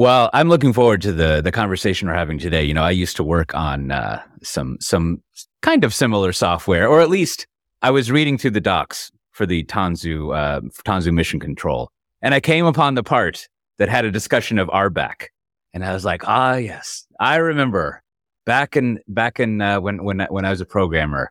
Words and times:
Well, 0.00 0.30
I'm 0.32 0.48
looking 0.48 0.72
forward 0.72 1.02
to 1.02 1.12
the 1.12 1.42
the 1.42 1.52
conversation 1.52 2.08
we're 2.08 2.14
having 2.14 2.38
today. 2.38 2.64
You 2.64 2.72
know, 2.72 2.82
I 2.82 2.90
used 2.90 3.16
to 3.16 3.22
work 3.22 3.54
on 3.54 3.90
uh, 3.90 4.22
some 4.42 4.78
some 4.80 5.22
kind 5.60 5.84
of 5.84 5.92
similar 5.92 6.32
software, 6.32 6.88
or 6.88 7.02
at 7.02 7.10
least 7.10 7.46
I 7.82 7.90
was 7.90 8.10
reading 8.10 8.38
through 8.38 8.52
the 8.52 8.62
docs 8.62 9.12
for 9.32 9.44
the 9.44 9.62
Tanzu 9.64 10.34
uh, 10.34 10.62
Tanzu 10.86 11.12
mission 11.12 11.38
control, 11.38 11.90
and 12.22 12.32
I 12.32 12.40
came 12.40 12.64
upon 12.64 12.94
the 12.94 13.02
part 13.02 13.46
that 13.76 13.90
had 13.90 14.06
a 14.06 14.10
discussion 14.10 14.58
of 14.58 14.68
RBAC, 14.68 15.26
and 15.74 15.84
I 15.84 15.92
was 15.92 16.06
like, 16.06 16.26
ah, 16.26 16.54
yes, 16.54 17.04
I 17.20 17.36
remember 17.36 18.02
back 18.46 18.78
in 18.78 19.00
back 19.06 19.38
in 19.38 19.60
uh, 19.60 19.82
when 19.82 20.02
when 20.02 20.20
when 20.30 20.46
I 20.46 20.50
was 20.50 20.62
a 20.62 20.64
programmer, 20.66 21.30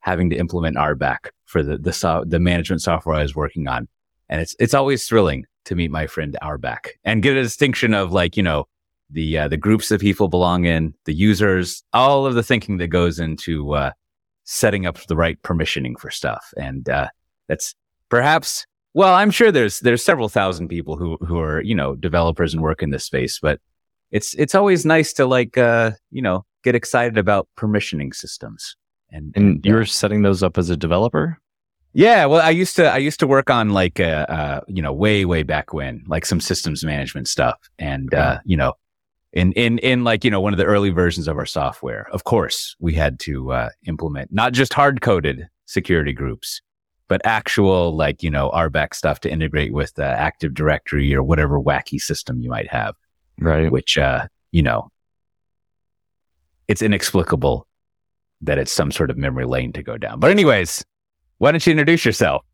having 0.00 0.30
to 0.30 0.36
implement 0.36 0.78
RBAC 0.78 1.28
for 1.44 1.62
the 1.62 1.76
the 1.76 1.92
so- 1.92 2.24
the 2.26 2.40
management 2.40 2.80
software 2.80 3.16
I 3.16 3.22
was 3.22 3.36
working 3.36 3.68
on, 3.68 3.86
and 4.30 4.40
it's 4.40 4.56
it's 4.58 4.72
always 4.72 5.06
thrilling 5.06 5.44
to 5.64 5.74
meet 5.74 5.90
my 5.90 6.06
friend 6.06 6.36
RBAC 6.42 6.90
and 7.04 7.22
get 7.22 7.36
a 7.36 7.42
distinction 7.42 7.94
of 7.94 8.12
like, 8.12 8.36
you 8.36 8.42
know, 8.42 8.66
the, 9.10 9.38
uh, 9.38 9.48
the 9.48 9.56
groups 9.56 9.88
that 9.88 10.00
people 10.00 10.28
belong 10.28 10.64
in, 10.64 10.94
the 11.04 11.14
users, 11.14 11.82
all 11.92 12.26
of 12.26 12.34
the 12.34 12.42
thinking 12.42 12.78
that 12.78 12.88
goes 12.88 13.18
into, 13.18 13.72
uh, 13.74 13.92
setting 14.44 14.86
up 14.86 14.98
the 15.06 15.16
right 15.16 15.40
permissioning 15.42 15.98
for 15.98 16.10
stuff. 16.10 16.52
And, 16.56 16.88
uh, 16.88 17.08
that's 17.48 17.74
perhaps, 18.08 18.66
well, 18.94 19.14
I'm 19.14 19.30
sure 19.30 19.52
there's, 19.52 19.80
there's 19.80 20.04
several 20.04 20.28
thousand 20.28 20.68
people 20.68 20.96
who, 20.96 21.16
who 21.18 21.38
are, 21.38 21.62
you 21.62 21.74
know, 21.74 21.94
developers 21.94 22.52
and 22.52 22.62
work 22.62 22.82
in 22.82 22.90
this 22.90 23.04
space, 23.04 23.38
but 23.40 23.60
it's, 24.10 24.34
it's 24.34 24.54
always 24.54 24.84
nice 24.84 25.12
to 25.14 25.26
like, 25.26 25.56
uh, 25.58 25.92
you 26.10 26.22
know, 26.22 26.44
get 26.64 26.74
excited 26.74 27.18
about 27.18 27.48
permissioning 27.56 28.14
systems. 28.14 28.76
And, 29.10 29.32
and 29.36 29.64
you're 29.64 29.86
setting 29.86 30.22
those 30.22 30.42
up 30.42 30.58
as 30.58 30.68
a 30.68 30.76
developer? 30.76 31.38
Yeah, 31.98 32.26
well, 32.26 32.40
I 32.40 32.50
used 32.50 32.76
to 32.76 32.88
I 32.88 32.98
used 32.98 33.18
to 33.18 33.26
work 33.26 33.50
on 33.50 33.70
like 33.70 33.98
uh, 33.98 34.24
uh 34.28 34.60
you 34.68 34.80
know 34.80 34.92
way 34.92 35.24
way 35.24 35.42
back 35.42 35.72
when 35.72 36.04
like 36.06 36.24
some 36.24 36.40
systems 36.40 36.84
management 36.84 37.26
stuff, 37.26 37.58
and 37.76 38.14
uh, 38.14 38.38
you 38.44 38.56
know, 38.56 38.74
in 39.32 39.52
in 39.54 39.78
in 39.78 40.04
like 40.04 40.22
you 40.22 40.30
know 40.30 40.40
one 40.40 40.52
of 40.52 40.58
the 40.58 40.64
early 40.64 40.90
versions 40.90 41.26
of 41.26 41.36
our 41.36 41.44
software. 41.44 42.08
Of 42.12 42.22
course, 42.22 42.76
we 42.78 42.94
had 42.94 43.18
to 43.20 43.50
uh, 43.50 43.70
implement 43.84 44.32
not 44.32 44.52
just 44.52 44.72
hard 44.74 45.00
coded 45.00 45.48
security 45.66 46.12
groups, 46.12 46.62
but 47.08 47.20
actual 47.24 47.96
like 47.96 48.22
you 48.22 48.30
know 48.30 48.50
RBAC 48.50 48.94
stuff 48.94 49.18
to 49.22 49.28
integrate 49.32 49.72
with 49.72 49.98
uh, 49.98 50.02
Active 50.02 50.54
Directory 50.54 51.12
or 51.12 51.24
whatever 51.24 51.60
wacky 51.60 52.00
system 52.00 52.40
you 52.40 52.48
might 52.48 52.70
have. 52.70 52.94
Right. 53.40 53.72
Which 53.72 53.98
uh 53.98 54.28
you 54.52 54.62
know, 54.62 54.92
it's 56.68 56.80
inexplicable 56.80 57.66
that 58.42 58.56
it's 58.56 58.70
some 58.70 58.92
sort 58.92 59.10
of 59.10 59.16
memory 59.16 59.46
lane 59.46 59.72
to 59.72 59.82
go 59.82 59.98
down. 59.98 60.20
But 60.20 60.30
anyways, 60.30 60.84
why 61.38 61.52
don't 61.52 61.66
you 61.66 61.70
introduce 61.70 62.04
yourself? 62.04 62.44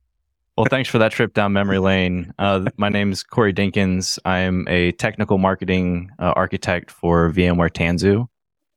Well, 0.56 0.66
thanks 0.70 0.88
for 0.88 0.98
that 0.98 1.10
trip 1.10 1.34
down 1.34 1.52
memory 1.52 1.78
lane. 1.78 2.32
Uh, 2.38 2.66
my 2.76 2.88
name 2.88 3.10
is 3.10 3.24
Corey 3.24 3.52
Dinkins. 3.52 4.18
I'm 4.24 4.68
a 4.68 4.92
technical 4.92 5.36
marketing 5.36 6.10
uh, 6.20 6.32
architect 6.36 6.90
for 6.90 7.32
VMware 7.32 7.70
Tanzu. 7.70 8.28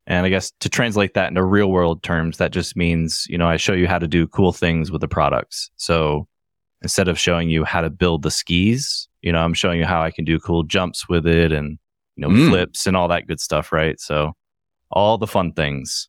And 0.07 0.25
I 0.25 0.29
guess 0.29 0.51
to 0.61 0.69
translate 0.69 1.13
that 1.13 1.27
into 1.27 1.43
real 1.43 1.69
world 1.69 2.01
terms, 2.01 2.37
that 2.37 2.51
just 2.51 2.75
means, 2.75 3.27
you 3.29 3.37
know, 3.37 3.47
I 3.47 3.57
show 3.57 3.73
you 3.73 3.87
how 3.87 3.99
to 3.99 4.07
do 4.07 4.25
cool 4.27 4.53
things 4.53 4.89
with 4.89 5.01
the 5.01 5.07
products. 5.07 5.69
So 5.75 6.27
instead 6.81 7.09
of 7.09 7.19
showing 7.19 7.49
you 7.49 7.65
how 7.65 7.81
to 7.81 7.89
build 7.89 8.23
the 8.23 8.31
skis, 8.31 9.09
you 9.21 9.31
know, 9.31 9.39
I'm 9.39 9.53
showing 9.53 9.79
you 9.79 9.85
how 9.85 10.01
I 10.01 10.09
can 10.09 10.25
do 10.25 10.39
cool 10.39 10.63
jumps 10.63 11.09
with 11.09 11.27
it 11.27 11.51
and, 11.51 11.77
you 12.15 12.21
know, 12.21 12.29
mm. 12.29 12.49
flips 12.49 12.87
and 12.87 12.95
all 12.95 13.09
that 13.09 13.27
good 13.27 13.41
stuff, 13.41 13.71
right? 13.71 13.99
So 13.99 14.33
all 14.89 15.17
the 15.17 15.27
fun 15.27 15.51
things. 15.51 16.07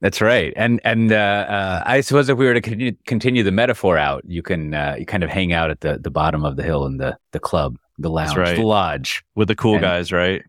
That's 0.00 0.22
right, 0.22 0.54
and 0.56 0.80
and 0.82 1.12
uh, 1.12 1.14
uh, 1.14 1.82
I 1.84 2.00
suppose 2.00 2.30
if 2.30 2.38
we 2.38 2.46
were 2.46 2.54
to 2.54 2.60
continue, 2.62 2.92
continue 3.06 3.42
the 3.42 3.52
metaphor 3.52 3.98
out, 3.98 4.22
you 4.26 4.42
can 4.42 4.72
uh, 4.72 4.96
you 4.98 5.04
kind 5.04 5.22
of 5.22 5.28
hang 5.28 5.52
out 5.52 5.70
at 5.70 5.80
the, 5.80 5.98
the 5.98 6.10
bottom 6.10 6.42
of 6.42 6.56
the 6.56 6.62
hill 6.62 6.86
in 6.86 6.96
the 6.96 7.18
the 7.32 7.40
club, 7.40 7.76
the 7.98 8.08
lounge, 8.08 8.34
right. 8.34 8.56
the 8.56 8.62
lodge 8.62 9.22
with 9.34 9.48
the 9.48 9.54
cool 9.54 9.74
and, 9.74 9.82
guys, 9.82 10.10
right? 10.10 10.42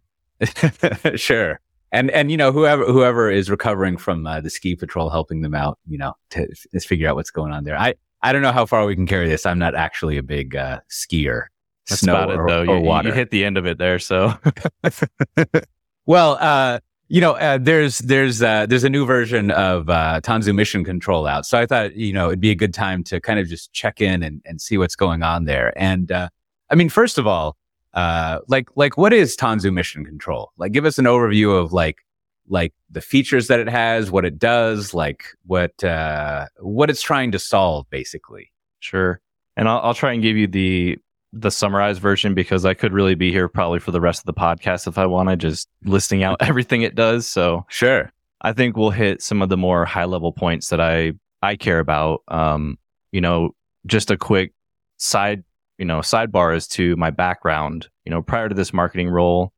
sure, 1.16 1.60
and 1.92 2.10
and 2.12 2.32
you 2.32 2.38
know 2.38 2.54
whoever 2.54 2.86
whoever 2.86 3.30
is 3.30 3.50
recovering 3.50 3.98
from 3.98 4.26
uh, 4.26 4.40
the 4.40 4.50
ski 4.50 4.74
patrol 4.74 5.10
helping 5.10 5.42
them 5.42 5.54
out, 5.54 5.78
you 5.86 5.98
know, 5.98 6.14
to, 6.30 6.48
to 6.72 6.80
figure 6.80 7.10
out 7.10 7.18
what's 7.18 7.32
going 7.32 7.52
on 7.52 7.66
there. 7.66 7.78
I 7.78 7.96
I 8.22 8.32
don't 8.32 8.42
know 8.42 8.54
how 8.54 8.66
far 8.66 8.86
we 8.86 8.96
can 8.96 9.06
carry 9.06 9.28
this. 9.28 9.46
I'm 9.46 9.60
not 9.60 9.76
actually 9.76 10.18
a 10.18 10.24
big 10.24 10.56
uh, 10.56 10.80
skier. 10.90 11.48
That's 11.90 12.02
snow 12.02 12.14
about 12.14 12.30
it, 12.30 12.40
or, 12.40 12.48
though. 12.48 12.72
Or 12.72 12.78
you, 12.78 12.84
water. 12.84 13.10
you 13.10 13.14
hit 13.14 13.32
the 13.32 13.44
end 13.44 13.58
of 13.58 13.66
it 13.66 13.78
there, 13.78 14.00
so. 14.00 14.34
well, 16.06 16.38
uh, 16.40 16.80
you 17.12 17.20
know, 17.20 17.34
uh, 17.34 17.58
there's 17.62 18.00
there's 18.00 18.42
uh, 18.42 18.66
there's 18.68 18.86
a 18.86 18.90
new 18.90 19.06
version 19.06 19.52
of 19.52 19.90
uh, 19.90 20.22
Tanzu 20.24 20.56
Mission 20.56 20.86
Control 20.86 21.28
out, 21.28 21.46
so 21.46 21.60
I 21.60 21.66
thought 21.66 21.94
you 21.94 22.14
know 22.14 22.28
it'd 22.28 22.40
be 22.40 22.52
a 22.52 22.56
good 22.56 22.74
time 22.74 23.04
to 23.04 23.20
kind 23.20 23.38
of 23.38 23.50
just 23.50 23.74
check 23.74 24.00
in 24.00 24.24
and, 24.24 24.42
and 24.46 24.62
see 24.62 24.78
what's 24.78 24.96
going 24.96 25.22
on 25.22 25.44
there. 25.44 25.74
And 25.76 26.10
uh, 26.10 26.30
I 26.70 26.76
mean, 26.76 26.88
first 26.88 27.18
of 27.18 27.28
all, 27.28 27.58
uh, 27.94 28.40
like 28.48 28.70
like 28.78 28.98
what 28.98 29.12
is 29.12 29.36
Tanzu 29.36 29.74
Mission 29.74 30.06
Control? 30.06 30.54
Like, 30.56 30.72
give 30.72 30.86
us 30.86 30.98
an 30.98 31.04
overview 31.04 31.54
of 31.54 31.74
like 31.74 31.98
like 32.48 32.74
the 32.90 33.02
features 33.02 33.48
that 33.48 33.60
it 33.60 33.68
has, 33.68 34.10
what 34.10 34.24
it 34.24 34.40
does, 34.40 34.94
like 34.94 35.26
what 35.46 35.84
uh, 35.84 36.46
what 36.62 36.90
it's 36.90 37.02
trying 37.02 37.34
to 37.34 37.40
solve, 37.40 37.90
basically. 37.90 38.54
Sure, 38.80 39.20
and 39.58 39.68
I'll, 39.68 39.82
I'll 39.82 39.94
try 39.94 40.14
and 40.14 40.24
give 40.24 40.38
you 40.38 40.48
the 40.48 40.98
the 41.34 41.52
summarized 41.52 42.02
version 42.02 42.34
because 42.34 42.66
I 42.66 42.74
could 42.74 42.94
really 42.94 43.16
be 43.16 43.32
here 43.32 43.48
probably 43.48 43.80
for 43.80 43.92
the 43.92 44.02
rest 44.02 44.22
of 44.22 44.26
the 44.26 44.34
podcast 44.34 44.88
if 44.88 44.98
I 44.98 45.06
wanted, 45.06 45.40
just 45.40 45.70
listing 45.86 46.24
out 46.24 46.38
everything 46.42 46.82
it 46.82 46.96
does. 46.96 47.28
So 47.28 47.66
sure, 47.70 48.12
I 48.42 48.54
think 48.54 48.76
we'll 48.76 48.90
hit 48.90 49.22
some 49.22 49.42
of 49.42 49.50
the 49.50 49.58
more 49.58 49.86
high 49.86 50.06
level 50.06 50.32
points 50.32 50.70
that 50.70 50.82
I 50.82 51.14
I 51.42 51.56
care 51.56 51.80
about. 51.80 52.22
Um, 52.28 52.78
you 53.12 53.22
know, 53.22 53.52
just 53.86 54.12
a 54.12 54.18
quick 54.18 54.54
side 54.98 55.44
you 55.82 55.86
know 55.86 55.98
sidebar 56.00 56.56
as 56.56 56.68
to 56.68 56.96
my 56.96 57.10
background. 57.10 57.90
You 58.06 58.12
know, 58.12 58.22
prior 58.22 58.48
to 58.48 58.54
this 58.54 58.72
marketing 58.72 59.10
role, 59.10 59.52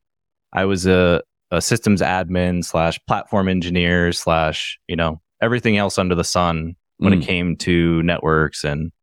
I 0.54 0.64
was 0.64 0.88
a, 0.88 1.22
a 1.52 1.62
systems 1.62 2.02
admin 2.02 2.64
slash 2.64 2.98
platform 3.08 3.50
engineer 3.50 4.14
slash 4.14 4.80
you 4.88 4.96
know 4.96 5.22
everything 5.42 5.76
else 5.76 5.98
under 5.98 6.16
the 6.16 6.24
sun 6.24 6.78
when 6.98 7.12
mm. 7.12 7.22
it 7.22 7.26
came 7.26 7.58
to 7.58 8.02
networks 8.04 8.64
and 8.64 8.94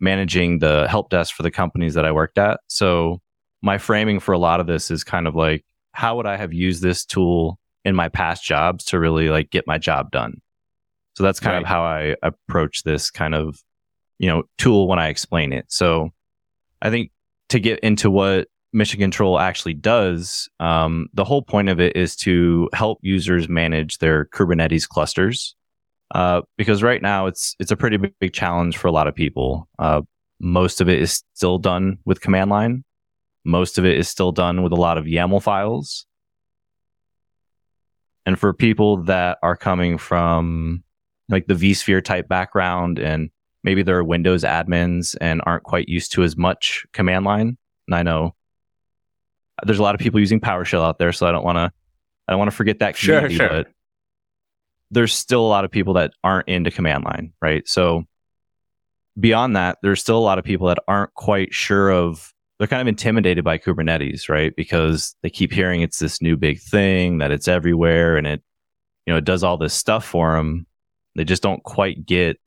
managing 0.00 0.58
the 0.58 0.86
help 0.88 1.10
desk 1.10 1.34
for 1.34 1.42
the 1.42 1.50
companies 1.50 1.94
that 1.94 2.04
I 2.04 2.12
worked 2.12 2.38
at. 2.38 2.60
So 2.68 3.20
my 3.62 3.78
framing 3.78 4.20
for 4.20 4.32
a 4.32 4.38
lot 4.38 4.60
of 4.60 4.66
this 4.66 4.90
is 4.90 5.04
kind 5.04 5.26
of 5.26 5.34
like, 5.34 5.64
how 5.92 6.16
would 6.16 6.26
I 6.26 6.36
have 6.36 6.52
used 6.52 6.82
this 6.82 7.04
tool 7.04 7.58
in 7.84 7.94
my 7.94 8.08
past 8.08 8.44
jobs 8.44 8.84
to 8.86 8.98
really 8.98 9.28
like 9.28 9.50
get 9.50 9.66
my 9.66 9.78
job 9.78 10.10
done? 10.10 10.40
So 11.14 11.22
that's 11.22 11.40
kind 11.40 11.54
right. 11.54 11.62
of 11.62 11.68
how 11.68 11.82
I 11.82 12.16
approach 12.22 12.82
this 12.82 13.10
kind 13.10 13.34
of, 13.34 13.62
you 14.18 14.28
know, 14.28 14.42
tool 14.58 14.88
when 14.88 14.98
I 14.98 15.08
explain 15.08 15.52
it. 15.52 15.66
So 15.68 16.10
I 16.82 16.90
think 16.90 17.10
to 17.50 17.60
get 17.60 17.78
into 17.80 18.10
what 18.10 18.48
Mission 18.72 18.98
Control 18.98 19.38
actually 19.38 19.74
does, 19.74 20.48
um, 20.58 21.06
the 21.14 21.24
whole 21.24 21.42
point 21.42 21.68
of 21.68 21.80
it 21.80 21.96
is 21.96 22.16
to 22.16 22.68
help 22.72 22.98
users 23.02 23.48
manage 23.48 23.98
their 23.98 24.24
Kubernetes 24.26 24.88
clusters. 24.88 25.54
Uh, 26.14 26.42
because 26.56 26.82
right 26.82 27.02
now 27.02 27.26
it's 27.26 27.56
it's 27.58 27.72
a 27.72 27.76
pretty 27.76 27.96
big, 27.96 28.14
big 28.20 28.32
challenge 28.32 28.76
for 28.76 28.86
a 28.86 28.92
lot 28.92 29.08
of 29.08 29.14
people. 29.14 29.68
Uh, 29.78 30.02
most 30.40 30.80
of 30.80 30.88
it 30.88 31.00
is 31.00 31.24
still 31.34 31.58
done 31.58 31.98
with 32.04 32.20
command 32.20 32.50
line. 32.50 32.84
Most 33.44 33.78
of 33.78 33.84
it 33.84 33.96
is 33.96 34.08
still 34.08 34.30
done 34.32 34.62
with 34.62 34.72
a 34.72 34.76
lot 34.76 34.96
of 34.96 35.04
YAML 35.04 35.42
files. 35.42 36.06
And 38.26 38.38
for 38.38 38.54
people 38.54 38.98
that 39.04 39.38
are 39.42 39.56
coming 39.56 39.98
from 39.98 40.82
like 41.28 41.46
the 41.46 41.54
vSphere 41.54 42.02
type 42.02 42.28
background 42.28 42.98
and 42.98 43.30
maybe 43.64 43.82
they're 43.82 44.04
Windows 44.04 44.44
admins 44.44 45.16
and 45.20 45.42
aren't 45.44 45.64
quite 45.64 45.88
used 45.88 46.12
to 46.12 46.22
as 46.22 46.36
much 46.36 46.86
command 46.92 47.24
line. 47.24 47.58
And 47.86 47.94
I 47.94 48.02
know 48.02 48.34
there's 49.64 49.78
a 49.78 49.82
lot 49.82 49.94
of 49.94 50.00
people 50.00 50.20
using 50.20 50.40
PowerShell 50.40 50.82
out 50.82 50.98
there, 50.98 51.12
so 51.12 51.26
I 51.26 51.32
don't 51.32 51.44
want 51.44 51.56
to 51.56 51.72
I 52.26 52.32
don't 52.32 52.38
want 52.38 52.50
to 52.50 52.56
forget 52.56 52.78
that 52.78 52.96
community. 52.96 53.34
Sure, 53.34 53.48
sure. 53.48 53.64
But 53.64 53.72
there's 54.90 55.12
still 55.12 55.40
a 55.40 55.48
lot 55.48 55.64
of 55.64 55.70
people 55.70 55.94
that 55.94 56.12
aren't 56.22 56.48
into 56.48 56.70
command 56.70 57.04
line, 57.04 57.32
right? 57.40 57.66
So 57.68 58.04
beyond 59.18 59.56
that, 59.56 59.78
there's 59.82 60.00
still 60.00 60.18
a 60.18 60.20
lot 60.20 60.38
of 60.38 60.44
people 60.44 60.68
that 60.68 60.78
aren't 60.86 61.14
quite 61.14 61.52
sure 61.52 61.90
of 61.90 62.32
they're 62.58 62.68
kind 62.68 62.82
of 62.82 62.88
intimidated 62.88 63.44
by 63.44 63.58
Kubernetes, 63.58 64.28
right? 64.28 64.54
Because 64.54 65.16
they 65.22 65.30
keep 65.30 65.52
hearing 65.52 65.82
it's 65.82 65.98
this 65.98 66.22
new 66.22 66.36
big 66.36 66.60
thing 66.60 67.18
that 67.18 67.32
it's 67.32 67.48
everywhere 67.48 68.16
and 68.16 68.26
it 68.26 68.42
you 69.06 69.12
know, 69.12 69.18
it 69.18 69.24
does 69.24 69.44
all 69.44 69.58
this 69.58 69.74
stuff 69.74 70.04
for 70.04 70.34
them. 70.34 70.66
They 71.14 71.24
just 71.24 71.42
don't 71.42 71.62
quite 71.62 72.06
get 72.06 72.40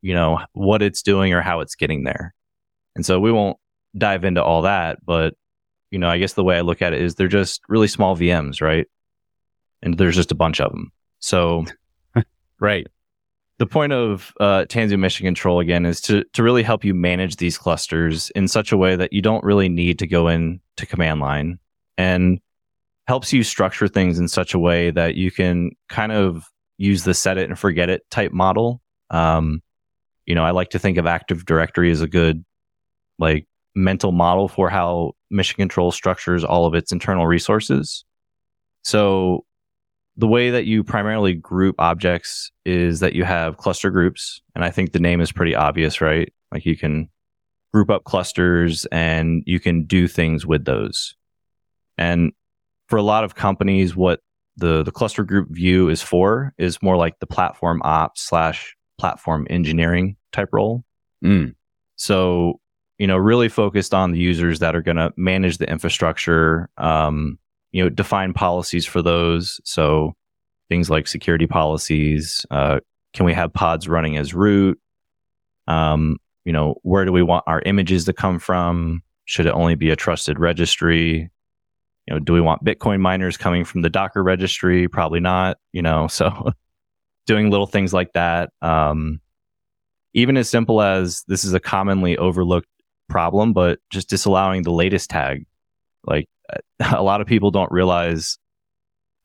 you 0.00 0.14
know 0.14 0.40
what 0.52 0.82
it's 0.82 1.02
doing 1.02 1.32
or 1.32 1.42
how 1.42 1.60
it's 1.60 1.74
getting 1.74 2.04
there. 2.04 2.34
And 2.94 3.04
so 3.04 3.20
we 3.20 3.32
won't 3.32 3.58
dive 3.96 4.24
into 4.24 4.42
all 4.42 4.62
that, 4.62 5.04
but 5.04 5.34
you 5.90 5.98
know, 5.98 6.08
I 6.08 6.18
guess 6.18 6.34
the 6.34 6.44
way 6.44 6.56
I 6.56 6.62
look 6.62 6.82
at 6.82 6.92
it 6.92 7.00
is 7.00 7.14
they're 7.14 7.28
just 7.28 7.62
really 7.68 7.88
small 7.88 8.16
VMs, 8.16 8.60
right? 8.60 8.86
And 9.82 9.96
there's 9.96 10.16
just 10.16 10.32
a 10.32 10.36
bunch 10.36 10.60
of 10.60 10.70
them. 10.72 10.92
So, 11.20 11.64
right. 12.60 12.86
The 13.58 13.66
point 13.66 13.92
of 13.92 14.32
uh, 14.38 14.66
Tanzu 14.68 14.98
Mission 14.98 15.26
Control 15.26 15.58
again 15.58 15.84
is 15.84 16.00
to 16.02 16.24
to 16.34 16.42
really 16.42 16.62
help 16.62 16.84
you 16.84 16.94
manage 16.94 17.36
these 17.36 17.58
clusters 17.58 18.30
in 18.30 18.46
such 18.46 18.70
a 18.70 18.76
way 18.76 18.94
that 18.94 19.12
you 19.12 19.20
don't 19.20 19.42
really 19.42 19.68
need 19.68 19.98
to 19.98 20.06
go 20.06 20.28
in 20.28 20.60
to 20.76 20.86
command 20.86 21.20
line 21.20 21.58
and 21.96 22.40
helps 23.08 23.32
you 23.32 23.42
structure 23.42 23.88
things 23.88 24.18
in 24.18 24.28
such 24.28 24.54
a 24.54 24.58
way 24.58 24.90
that 24.90 25.16
you 25.16 25.30
can 25.30 25.70
kind 25.88 26.12
of 26.12 26.44
use 26.76 27.02
the 27.02 27.14
set 27.14 27.38
it 27.38 27.48
and 27.48 27.58
forget 27.58 27.90
it 27.90 28.08
type 28.10 28.32
model. 28.32 28.80
Um, 29.10 29.60
you 30.24 30.34
know, 30.34 30.44
I 30.44 30.52
like 30.52 30.70
to 30.70 30.78
think 30.78 30.98
of 30.98 31.06
Active 31.06 31.44
Directory 31.44 31.90
as 31.90 32.00
a 32.00 32.06
good 32.06 32.44
like 33.18 33.46
mental 33.74 34.12
model 34.12 34.46
for 34.46 34.68
how 34.68 35.12
mission 35.30 35.56
control 35.56 35.90
structures 35.90 36.44
all 36.44 36.66
of 36.66 36.74
its 36.74 36.92
internal 36.92 37.26
resources. 37.26 38.04
So 38.82 39.44
the 40.18 40.26
way 40.26 40.50
that 40.50 40.66
you 40.66 40.82
primarily 40.82 41.32
group 41.32 41.76
objects 41.78 42.50
is 42.66 42.98
that 43.00 43.14
you 43.14 43.24
have 43.24 43.56
cluster 43.56 43.88
groups. 43.88 44.42
And 44.54 44.64
I 44.64 44.70
think 44.70 44.92
the 44.92 44.98
name 44.98 45.20
is 45.20 45.30
pretty 45.30 45.54
obvious, 45.54 46.00
right? 46.00 46.32
Like 46.50 46.66
you 46.66 46.76
can 46.76 47.08
group 47.72 47.88
up 47.88 48.02
clusters 48.02 48.84
and 48.86 49.44
you 49.46 49.60
can 49.60 49.84
do 49.84 50.08
things 50.08 50.44
with 50.44 50.64
those. 50.64 51.14
And 51.96 52.32
for 52.88 52.96
a 52.96 53.02
lot 53.02 53.22
of 53.22 53.36
companies, 53.36 53.94
what 53.94 54.20
the, 54.56 54.82
the 54.82 54.90
cluster 54.90 55.22
group 55.22 55.50
view 55.50 55.88
is 55.88 56.02
for 56.02 56.52
is 56.58 56.82
more 56.82 56.96
like 56.96 57.20
the 57.20 57.26
platform 57.26 57.80
ops 57.84 58.22
slash 58.22 58.76
platform 58.98 59.46
engineering 59.48 60.16
type 60.32 60.48
role. 60.50 60.84
Mm. 61.24 61.54
So, 61.94 62.58
you 62.98 63.06
know, 63.06 63.16
really 63.16 63.48
focused 63.48 63.94
on 63.94 64.10
the 64.10 64.18
users 64.18 64.58
that 64.58 64.74
are 64.74 64.82
going 64.82 64.96
to 64.96 65.12
manage 65.16 65.58
the 65.58 65.70
infrastructure, 65.70 66.68
um, 66.76 67.38
you 67.72 67.82
know, 67.82 67.88
define 67.88 68.32
policies 68.32 68.86
for 68.86 69.02
those. 69.02 69.60
So 69.64 70.14
things 70.68 70.90
like 70.90 71.06
security 71.06 71.46
policies. 71.46 72.44
Uh, 72.50 72.80
can 73.14 73.26
we 73.26 73.34
have 73.34 73.52
pods 73.52 73.88
running 73.88 74.16
as 74.16 74.34
root? 74.34 74.78
Um, 75.66 76.18
you 76.44 76.52
know, 76.52 76.76
where 76.82 77.04
do 77.04 77.12
we 77.12 77.22
want 77.22 77.44
our 77.46 77.60
images 77.66 78.04
to 78.06 78.12
come 78.12 78.38
from? 78.38 79.02
Should 79.24 79.46
it 79.46 79.52
only 79.52 79.74
be 79.74 79.90
a 79.90 79.96
trusted 79.96 80.38
registry? 80.38 81.30
You 82.06 82.14
know, 82.14 82.18
do 82.18 82.32
we 82.32 82.40
want 82.40 82.64
Bitcoin 82.64 83.00
miners 83.00 83.36
coming 83.36 83.64
from 83.64 83.82
the 83.82 83.90
Docker 83.90 84.22
registry? 84.22 84.88
Probably 84.88 85.20
not, 85.20 85.58
you 85.72 85.82
know, 85.82 86.06
so 86.08 86.52
doing 87.26 87.50
little 87.50 87.66
things 87.66 87.92
like 87.92 88.12
that. 88.14 88.50
Um, 88.62 89.20
even 90.14 90.36
as 90.36 90.48
simple 90.48 90.80
as 90.80 91.22
this 91.28 91.44
is 91.44 91.52
a 91.52 91.60
commonly 91.60 92.16
overlooked 92.16 92.68
problem, 93.08 93.52
but 93.52 93.78
just 93.90 94.08
disallowing 94.08 94.62
the 94.62 94.72
latest 94.72 95.10
tag. 95.10 95.44
Like 96.04 96.28
a 96.92 97.02
lot 97.02 97.20
of 97.20 97.26
people 97.26 97.50
don't 97.50 97.70
realize 97.70 98.38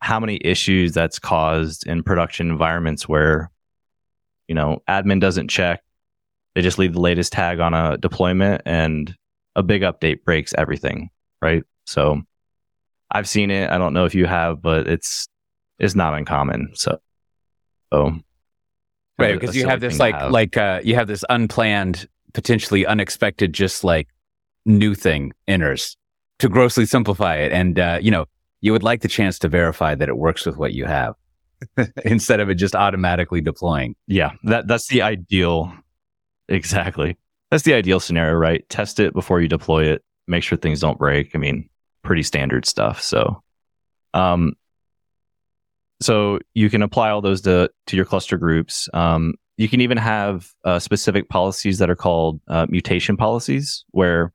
how 0.02 0.20
many 0.20 0.40
issues 0.44 0.92
that's 0.92 1.20
caused 1.20 1.88
in 1.88 2.04
production 2.04 2.50
environments 2.50 3.08
where, 3.08 3.50
you 4.48 4.56
know, 4.56 4.82
admin 4.90 5.22
doesn't 5.22 5.48
check. 5.48 5.82
They 6.56 6.62
just 6.62 6.78
leave 6.78 6.94
the 6.94 7.00
latest 7.00 7.32
tag 7.32 7.60
on 7.60 7.74
a 7.74 7.98
deployment 7.98 8.64
and 8.66 9.16
a 9.56 9.64
big 9.64 9.82
update 9.82 10.24
breaks 10.24 10.54
everything. 10.58 11.10
Right. 11.42 11.64
So 11.86 12.22
I've 13.10 13.30
seen 13.30 13.50
it. 13.50 13.70
I 13.70 13.78
don't 13.78 13.94
know 13.94 14.06
if 14.06 14.14
you 14.14 14.26
have, 14.26 14.62
but 14.62 14.88
it's, 14.88 15.28
it's 15.80 15.96
not 15.96 16.14
uncommon. 16.14 16.72
So, 16.74 17.00
so 17.94 18.20
right. 19.18 19.40
Because 19.40 19.56
you 19.56 19.68
have 19.68 19.80
this 19.80 20.00
like, 20.00 20.16
have. 20.16 20.32
like, 20.32 20.58
uh, 20.58 20.82
you 20.84 20.96
have 20.96 21.08
this 21.08 21.24
unplanned, 21.30 22.08
potentially 22.34 22.86
unexpected, 22.86 23.54
just 23.54 23.84
like 23.84 24.10
new 24.66 24.96
thing 24.96 25.32
enters 25.48 25.96
to 26.40 26.50
grossly 26.50 26.86
simplify 26.86 27.38
it. 27.38 27.52
And, 27.52 27.80
uh, 27.80 28.00
you 28.02 28.12
know, 28.12 28.26
you 28.62 28.72
would 28.72 28.84
like 28.84 29.02
the 29.02 29.08
chance 29.08 29.40
to 29.40 29.48
verify 29.48 29.96
that 29.96 30.10
it 30.10 30.18
works 30.18 30.46
with 30.46 30.58
what 30.58 30.74
you 30.74 30.86
have 30.86 31.16
instead 32.06 32.40
of 32.40 32.50
it 32.50 32.56
just 32.56 32.76
automatically 32.76 33.42
deploying. 33.42 33.96
Yeah, 34.08 34.32
that 34.44 34.68
that's 34.68 34.88
the 34.88 35.02
ideal. 35.02 35.74
Exactly. 36.48 37.18
That's 37.52 37.64
the 37.64 37.74
ideal 37.74 38.00
scenario, 38.00 38.34
right? 38.34 38.68
Test 38.70 39.00
it 39.00 39.14
before 39.14 39.42
you 39.42 39.48
deploy 39.48 39.86
it. 39.86 40.04
Make 40.28 40.44
sure 40.44 40.58
things 40.58 40.80
don't 40.80 40.98
break. 40.98 41.36
I 41.36 41.38
mean, 41.38 41.70
pretty 42.04 42.24
standard 42.24 42.66
stuff. 42.66 43.02
So, 43.02 43.44
um, 44.14 44.54
so 46.02 46.40
you 46.54 46.70
can 46.70 46.82
apply 46.82 47.10
all 47.10 47.22
those 47.22 47.42
to 47.42 47.70
to 47.88 47.96
your 47.96 48.06
cluster 48.06 48.38
groups. 48.38 48.90
Um, 48.94 49.36
you 49.58 49.70
can 49.70 49.82
even 49.82 49.98
have 49.98 50.50
uh, 50.66 50.80
specific 50.80 51.30
policies 51.30 51.80
that 51.80 51.90
are 51.90 51.96
called 51.96 52.42
uh, 52.48 52.66
mutation 52.70 53.18
policies, 53.18 53.86
where 53.92 54.34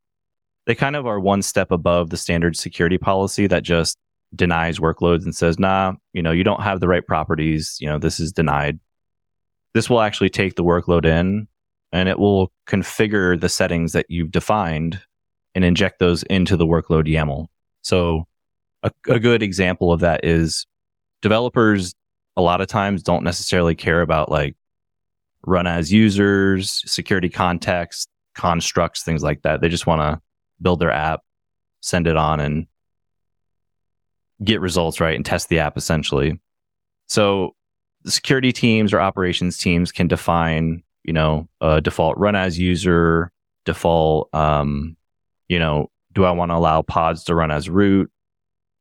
they 0.68 0.74
kind 0.74 0.96
of 0.96 1.06
are 1.06 1.18
one 1.18 1.40
step 1.40 1.70
above 1.70 2.10
the 2.10 2.16
standard 2.18 2.54
security 2.54 2.98
policy 2.98 3.46
that 3.46 3.62
just 3.62 3.96
denies 4.34 4.78
workloads 4.78 5.24
and 5.24 5.34
says, 5.34 5.58
nah, 5.58 5.94
you 6.12 6.22
know, 6.22 6.30
you 6.30 6.44
don't 6.44 6.62
have 6.62 6.80
the 6.80 6.86
right 6.86 7.06
properties. 7.06 7.78
You 7.80 7.88
know, 7.88 7.98
this 7.98 8.20
is 8.20 8.32
denied. 8.32 8.78
This 9.72 9.88
will 9.88 10.02
actually 10.02 10.28
take 10.28 10.56
the 10.56 10.64
workload 10.64 11.06
in 11.06 11.48
and 11.90 12.06
it 12.06 12.18
will 12.18 12.52
configure 12.66 13.40
the 13.40 13.48
settings 13.48 13.94
that 13.94 14.04
you've 14.10 14.30
defined 14.30 15.00
and 15.54 15.64
inject 15.64 16.00
those 16.00 16.22
into 16.24 16.54
the 16.54 16.66
workload 16.66 17.08
YAML. 17.08 17.46
So 17.80 18.26
a, 18.82 18.92
a 19.08 19.18
good 19.18 19.42
example 19.42 19.90
of 19.90 20.00
that 20.00 20.22
is 20.22 20.66
developers 21.22 21.94
a 22.36 22.42
lot 22.42 22.60
of 22.60 22.66
times 22.66 23.02
don't 23.02 23.24
necessarily 23.24 23.74
care 23.74 24.02
about 24.02 24.30
like 24.30 24.54
run 25.46 25.66
as 25.66 25.90
users, 25.90 26.82
security 26.84 27.30
context, 27.30 28.10
constructs, 28.34 29.02
things 29.02 29.22
like 29.22 29.40
that. 29.42 29.62
They 29.62 29.70
just 29.70 29.86
want 29.86 30.02
to 30.02 30.20
build 30.60 30.80
their 30.80 30.90
app, 30.90 31.20
send 31.80 32.06
it 32.06 32.16
on 32.16 32.40
and 32.40 32.66
get 34.42 34.60
results 34.60 35.00
right 35.00 35.16
and 35.16 35.24
test 35.24 35.48
the 35.48 35.58
app 35.58 35.76
essentially. 35.76 36.40
So 37.06 37.54
security 38.06 38.52
teams 38.52 38.92
or 38.92 39.00
operations 39.00 39.58
teams 39.58 39.92
can 39.92 40.08
define, 40.08 40.82
you 41.04 41.12
know, 41.12 41.48
a 41.60 41.80
default 41.80 42.16
run 42.18 42.36
as 42.36 42.58
user, 42.58 43.32
default, 43.64 44.32
um, 44.34 44.96
you 45.48 45.58
know, 45.58 45.90
do 46.12 46.24
I 46.24 46.30
want 46.30 46.50
to 46.50 46.56
allow 46.56 46.82
pods 46.82 47.24
to 47.24 47.34
run 47.34 47.50
as 47.50 47.68
root? 47.68 48.10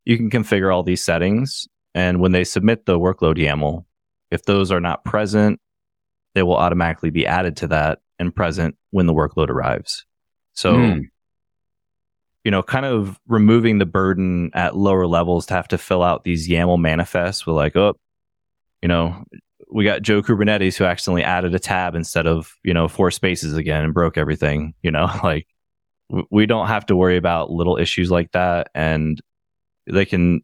You 0.05 0.17
can 0.17 0.29
configure 0.29 0.73
all 0.73 0.83
these 0.83 1.03
settings. 1.03 1.67
And 1.93 2.19
when 2.19 2.31
they 2.31 2.43
submit 2.43 2.85
the 2.85 2.99
workload 2.99 3.37
YAML, 3.37 3.85
if 4.31 4.43
those 4.43 4.71
are 4.71 4.79
not 4.79 5.03
present, 5.03 5.59
they 6.35 6.43
will 6.43 6.55
automatically 6.55 7.09
be 7.09 7.25
added 7.25 7.57
to 7.57 7.67
that 7.67 7.99
and 8.19 8.35
present 8.35 8.75
when 8.91 9.07
the 9.07 9.13
workload 9.13 9.49
arrives. 9.49 10.05
So 10.53 10.75
mm 10.75 11.01
you 12.47 12.51
know, 12.51 12.63
kind 12.63 12.85
of 12.85 13.19
removing 13.27 13.77
the 13.77 13.85
burden 13.85 14.51
at 14.53 14.73
lower 14.73 15.05
levels 15.05 15.45
to 15.47 15.53
have 15.53 15.67
to 15.67 15.77
fill 15.77 16.01
out 16.01 16.23
these 16.23 16.47
YAML 16.47 16.79
manifests 16.79 17.45
with 17.45 17.57
like, 17.57 17.75
oh, 17.75 17.93
you 18.81 18.87
know, 18.87 19.21
we 19.69 19.83
got 19.83 20.01
Joe 20.01 20.21
Kubernetes 20.21 20.77
who 20.77 20.85
accidentally 20.85 21.25
added 21.25 21.53
a 21.53 21.59
tab 21.59 21.93
instead 21.93 22.25
of, 22.25 22.53
you 22.63 22.73
know, 22.73 22.87
four 22.87 23.11
spaces 23.11 23.57
again 23.57 23.83
and 23.83 23.93
broke 23.93 24.17
everything, 24.17 24.73
you 24.81 24.91
know, 24.91 25.11
like 25.25 25.45
we 26.31 26.45
don't 26.45 26.67
have 26.67 26.85
to 26.85 26.95
worry 26.95 27.17
about 27.17 27.51
little 27.51 27.75
issues 27.75 28.09
like 28.09 28.31
that. 28.31 28.69
And 28.73 29.19
they 29.85 30.05
can, 30.05 30.35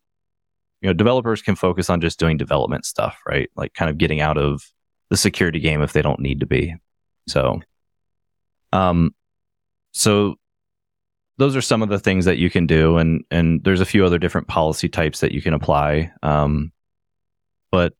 you 0.81 0.89
know, 0.89 0.93
developers 0.93 1.41
can 1.41 1.55
focus 1.55 1.89
on 1.89 2.01
just 2.01 2.19
doing 2.19 2.35
development 2.35 2.83
stuff, 2.83 3.17
right? 3.25 3.49
Like 3.55 3.73
kind 3.75 3.89
of 3.89 3.97
getting 3.97 4.19
out 4.19 4.37
of 4.37 4.61
the 5.09 5.15
security 5.15 5.61
game 5.61 5.81
if 5.81 5.93
they 5.93 6.01
don't 6.01 6.19
need 6.19 6.41
to 6.41 6.45
be. 6.45 6.75
So, 7.29 7.61
um, 8.73 9.15
so 9.93 10.35
those 11.37 11.55
are 11.55 11.61
some 11.61 11.81
of 11.81 11.89
the 11.89 11.99
things 11.99 12.25
that 12.25 12.37
you 12.37 12.49
can 12.49 12.67
do, 12.67 12.97
and 12.97 13.23
and 13.31 13.63
there's 13.63 13.81
a 13.81 13.85
few 13.85 14.05
other 14.05 14.19
different 14.19 14.47
policy 14.47 14.89
types 14.89 15.19
that 15.21 15.31
you 15.31 15.41
can 15.41 15.53
apply. 15.53 16.11
Um, 16.21 16.71
but 17.71 17.93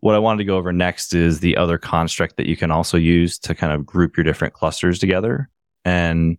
what 0.00 0.14
I 0.14 0.18
wanted 0.18 0.38
to 0.38 0.44
go 0.44 0.56
over 0.56 0.72
next 0.72 1.14
is 1.14 1.40
the 1.40 1.56
other 1.56 1.78
construct 1.78 2.36
that 2.36 2.46
you 2.46 2.56
can 2.56 2.70
also 2.70 2.96
use 2.96 3.38
to 3.40 3.54
kind 3.54 3.72
of 3.72 3.86
group 3.86 4.16
your 4.16 4.24
different 4.24 4.54
clusters 4.54 4.98
together, 4.98 5.48
and 5.84 6.38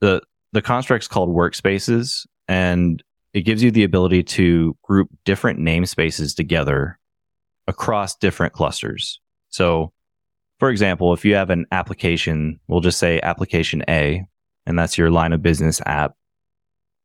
the 0.00 0.22
the 0.52 0.62
construct's 0.62 1.08
called 1.08 1.28
workspaces, 1.28 2.26
and 2.48 3.02
it 3.32 3.42
gives 3.42 3.62
you 3.62 3.70
the 3.70 3.84
ability 3.84 4.22
to 4.22 4.76
group 4.82 5.08
different 5.24 5.60
namespaces 5.60 6.34
together 6.34 6.98
across 7.66 8.16
different 8.16 8.52
clusters. 8.52 9.20
So, 9.50 9.92
for 10.58 10.70
example, 10.70 11.12
if 11.12 11.24
you 11.24 11.34
have 11.34 11.50
an 11.50 11.66
application, 11.70 12.58
we'll 12.66 12.80
just 12.80 12.98
say 12.98 13.20
application 13.22 13.84
A, 13.88 14.24
and 14.70 14.78
that's 14.78 14.96
your 14.96 15.10
line 15.10 15.32
of 15.32 15.42
business 15.42 15.80
app. 15.84 16.14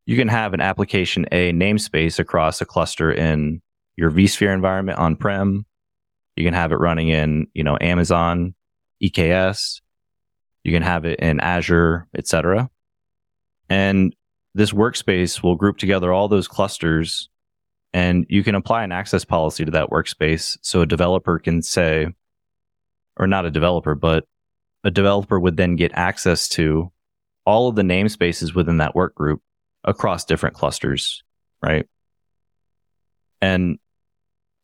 You 0.06 0.16
can 0.16 0.28
have 0.28 0.54
an 0.54 0.62
application 0.62 1.26
A 1.32 1.52
namespace 1.52 2.20
across 2.20 2.62
a 2.62 2.66
cluster 2.66 3.12
in 3.12 3.62
your 3.98 4.12
vSphere 4.12 4.54
environment 4.54 5.00
on 5.00 5.16
prem. 5.16 5.66
You 6.36 6.46
can 6.46 6.54
have 6.54 6.72
it 6.72 6.76
running 6.76 7.10
in, 7.10 7.48
you 7.54 7.64
know, 7.64 7.78
Amazon, 7.82 8.54
EKS. 9.04 9.82
You 10.64 10.72
can 10.72 10.84
have 10.84 11.06
it 11.06 11.20
in 11.20 11.40
Azure, 11.40 12.08
etc. 12.16 12.70
And 13.68 14.16
this 14.54 14.72
workspace 14.72 15.42
will 15.42 15.56
group 15.56 15.78
together 15.78 16.14
all 16.14 16.28
those 16.28 16.48
clusters 16.48 17.30
and 17.96 18.26
you 18.30 18.44
can 18.44 18.56
apply 18.56 18.84
an 18.84 18.92
access 18.92 19.26
policy 19.26 19.66
to 19.66 19.72
that 19.72 19.90
workspace. 19.90 20.58
So 20.62 20.82
a 20.82 20.86
developer 20.86 21.40
can 21.40 21.62
say, 21.62 22.10
or 23.18 23.26
not 23.26 23.46
a 23.46 23.52
developer, 23.52 23.96
but 23.96 24.26
a 24.84 24.92
developer 24.92 25.40
would 25.40 25.56
then 25.58 25.78
get 25.78 25.94
access 25.96 26.50
to 26.50 26.92
all 27.46 27.68
of 27.68 27.76
the 27.76 27.82
namespaces 27.82 28.56
within 28.56 28.78
that 28.78 28.96
work 28.96 29.16
group 29.16 29.42
across 29.84 30.26
different 30.26 30.56
clusters, 30.56 31.24
right? 31.62 31.88
And 33.42 33.78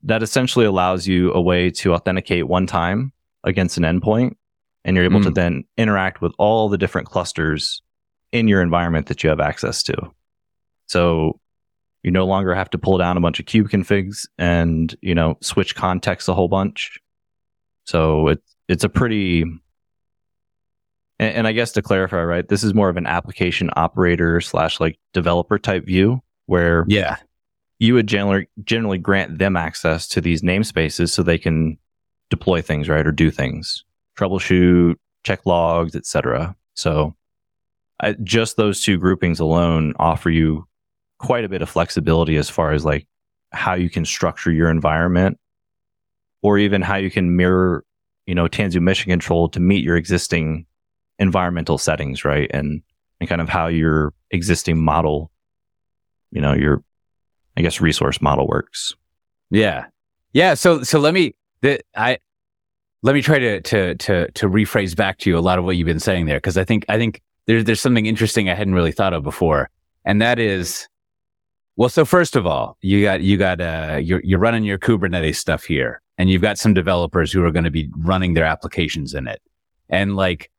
that 0.03 0.23
essentially 0.23 0.65
allows 0.65 1.07
you 1.07 1.31
a 1.33 1.41
way 1.41 1.69
to 1.69 1.93
authenticate 1.93 2.47
one 2.47 2.65
time 2.65 3.13
against 3.43 3.77
an 3.77 3.83
endpoint. 3.83 4.35
And 4.83 4.95
you're 4.95 5.05
able 5.05 5.19
mm. 5.19 5.25
to 5.25 5.31
then 5.31 5.63
interact 5.77 6.21
with 6.21 6.33
all 6.39 6.67
the 6.67 6.77
different 6.77 7.07
clusters 7.07 7.83
in 8.31 8.47
your 8.47 8.63
environment 8.63 9.07
that 9.07 9.23
you 9.23 9.29
have 9.29 9.39
access 9.39 9.83
to. 9.83 9.95
So 10.87 11.39
you 12.01 12.09
no 12.09 12.25
longer 12.25 12.55
have 12.55 12.71
to 12.71 12.79
pull 12.79 12.97
down 12.97 13.15
a 13.15 13.21
bunch 13.21 13.39
of 13.39 13.45
kube 13.45 13.69
configs 13.69 14.27
and, 14.39 14.95
you 15.01 15.13
know, 15.13 15.37
switch 15.41 15.75
context 15.75 16.27
a 16.27 16.33
whole 16.33 16.47
bunch. 16.47 16.99
So 17.85 18.29
it, 18.29 18.41
it's 18.67 18.83
a 18.83 18.89
pretty 18.89 19.45
And, 21.21 21.35
and 21.35 21.47
I 21.47 21.53
guess 21.53 21.71
to 21.73 21.81
clarify, 21.81 22.23
right, 22.23 22.47
this 22.47 22.63
is 22.63 22.73
more 22.73 22.89
of 22.89 22.97
an 22.97 23.05
application 23.07 23.69
operator 23.77 24.41
slash 24.41 24.81
like 24.81 24.99
developer 25.13 25.57
type 25.57 25.85
view 25.85 26.21
where 26.47 26.83
Yeah. 26.89 27.15
you 27.79 27.93
would 27.93 28.07
generally 28.07 28.49
generally 28.65 28.97
grant 28.97 29.37
them 29.37 29.55
access 29.55 30.07
to 30.09 30.19
these 30.19 30.41
namespaces 30.41 31.09
so 31.09 31.23
they 31.23 31.37
can 31.37 31.77
deploy 32.29 32.61
things, 32.61 32.89
right, 32.89 33.05
or 33.07 33.11
do 33.11 33.29
things, 33.31 33.85
troubleshoot, 34.17 34.95
check 35.23 35.45
logs, 35.45 35.95
etc. 35.95 36.55
So, 36.73 37.15
I, 37.99 38.13
just 38.23 38.57
those 38.57 38.81
two 38.81 38.97
groupings 38.97 39.39
alone 39.39 39.93
offer 39.99 40.31
you 40.31 40.67
quite 41.19 41.43
a 41.45 41.49
bit 41.49 41.61
of 41.61 41.69
flexibility 41.69 42.35
as 42.37 42.49
far 42.49 42.71
as 42.71 42.83
like 42.83 43.07
how 43.51 43.75
you 43.75 43.91
can 43.91 44.05
structure 44.05 44.51
your 44.51 44.71
environment, 44.71 45.37
or 46.41 46.57
even 46.57 46.81
how 46.81 46.95
you 46.95 47.11
can 47.11 47.35
mirror, 47.35 47.85
you 48.25 48.33
know, 48.33 48.47
Tanzu 48.47 48.81
mission 48.81 49.11
control 49.11 49.49
to 49.49 49.59
meet 49.59 49.83
your 49.83 49.97
existing 49.97 50.65
environmental 51.21 51.77
settings, 51.77 52.25
right, 52.25 52.49
and 52.53 52.81
and 53.21 53.29
kind 53.29 53.39
of 53.39 53.47
how 53.47 53.67
your 53.67 54.13
existing 54.31 54.83
model, 54.83 55.31
you 56.31 56.41
know, 56.41 56.53
your 56.53 56.83
I 57.55 57.61
guess 57.61 57.79
resource 57.79 58.21
model 58.21 58.47
works. 58.47 58.95
Yeah. 59.49 59.85
Yeah. 60.33 60.55
So 60.55 60.83
so 60.83 60.99
let 60.99 61.13
me 61.13 61.35
the 61.61 61.79
I 61.95 62.17
let 63.03 63.15
me 63.15 63.21
try 63.21 63.39
to 63.39 63.61
to 63.61 63.95
to 63.95 64.31
to 64.31 64.49
rephrase 64.49 64.95
back 64.95 65.19
to 65.19 65.29
you 65.29 65.37
a 65.37 65.39
lot 65.39 65.59
of 65.59 65.65
what 65.65 65.77
you've 65.77 65.85
been 65.85 65.99
saying 65.99 66.25
there 66.25 66.37
because 66.37 66.57
I 66.57 66.63
think 66.63 66.85
I 66.89 66.97
think 66.97 67.21
there's 67.45 67.65
there's 67.65 67.81
something 67.81 68.05
interesting 68.05 68.49
I 68.49 68.55
hadn't 68.55 68.75
really 68.75 68.91
thought 68.91 69.13
of 69.13 69.23
before, 69.23 69.69
and 70.05 70.21
that 70.21 70.39
is, 70.39 70.87
well, 71.75 71.89
so 71.89 72.05
first 72.05 72.35
of 72.35 72.45
all, 72.45 72.77
you 72.81 73.03
got 73.03 73.21
you 73.21 73.37
got 73.37 73.59
uh 73.59 73.99
you're 74.01 74.21
you're 74.23 74.39
running 74.39 74.63
your 74.63 74.77
Kubernetes 74.77 75.37
stuff 75.37 75.63
here, 75.63 76.01
and 76.17 76.29
you've 76.29 76.41
got 76.41 76.57
some 76.57 76.73
developers 76.73 77.31
who 77.31 77.43
are 77.43 77.51
going 77.51 77.65
to 77.65 77.71
be 77.71 77.89
running 77.97 78.35
their 78.35 78.45
applications 78.45 79.13
in 79.13 79.27
it, 79.27 79.41
and 79.89 80.15
like 80.15 80.50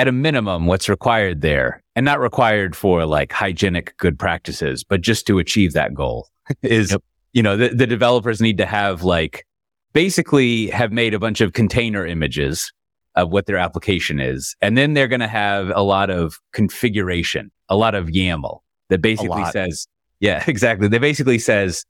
at 0.00 0.08
a 0.08 0.12
minimum, 0.12 0.64
what's 0.64 0.88
required 0.88 1.42
there, 1.42 1.82
and 1.94 2.06
not 2.06 2.18
required 2.20 2.74
for 2.74 3.04
like 3.04 3.30
hygienic 3.30 3.94
good 3.98 4.18
practices, 4.18 4.82
but 4.82 5.02
just 5.02 5.26
to 5.26 5.38
achieve 5.38 5.74
that 5.74 5.92
goal 5.92 6.26
is, 6.62 6.92
Yep. 6.92 7.02
you 7.34 7.42
know, 7.42 7.54
the, 7.54 7.68
the 7.68 7.86
developers 7.86 8.40
need 8.40 8.56
to 8.56 8.64
have 8.64 9.02
like 9.02 9.46
basically 9.92 10.68
have 10.68 10.90
made 10.90 11.12
a 11.12 11.18
bunch 11.18 11.42
of 11.42 11.52
container 11.52 12.06
images 12.06 12.72
of 13.14 13.28
what 13.28 13.44
their 13.44 13.58
application 13.58 14.20
is. 14.20 14.56
And 14.62 14.78
then 14.78 14.94
they're 14.94 15.06
going 15.06 15.20
to 15.20 15.28
have 15.28 15.70
a 15.74 15.82
lot 15.82 16.08
of 16.08 16.38
configuration, 16.54 17.50
a 17.68 17.76
lot 17.76 17.94
of 17.94 18.06
YAML 18.06 18.60
that 18.88 19.02
basically 19.02 19.44
says, 19.52 19.86
yeah, 20.18 20.42
exactly. 20.48 20.88
That 20.88 21.02
basically 21.02 21.38
says, 21.38 21.84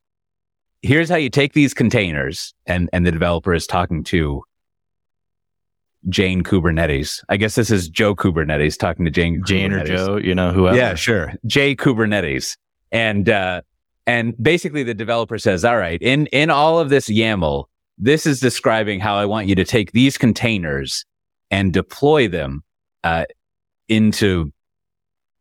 here's 0.83 1.09
how 1.09 1.17
you 1.17 1.31
take 1.31 1.53
these 1.53 1.75
containers 1.75 2.55
and, 2.67 2.91
and 2.93 3.07
the 3.07 3.13
developer 3.13 3.55
is 3.55 3.69
talking 3.69 4.03
to 4.05 4.43
Jane 6.09 6.43
Kubernetes. 6.43 7.23
I 7.29 7.37
guess 7.37 7.55
this 7.55 7.71
is 7.71 7.89
Joe 7.89 8.15
Kubernetes 8.15 8.79
talking 8.79 9.05
to 9.05 9.11
Jane. 9.11 9.43
Jane 9.45 9.73
or 9.73 9.85
Joe, 9.85 10.17
you 10.17 10.35
know, 10.35 10.53
whoever. 10.53 10.77
Yeah, 10.77 10.95
sure. 10.95 11.35
Jay 11.47 11.77
Kubernetes. 11.77 12.57
And 12.93 13.29
uh 13.29 13.63
and 14.07 14.35
basically 14.43 14.83
the 14.83 14.95
developer 14.95 15.39
says, 15.39 15.65
all 15.65 15.77
right, 15.77 16.01
in 16.01 16.27
in 16.27 16.51
all 16.51 16.79
of 16.79 16.89
this 16.89 17.09
YAML, 17.09 17.67
this 17.99 18.27
is 18.27 18.41
describing 18.41 18.99
how 19.01 19.17
I 19.17 19.27
want 19.27 19.47
you 19.47 19.55
to 19.57 19.65
take 19.65 19.93
these 19.93 20.17
containers 20.17 21.05
and 21.51 21.73
deploy 21.73 22.29
them 22.29 22.65
uh 23.05 23.25
into 23.89 24.53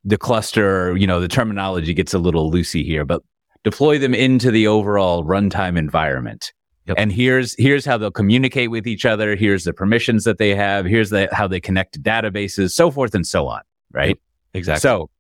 the 0.03 0.17
cluster, 0.17 0.95
you 0.97 1.07
know, 1.07 1.19
the 1.19 1.27
terminology 1.27 1.93
gets 1.93 2.13
a 2.13 2.19
little 2.19 2.51
loosey 2.51 2.85
here, 2.85 3.05
but 3.05 3.21
deploy 3.63 3.97
them 3.97 4.13
into 4.13 4.51
the 4.51 4.67
overall 4.67 5.23
runtime 5.23 5.77
environment. 5.77 6.53
Yep. 6.89 6.97
And 6.97 7.11
here's 7.11 7.53
here's 7.59 7.85
how 7.85 7.99
they'll 7.99 8.09
communicate 8.09 8.71
with 8.71 8.87
each 8.87 9.05
other, 9.05 9.35
here's 9.35 9.63
the 9.63 9.73
permissions 9.73 10.23
that 10.23 10.39
they 10.39 10.55
have, 10.55 10.85
here's 10.85 11.11
the 11.11 11.29
how 11.31 11.47
they 11.47 11.59
connect 11.59 11.93
to 11.93 11.99
databases, 11.99 12.71
so 12.71 12.89
forth 12.89 13.13
and 13.13 13.27
so 13.27 13.47
on, 13.47 13.61
right? 13.91 14.19
exactly. 14.55 14.81
So 14.81 15.11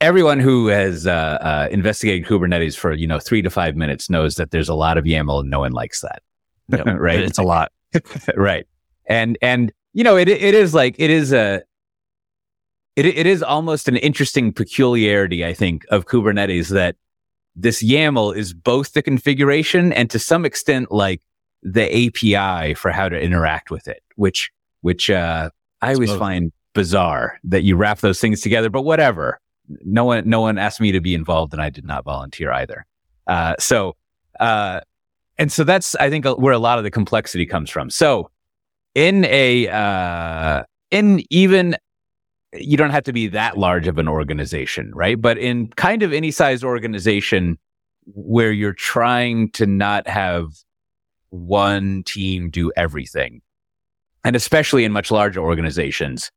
everyone 0.00 0.38
who 0.38 0.68
has 0.68 1.04
uh, 1.04 1.10
uh, 1.10 1.68
investigated 1.72 2.28
Kubernetes 2.28 2.76
for 2.76 2.92
you 2.92 3.08
know 3.08 3.18
three 3.18 3.42
to 3.42 3.50
five 3.50 3.74
minutes 3.74 4.08
knows 4.08 4.36
that 4.36 4.52
there's 4.52 4.68
a 4.68 4.74
lot 4.74 4.96
of 4.98 5.04
YAML 5.04 5.40
and 5.40 5.50
no 5.50 5.58
one 5.58 5.72
likes 5.72 6.00
that, 6.02 6.22
Yep. 6.68 6.86
right? 6.98 7.18
It's 7.18 7.38
a 7.38 7.42
lot. 7.42 7.72
right? 8.36 8.64
And 9.06 9.36
and 9.42 9.72
you 9.94 10.04
know 10.04 10.16
it 10.16 10.28
it 10.28 10.54
is 10.54 10.74
like 10.74 10.94
it 10.98 11.10
is 11.10 11.32
a 11.32 11.62
it 12.94 13.04
it 13.04 13.26
is 13.26 13.42
almost 13.42 13.88
an 13.88 13.96
interesting 13.96 14.52
peculiarity 14.52 15.44
I 15.44 15.54
think 15.54 15.84
of 15.90 16.06
Kubernetes 16.06 16.68
that 16.68 16.94
this 17.58 17.82
YAML 17.82 18.36
is 18.36 18.54
both 18.54 18.92
the 18.92 19.02
configuration 19.02 19.92
and 19.92 20.08
to 20.10 20.18
some 20.18 20.44
extent 20.44 20.92
like 20.92 21.20
the 21.62 22.06
API 22.06 22.74
for 22.74 22.92
how 22.92 23.08
to 23.08 23.20
interact 23.20 23.70
with 23.70 23.88
it, 23.88 24.02
which 24.14 24.50
which 24.82 25.10
uh, 25.10 25.50
I 25.82 25.94
always 25.94 26.10
both. 26.10 26.18
find 26.20 26.52
bizarre 26.72 27.38
that 27.42 27.64
you 27.64 27.74
wrap 27.74 27.98
those 27.98 28.20
things 28.20 28.40
together. 28.40 28.70
But 28.70 28.82
whatever, 28.82 29.40
no 29.84 30.04
one 30.04 30.28
no 30.28 30.40
one 30.40 30.56
asked 30.56 30.80
me 30.80 30.92
to 30.92 31.00
be 31.00 31.14
involved, 31.14 31.52
and 31.52 31.60
I 31.60 31.70
did 31.70 31.84
not 31.84 32.04
volunteer 32.04 32.52
either. 32.52 32.86
Uh, 33.26 33.54
so 33.58 33.96
uh, 34.38 34.80
and 35.36 35.50
so 35.50 35.64
that's 35.64 35.96
I 35.96 36.10
think 36.10 36.26
where 36.26 36.52
a 36.52 36.58
lot 36.58 36.78
of 36.78 36.84
the 36.84 36.90
complexity 36.90 37.44
comes 37.44 37.70
from. 37.70 37.90
So 37.90 38.30
in 38.94 39.24
a 39.24 39.68
uh, 39.68 40.62
in 40.92 41.24
even 41.30 41.76
you 42.52 42.76
don't 42.76 42.90
have 42.90 43.04
to 43.04 43.12
be 43.12 43.28
that 43.28 43.58
large 43.58 43.86
of 43.88 43.98
an 43.98 44.08
organization, 44.08 44.90
right? 44.94 45.20
But 45.20 45.38
in 45.38 45.68
kind 45.70 46.02
of 46.02 46.12
any 46.12 46.30
size 46.30 46.64
organization 46.64 47.58
where 48.06 48.52
you're 48.52 48.72
trying 48.72 49.50
to 49.52 49.66
not 49.66 50.08
have 50.08 50.48
one 51.30 52.02
team 52.04 52.50
do 52.50 52.72
everything, 52.76 53.42
and 54.24 54.34
especially 54.34 54.84
in 54.84 54.92
much 54.92 55.10
larger 55.10 55.40
organizations, 55.40 56.30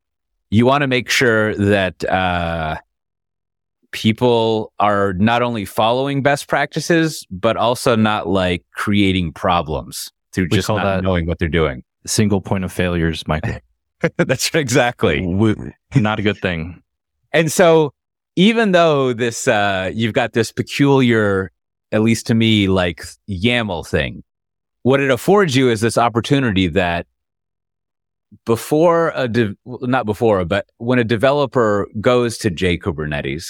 you 0.50 0.66
want 0.66 0.82
to 0.82 0.88
make 0.88 1.10
sure 1.10 1.56
that 1.56 2.04
uh, 2.10 2.78
people 3.92 4.74
are 4.80 5.14
not 5.14 5.42
only 5.42 5.64
following 5.64 6.22
best 6.22 6.48
practices, 6.48 7.26
but 7.32 7.56
also 7.56 7.96
not 7.96 8.28
like 8.28 8.66
creating 8.74 9.32
problems 9.32 10.12
through 10.34 10.48
We 10.52 10.58
just 10.58 10.68
not 10.70 11.04
knowing 11.04 11.26
what 11.26 11.40
they're 11.40 11.48
doing. 11.48 11.84
Single 12.06 12.42
point 12.42 12.64
of 12.66 12.72
failures, 12.72 13.26
Michael. 13.28 13.60
That's 14.18 14.54
exactly. 14.54 15.22
Not 15.96 16.20
a 16.20 16.22
good 16.22 16.38
thing. 16.38 16.82
And 17.34 17.52
so 17.52 17.94
even 18.36 18.72
though 18.72 19.14
this, 19.14 19.48
uh, 19.48 19.92
you've 19.94 20.14
got 20.14 20.34
this 20.34 20.52
peculiar, 20.52 21.52
at 21.92 22.02
least 22.02 22.28
to 22.28 22.36
me, 22.36 22.68
like 22.68 23.04
YAML 23.30 23.88
thing, 23.88 24.24
what 24.84 25.00
it 25.00 25.12
affords 25.12 25.56
you 25.56 25.70
is 25.70 25.82
this 25.82 25.98
opportunity 25.98 26.68
that 26.68 27.06
before 28.46 29.12
a, 29.16 29.28
de- 29.28 29.56
not 29.66 30.06
before, 30.06 30.44
but 30.46 30.66
when 30.78 31.00
a 31.00 31.04
developer 31.04 31.88
goes 32.00 32.38
to 32.40 32.50
J 32.50 32.78
Kubernetes 32.78 33.46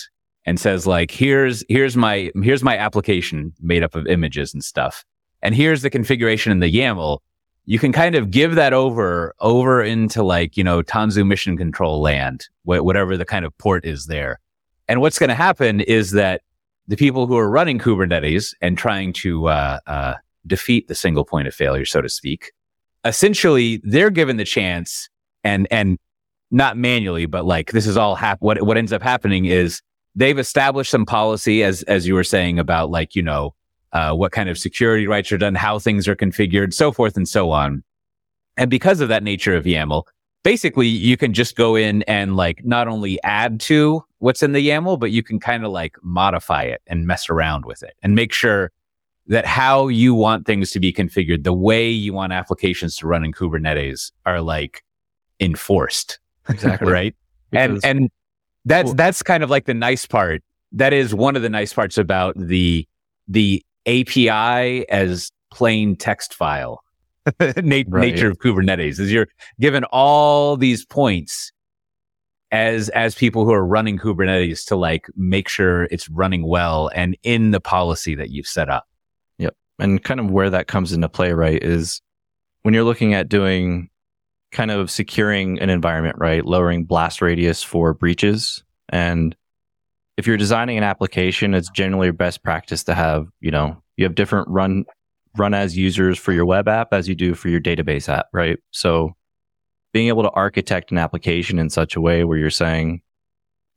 and 0.46 0.60
says 0.60 0.88
like, 0.88 1.12
here's, 1.12 1.64
here's 1.70 1.96
my, 1.96 2.32
here's 2.42 2.64
my 2.64 2.78
application 2.78 3.54
made 3.62 3.84
up 3.84 3.96
of 3.96 4.08
images 4.08 4.54
and 4.54 4.64
stuff. 4.64 5.06
And 5.44 5.56
here's 5.56 5.84
the 5.84 5.90
configuration 5.90 6.52
in 6.52 6.60
the 6.60 6.72
YAML. 6.72 7.20
You 7.66 7.80
can 7.80 7.92
kind 7.92 8.16
of 8.16 8.32
give 8.32 8.56
that 8.56 8.74
over, 8.74 9.34
over 9.40 9.84
into 9.84 10.24
like, 10.24 10.58
you 10.58 10.64
know, 10.64 10.82
Tanzu 10.82 11.26
mission 11.26 11.58
control 11.58 12.02
land, 12.02 12.48
wh- 12.64 12.84
whatever 12.84 13.18
the 13.18 13.26
kind 13.26 13.46
of 13.46 13.58
port 13.58 13.86
is 13.86 14.08
there. 14.08 14.40
And 14.88 15.00
what's 15.00 15.20
going 15.20 15.30
to 15.30 15.36
happen 15.36 15.80
is 15.80 16.12
that 16.12 16.42
the 16.88 16.98
people 16.98 17.28
who 17.28 17.38
are 17.38 17.50
running 17.50 17.80
Kubernetes 17.80 18.54
and 18.62 18.78
trying 18.78 19.14
to, 19.14 19.48
uh, 19.48 19.80
uh, 19.88 20.14
defeat 20.48 20.88
the 20.88 20.96
single 20.96 21.24
point 21.24 21.48
of 21.48 21.54
failure, 21.54 21.86
so 21.86 22.02
to 22.02 22.10
speak, 22.10 22.52
essentially 23.06 23.80
they're 23.84 24.10
given 24.10 24.38
the 24.38 24.44
chance 24.44 25.08
and, 25.44 25.68
and 25.70 26.00
not 26.50 26.78
manually, 26.78 27.28
but 27.28 27.46
like 27.46 27.72
this 27.72 27.86
is 27.86 27.96
all 27.96 28.16
hap- 28.16 28.42
what, 28.42 28.62
what 28.64 28.78
ends 28.78 28.92
up 28.92 29.04
happening 29.04 29.46
is 29.46 29.82
they've 30.16 30.40
established 30.40 30.92
some 30.92 31.06
policy 31.06 31.64
as, 31.64 31.84
as 31.84 32.08
you 32.08 32.16
were 32.16 32.24
saying 32.24 32.60
about 32.60 32.90
like, 32.90 33.16
you 33.16 33.22
know, 33.22 33.54
uh, 33.94 34.14
what 34.14 34.32
kind 34.32 34.50
of 34.50 34.58
security 34.58 35.08
rights 35.08 35.32
are 35.32 35.38
done, 35.38 35.56
how 35.56 35.80
things 35.80 36.08
are 36.08 36.16
configured, 36.16 36.74
so 36.74 36.92
forth 36.92 37.18
and 37.18 37.28
so 37.28 37.52
on. 37.52 37.84
And 38.58 38.70
because 38.70 39.02
of 39.02 39.10
that 39.10 39.24
nature 39.24 39.56
of 39.56 39.66
YAML, 39.66 40.04
basically 40.44 40.88
you 40.88 41.18
can 41.18 41.34
just 41.34 41.56
go 41.56 41.76
in 41.76 42.02
and 42.04 42.36
like 42.36 42.64
not 42.66 42.88
only 42.88 43.22
add 43.24 43.60
to 43.62 44.04
what's 44.20 44.44
in 44.44 44.52
the 44.54 44.68
YAML, 44.68 45.00
but 45.00 45.12
you 45.12 45.24
can 45.24 45.40
kind 45.40 45.66
of 45.66 45.72
like 45.72 45.96
modify 46.04 46.64
it 46.64 46.82
and 46.88 47.08
mess 47.08 47.30
around 47.30 47.66
with 47.66 47.84
it 47.84 47.96
and 48.04 48.16
make 48.16 48.34
sure 48.34 48.72
that 49.28 49.46
how 49.46 49.88
you 49.88 50.14
want 50.14 50.46
things 50.46 50.72
to 50.72 50.80
be 50.80 50.92
configured, 50.92 51.44
the 51.44 51.54
way 51.54 51.90
you 51.90 52.12
want 52.14 52.34
applications 52.34 52.96
to 52.98 53.08
run 53.08 53.24
in 53.24 53.32
Kubernetes 53.32 54.12
are 54.26 54.42
like 54.42 54.84
enforced. 55.40 56.20
Exactly. 56.50 56.92
right. 56.92 57.16
And, 57.52 57.76
Because- 57.76 57.84
and 57.84 58.10
that's, 58.66 58.86
Well- 58.88 58.96
that's 58.96 59.24
kind 59.24 59.44
of 59.44 59.50
like 59.50 59.66
the 59.66 59.74
nice 59.74 60.06
part. 60.06 60.44
That 60.74 60.94
is 60.94 61.14
one 61.14 61.36
of 61.36 61.42
the 61.42 61.50
nice 61.50 61.74
parts 61.74 61.98
about 61.98 62.38
the, 62.38 62.88
the 63.28 63.64
API 63.88 64.88
as 64.90 65.32
plain 65.52 65.96
text 65.96 66.34
file 66.34 66.84
Right. 67.40 68.12
nature 68.12 68.30
of 68.30 68.40
Kubernetes 68.40 69.00
is 69.00 69.12
you're 69.12 69.28
given 69.60 69.84
all 69.86 70.58
these 70.58 70.86
points 70.86 71.52
as 72.52 72.90
as 72.90 73.16
people 73.16 73.46
who 73.46 73.54
are 73.54 73.66
running 73.66 73.98
Kubernetes 73.98 74.66
to 74.68 74.76
like 74.76 75.06
make 75.16 75.48
sure 75.48 75.84
it's 75.86 76.10
running 76.10 76.48
well 76.48 76.90
and 76.96 77.16
in 77.24 77.52
the 77.52 77.60
policy 77.60 78.16
that 78.16 78.30
you've 78.30 78.48
set 78.48 78.70
up. 78.70 78.88
Yep. 79.38 79.56
And 79.80 80.04
kind 80.04 80.20
of 80.20 80.32
where 80.32 80.50
that 80.50 80.68
comes 80.68 80.94
into 80.94 81.08
play, 81.10 81.32
right, 81.34 81.62
is 81.64 82.02
when 82.64 82.74
you're 82.74 82.84
looking 82.84 83.14
at 83.14 83.30
doing 83.30 83.90
kind 84.52 84.72
of 84.72 84.92
securing 84.92 85.60
an 85.60 85.70
environment, 85.70 86.18
right? 86.20 86.46
Lowering 86.46 86.84
blast 86.86 87.22
radius 87.22 87.64
for 87.64 87.94
breaches. 87.94 88.64
And 88.90 89.36
if 90.18 90.28
you're 90.28 90.38
designing 90.38 90.78
an 90.78 90.84
application, 90.84 91.54
it's 91.54 91.70
generally 91.70 92.08
your 92.08 92.14
best 92.14 92.44
practice 92.44 92.84
to 92.86 92.94
have, 92.94 93.28
you 93.40 93.52
know, 93.52 93.82
you 93.98 94.06
have 94.06 94.16
different 94.16 94.48
run 94.50 94.86
run 95.38 95.54
as 95.54 95.78
users 95.78 96.20
for 96.20 96.34
your 96.34 96.46
web 96.46 96.68
app 96.68 96.94
as 96.94 97.08
you 97.08 97.16
do 97.16 97.34
for 97.34 97.48
your 97.48 97.62
database 97.62 98.10
app, 98.10 98.28
right? 98.34 98.60
So 98.72 99.16
being 99.94 100.10
able 100.10 100.24
to 100.24 100.30
architect 100.32 100.92
an 100.92 100.98
application 100.98 101.60
in 101.60 101.70
such 101.70 101.96
a 101.96 102.02
way 102.02 102.24
where 102.24 102.38
you're 102.38 102.50
saying, 102.50 103.02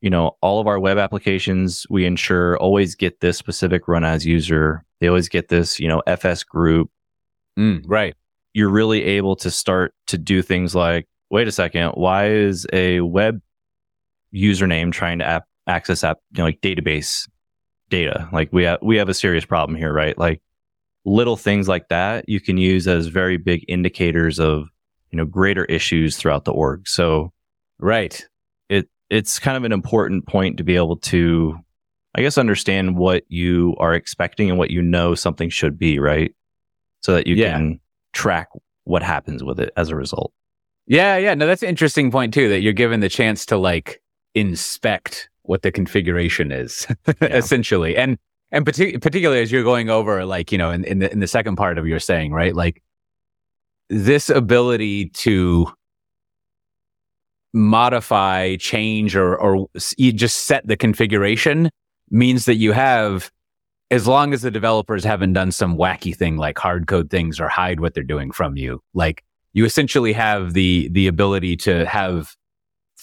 you 0.01 0.09
know, 0.09 0.37
all 0.41 0.59
of 0.59 0.67
our 0.67 0.79
web 0.79 0.97
applications, 0.97 1.85
we 1.89 2.05
ensure 2.05 2.57
always 2.57 2.95
get 2.95 3.21
this 3.21 3.37
specific 3.37 3.87
run 3.87 4.03
as 4.03 4.25
user. 4.25 4.83
They 4.99 5.07
always 5.07 5.29
get 5.29 5.47
this, 5.47 5.79
you 5.79 5.87
know, 5.87 6.01
FS 6.05 6.43
group. 6.43 6.89
Mm, 7.57 7.83
right. 7.87 8.15
You're 8.53 8.69
really 8.69 9.03
able 9.03 9.35
to 9.37 9.51
start 9.51 9.93
to 10.07 10.17
do 10.17 10.41
things 10.41 10.75
like, 10.75 11.07
wait 11.29 11.47
a 11.47 11.51
second, 11.51 11.91
why 11.91 12.29
is 12.29 12.67
a 12.71 13.01
web 13.01 13.41
username 14.33 14.91
trying 14.91 15.19
to 15.19 15.25
app, 15.25 15.45
access 15.67 16.03
app, 16.03 16.19
you 16.31 16.39
know, 16.39 16.45
like 16.45 16.61
database 16.61 17.27
data? 17.89 18.29
Like 18.31 18.51
we 18.51 18.63
have, 18.63 18.79
we 18.81 18.97
have 18.97 19.09
a 19.09 19.13
serious 19.13 19.45
problem 19.45 19.77
here, 19.77 19.93
right? 19.93 20.17
Like 20.17 20.41
little 21.05 21.37
things 21.37 21.67
like 21.67 21.87
that 21.89 22.27
you 22.27 22.39
can 22.39 22.57
use 22.57 22.87
as 22.87 23.07
very 23.07 23.37
big 23.37 23.63
indicators 23.67 24.39
of, 24.39 24.69
you 25.11 25.17
know, 25.17 25.25
greater 25.25 25.65
issues 25.65 26.17
throughout 26.17 26.45
the 26.45 26.51
org. 26.51 26.87
So, 26.87 27.31
right 27.79 28.25
It, 28.69 28.89
it's 29.09 29.37
kind 29.37 29.55
of 29.55 29.63
an 29.63 29.71
important 29.71 30.25
point 30.27 30.57
to 30.57 30.63
be 30.63 30.75
able 30.75 30.97
to, 30.97 31.57
I 32.15 32.21
guess, 32.21 32.37
understand 32.37 32.97
what 32.97 33.23
you 33.27 33.75
are 33.77 33.93
expecting 33.93 34.49
and 34.49 34.57
what 34.57 34.71
you 34.71 34.81
know 34.81 35.13
something 35.13 35.49
should 35.49 35.77
be, 35.77 35.99
right? 35.99 36.33
So 37.01 37.13
that 37.13 37.27
you 37.27 37.35
yeah. 37.35 37.53
can 37.53 37.79
track 38.13 38.49
what 38.85 39.03
happens 39.03 39.43
with 39.43 39.59
it 39.59 39.71
as 39.77 39.89
a 39.89 39.95
result. 39.95 40.33
Yeah, 40.87 41.17
yeah. 41.17 41.33
No, 41.33 41.47
that's 41.47 41.63
an 41.63 41.69
interesting 41.69 42.11
point 42.11 42.33
too, 42.33 42.49
that 42.49 42.61
you're 42.61 42.73
given 42.73 42.99
the 42.99 43.09
chance 43.09 43.45
to 43.47 43.57
like 43.57 44.01
inspect 44.33 45.29
what 45.47 45.61
the 45.61 45.71
configuration 45.71 46.51
is, 46.51 46.87
essentially. 47.21 47.95
And 47.95 48.17
and 48.51 48.65
partic- 48.65 49.01
particularly 49.01 49.41
as 49.41 49.51
you're 49.51 49.63
going 49.63 49.89
over, 49.89 50.25
like, 50.25 50.51
you 50.51 50.57
know, 50.57 50.71
in, 50.71 50.83
in 50.85 50.99
the 50.99 51.11
in 51.11 51.19
the 51.19 51.27
second 51.27 51.55
part 51.55 51.77
of 51.77 51.87
your 51.87 51.99
saying, 51.99 52.31
right? 52.31 52.55
Like 52.55 52.81
this 53.89 54.29
ability 54.29 55.09
to 55.09 55.67
modify, 57.53 58.55
change, 58.57 59.15
or 59.15 59.35
or 59.37 59.67
you 59.97 60.11
just 60.11 60.45
set 60.45 60.67
the 60.67 60.77
configuration 60.77 61.69
means 62.09 62.45
that 62.45 62.55
you 62.55 62.71
have, 62.71 63.31
as 63.91 64.07
long 64.07 64.33
as 64.33 64.41
the 64.41 64.51
developers 64.51 65.03
haven't 65.03 65.33
done 65.33 65.51
some 65.51 65.77
wacky 65.77 66.15
thing 66.15 66.37
like 66.37 66.57
hard 66.57 66.87
code 66.87 67.09
things 67.09 67.39
or 67.39 67.47
hide 67.47 67.79
what 67.79 67.93
they're 67.93 68.03
doing 68.03 68.31
from 68.31 68.57
you, 68.57 68.81
like 68.93 69.23
you 69.53 69.65
essentially 69.65 70.13
have 70.13 70.53
the 70.53 70.89
the 70.91 71.07
ability 71.07 71.55
to 71.55 71.85
have 71.85 72.35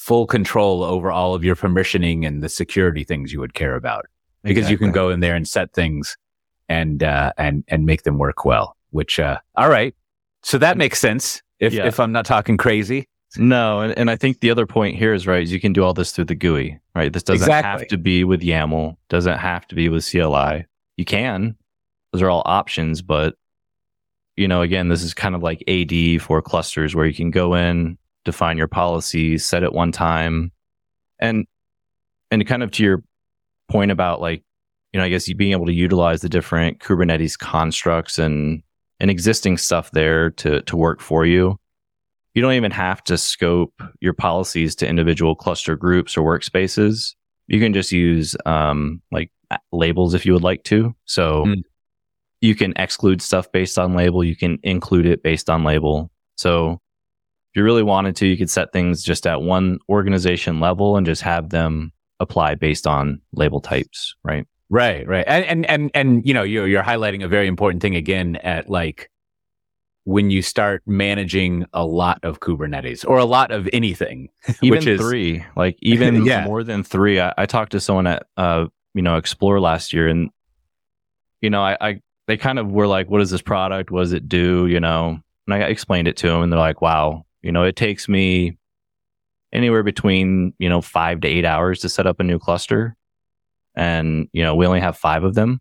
full 0.02 0.26
control 0.26 0.82
over 0.82 1.12
all 1.12 1.32
of 1.32 1.44
your 1.44 1.54
permissioning 1.54 2.26
and 2.26 2.42
the 2.42 2.48
security 2.48 3.04
things 3.04 3.32
you 3.32 3.38
would 3.38 3.54
care 3.54 3.76
about 3.76 4.04
because 4.42 4.64
exactly. 4.64 4.72
you 4.72 4.78
can 4.78 4.90
go 4.90 5.10
in 5.10 5.20
there 5.20 5.36
and 5.36 5.46
set 5.46 5.72
things 5.72 6.16
and 6.68 7.04
uh, 7.04 7.32
and 7.38 7.62
and 7.68 7.86
make 7.86 8.02
them 8.02 8.18
work 8.18 8.44
well. 8.44 8.76
Which 8.90 9.20
uh, 9.20 9.38
all 9.54 9.68
right, 9.68 9.94
so 10.42 10.58
that 10.58 10.76
makes 10.76 10.98
sense 10.98 11.40
if 11.60 11.72
yeah. 11.72 11.86
if 11.86 12.00
I'm 12.00 12.10
not 12.10 12.26
talking 12.26 12.56
crazy. 12.56 13.06
No, 13.36 13.80
and, 13.80 13.96
and 13.96 14.10
I 14.10 14.16
think 14.16 14.40
the 14.40 14.50
other 14.50 14.66
point 14.66 14.96
here 14.96 15.14
is 15.14 15.26
right. 15.26 15.44
Is 15.44 15.52
you 15.52 15.60
can 15.60 15.72
do 15.72 15.84
all 15.84 15.94
this 15.94 16.10
through 16.10 16.24
the 16.24 16.34
GUI, 16.34 16.80
right? 16.96 17.12
This 17.12 17.22
doesn't 17.22 17.46
exactly. 17.46 17.70
have 17.70 17.88
to 17.88 17.96
be 17.96 18.24
with 18.24 18.40
YAML. 18.42 18.96
Doesn't 19.08 19.38
have 19.38 19.68
to 19.68 19.76
be 19.76 19.88
with 19.88 20.04
CLI. 20.10 20.66
You 20.96 21.04
can. 21.04 21.56
Those 22.12 22.22
are 22.22 22.28
all 22.28 22.42
options, 22.44 23.02
but 23.02 23.36
you 24.36 24.48
know, 24.48 24.62
again, 24.62 24.88
this 24.88 25.04
is 25.04 25.14
kind 25.14 25.36
of 25.36 25.44
like 25.44 25.62
AD 25.68 26.22
for 26.22 26.42
clusters 26.42 26.94
where 26.94 27.06
you 27.06 27.14
can 27.14 27.30
go 27.30 27.54
in, 27.54 27.98
define 28.24 28.58
your 28.58 28.68
policies, 28.68 29.44
set 29.44 29.62
it 29.62 29.72
one 29.72 29.92
time, 29.92 30.52
and 31.20 31.46
and 32.30 32.46
kind 32.46 32.62
of 32.62 32.70
to 32.72 32.82
your 32.82 33.02
point 33.68 33.90
about 33.90 34.20
like, 34.20 34.42
you 34.92 34.98
know, 34.98 35.04
I 35.04 35.08
guess 35.08 35.28
you 35.28 35.34
being 35.34 35.52
able 35.52 35.66
to 35.66 35.72
utilize 35.72 36.20
the 36.20 36.28
different 36.28 36.78
Kubernetes 36.80 37.38
constructs 37.38 38.18
and 38.18 38.62
and 39.00 39.10
existing 39.10 39.58
stuff 39.58 39.90
there 39.92 40.30
to 40.30 40.62
to 40.62 40.76
work 40.76 41.00
for 41.00 41.26
you 41.26 41.58
you 42.34 42.40
don't 42.40 42.54
even 42.54 42.70
have 42.70 43.02
to 43.04 43.18
scope 43.18 43.82
your 44.00 44.14
policies 44.14 44.74
to 44.76 44.88
individual 44.88 45.34
cluster 45.34 45.76
groups 45.76 46.16
or 46.16 46.22
workspaces. 46.22 47.14
You 47.46 47.60
can 47.60 47.74
just 47.74 47.92
use 47.92 48.34
um, 48.46 49.02
like 49.10 49.30
labels 49.70 50.14
if 50.14 50.24
you 50.24 50.32
would 50.32 50.42
like 50.42 50.64
to. 50.64 50.94
So 51.04 51.44
mm. 51.44 51.62
you 52.40 52.54
can 52.54 52.72
exclude 52.76 53.20
stuff 53.20 53.52
based 53.52 53.78
on 53.78 53.94
label. 53.94 54.24
You 54.24 54.36
can 54.36 54.58
include 54.62 55.04
it 55.04 55.22
based 55.22 55.50
on 55.50 55.64
label. 55.64 56.10
So 56.36 56.80
if 57.52 57.58
you 57.58 57.64
really 57.64 57.82
wanted 57.82 58.16
to, 58.16 58.26
you 58.26 58.38
could 58.38 58.48
set 58.48 58.72
things 58.72 59.02
just 59.02 59.26
at 59.26 59.42
one 59.42 59.78
organization 59.90 60.58
level 60.58 60.96
and 60.96 61.04
just 61.04 61.20
have 61.20 61.50
them 61.50 61.92
apply 62.18 62.54
based 62.54 62.86
on 62.86 63.20
label 63.34 63.60
types, 63.60 64.14
right? 64.24 64.46
Right, 64.70 65.06
right. 65.06 65.24
And 65.28 65.44
and 65.44 65.66
and, 65.66 65.90
and 65.92 66.26
you 66.26 66.32
know, 66.32 66.44
you're 66.44 66.66
you're 66.66 66.82
highlighting 66.82 67.22
a 67.22 67.28
very 67.28 67.46
important 67.46 67.82
thing 67.82 67.94
again 67.94 68.36
at 68.36 68.70
like 68.70 69.10
when 70.04 70.30
you 70.30 70.40
start 70.40 70.82
managing 70.86 71.66
a 71.74 71.84
lot 71.84 72.24
of 72.24 72.40
Kubernetes 72.40 73.06
or 73.06 73.18
a 73.18 73.26
lot 73.26 73.50
of 73.50 73.68
anything, 73.70 74.30
even 74.62 74.88
is, 74.88 74.98
three, 74.98 75.44
like 75.54 75.76
even 75.82 76.24
yeah. 76.24 76.46
more 76.46 76.64
than 76.64 76.82
three. 76.82 77.20
I, 77.20 77.34
I, 77.36 77.46
talked 77.46 77.72
to 77.72 77.80
someone 77.80 78.06
at, 78.08 78.26
uh, 78.36 78.66
you 78.94 79.02
know, 79.02 79.16
Explore 79.16 79.60
last 79.60 79.92
year 79.92 80.08
and, 80.08 80.30
you 81.40 81.50
know, 81.50 81.62
I, 81.62 81.76
I, 81.80 82.00
they 82.26 82.36
kind 82.36 82.58
of 82.58 82.72
were 82.72 82.88
like, 82.88 83.10
what 83.10 83.20
is 83.20 83.30
this 83.30 83.42
product? 83.42 83.92
What 83.92 84.00
does 84.00 84.12
it 84.12 84.28
do? 84.28 84.66
You 84.66 84.80
know, 84.80 85.20
and 85.46 85.54
I 85.54 85.58
explained 85.68 86.08
it 86.08 86.16
to 86.18 86.28
them 86.28 86.42
and 86.42 86.52
they're 86.52 86.58
like, 86.58 86.82
wow, 86.82 87.24
you 87.42 87.52
know, 87.52 87.64
it 87.64 87.76
takes 87.76 88.08
me 88.08 88.56
anywhere 89.52 89.82
between, 89.82 90.54
you 90.58 90.68
know, 90.68 90.80
five 90.80 91.20
to 91.20 91.28
eight 91.28 91.44
hours 91.44 91.80
to 91.80 91.88
set 91.88 92.06
up 92.06 92.20
a 92.20 92.24
new 92.24 92.38
cluster. 92.38 92.96
And, 93.74 94.28
you 94.32 94.42
know, 94.42 94.54
we 94.54 94.66
only 94.66 94.80
have 94.80 94.96
five 94.96 95.24
of 95.24 95.34
them. 95.34 95.60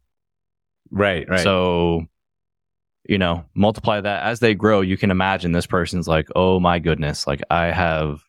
Right, 0.91 1.27
right. 1.29 1.39
So 1.39 2.07
you 3.07 3.17
know, 3.17 3.43
multiply 3.55 3.99
that 3.99 4.23
as 4.23 4.39
they 4.39 4.53
grow, 4.53 4.81
you 4.81 4.97
can 4.97 5.11
imagine 5.11 5.51
this 5.51 5.65
person's 5.65 6.07
like, 6.07 6.27
oh 6.35 6.59
my 6.59 6.79
goodness, 6.79 7.27
like 7.27 7.41
I 7.49 7.65
have, 7.65 8.23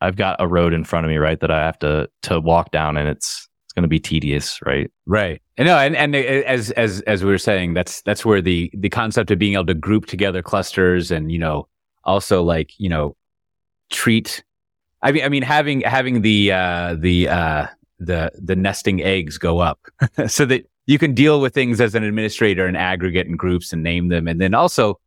I've 0.00 0.16
got 0.16 0.36
a 0.38 0.46
road 0.46 0.72
in 0.72 0.84
front 0.84 1.06
of 1.06 1.10
me, 1.10 1.16
right, 1.16 1.40
that 1.40 1.50
I 1.50 1.64
have 1.64 1.78
to 1.80 2.08
to 2.22 2.38
walk 2.38 2.70
down, 2.70 2.96
and 2.96 3.08
it's 3.08 3.48
it's 3.64 3.72
going 3.72 3.82
to 3.82 3.88
be 3.88 3.98
tedious, 3.98 4.60
right? 4.64 4.90
Right. 5.06 5.40
And 5.56 5.66
no, 5.66 5.78
and 5.78 5.96
and 5.96 6.14
uh, 6.14 6.18
as 6.18 6.70
as 6.72 7.00
as 7.02 7.24
we 7.24 7.30
were 7.30 7.38
saying, 7.38 7.74
that's 7.74 8.02
that's 8.02 8.24
where 8.24 8.42
the 8.42 8.70
the 8.74 8.90
concept 8.90 9.30
of 9.30 9.38
being 9.38 9.54
able 9.54 9.66
to 9.66 9.74
group 9.74 10.06
together 10.06 10.42
clusters 10.42 11.10
and 11.10 11.32
you 11.32 11.38
know 11.38 11.66
also 12.06 12.42
like 12.42 12.72
you 12.78 12.88
know 12.88 13.16
treat. 13.90 14.42
I 15.02 15.12
mean, 15.12 15.24
I 15.24 15.28
mean 15.28 15.42
having 15.42 15.82
having 15.82 16.22
the 16.22 16.52
uh, 16.52 16.96
the 16.98 17.28
uh, 17.28 17.66
the 17.98 18.32
the 18.34 18.56
nesting 18.56 19.02
eggs 19.02 19.36
go 19.36 19.58
up 19.58 19.80
so 20.26 20.46
that 20.46 20.66
you 20.86 20.98
can 20.98 21.14
deal 21.14 21.40
with 21.40 21.52
things 21.52 21.80
as 21.80 21.94
an 21.94 22.04
administrator 22.04 22.66
and 22.66 22.76
aggregate 22.76 23.26
and 23.26 23.38
groups 23.38 23.72
and 23.72 23.82
name 23.82 24.08
them. 24.08 24.28
And 24.28 24.40
then 24.40 24.54
also, 24.54 25.00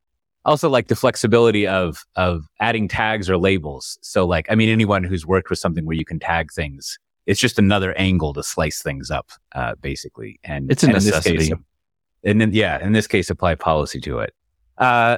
also 0.46 0.70
like 0.70 0.88
the 0.88 0.96
flexibility 0.96 1.66
of, 1.66 2.06
of 2.16 2.46
adding 2.60 2.88
tags 2.88 3.30
or 3.30 3.38
labels. 3.38 3.98
So 4.02 4.26
like, 4.26 4.46
I 4.50 4.56
mean, 4.56 4.70
anyone 4.70 5.04
who's 5.04 5.26
worked 5.26 5.50
with 5.50 5.60
something 5.60 5.86
where 5.86 5.96
you 5.96 6.06
can 6.06 6.20
tag 6.20 6.52
things, 6.52 7.00
it's 7.26 7.40
just 7.40 7.58
another 7.58 7.94
angle 7.98 8.34
to 8.34 8.44
slice 8.44 8.82
things 8.82 9.10
up, 9.10 9.32
uh, 9.54 9.76
basically. 9.76 10.40
And 10.44 10.70
it's 10.70 10.84
a 10.84 10.88
and 10.88 10.96
necessity. 10.96 11.30
In 11.30 11.38
this 11.38 11.50
case, 11.50 11.58
and 12.26 12.42
then, 12.42 12.54
yeah, 12.54 12.84
in 12.86 12.92
this 12.92 13.08
case, 13.08 13.30
apply 13.30 13.56
policy 13.56 14.02
to 14.02 14.20
it. 14.20 14.34
Uh, 14.78 15.18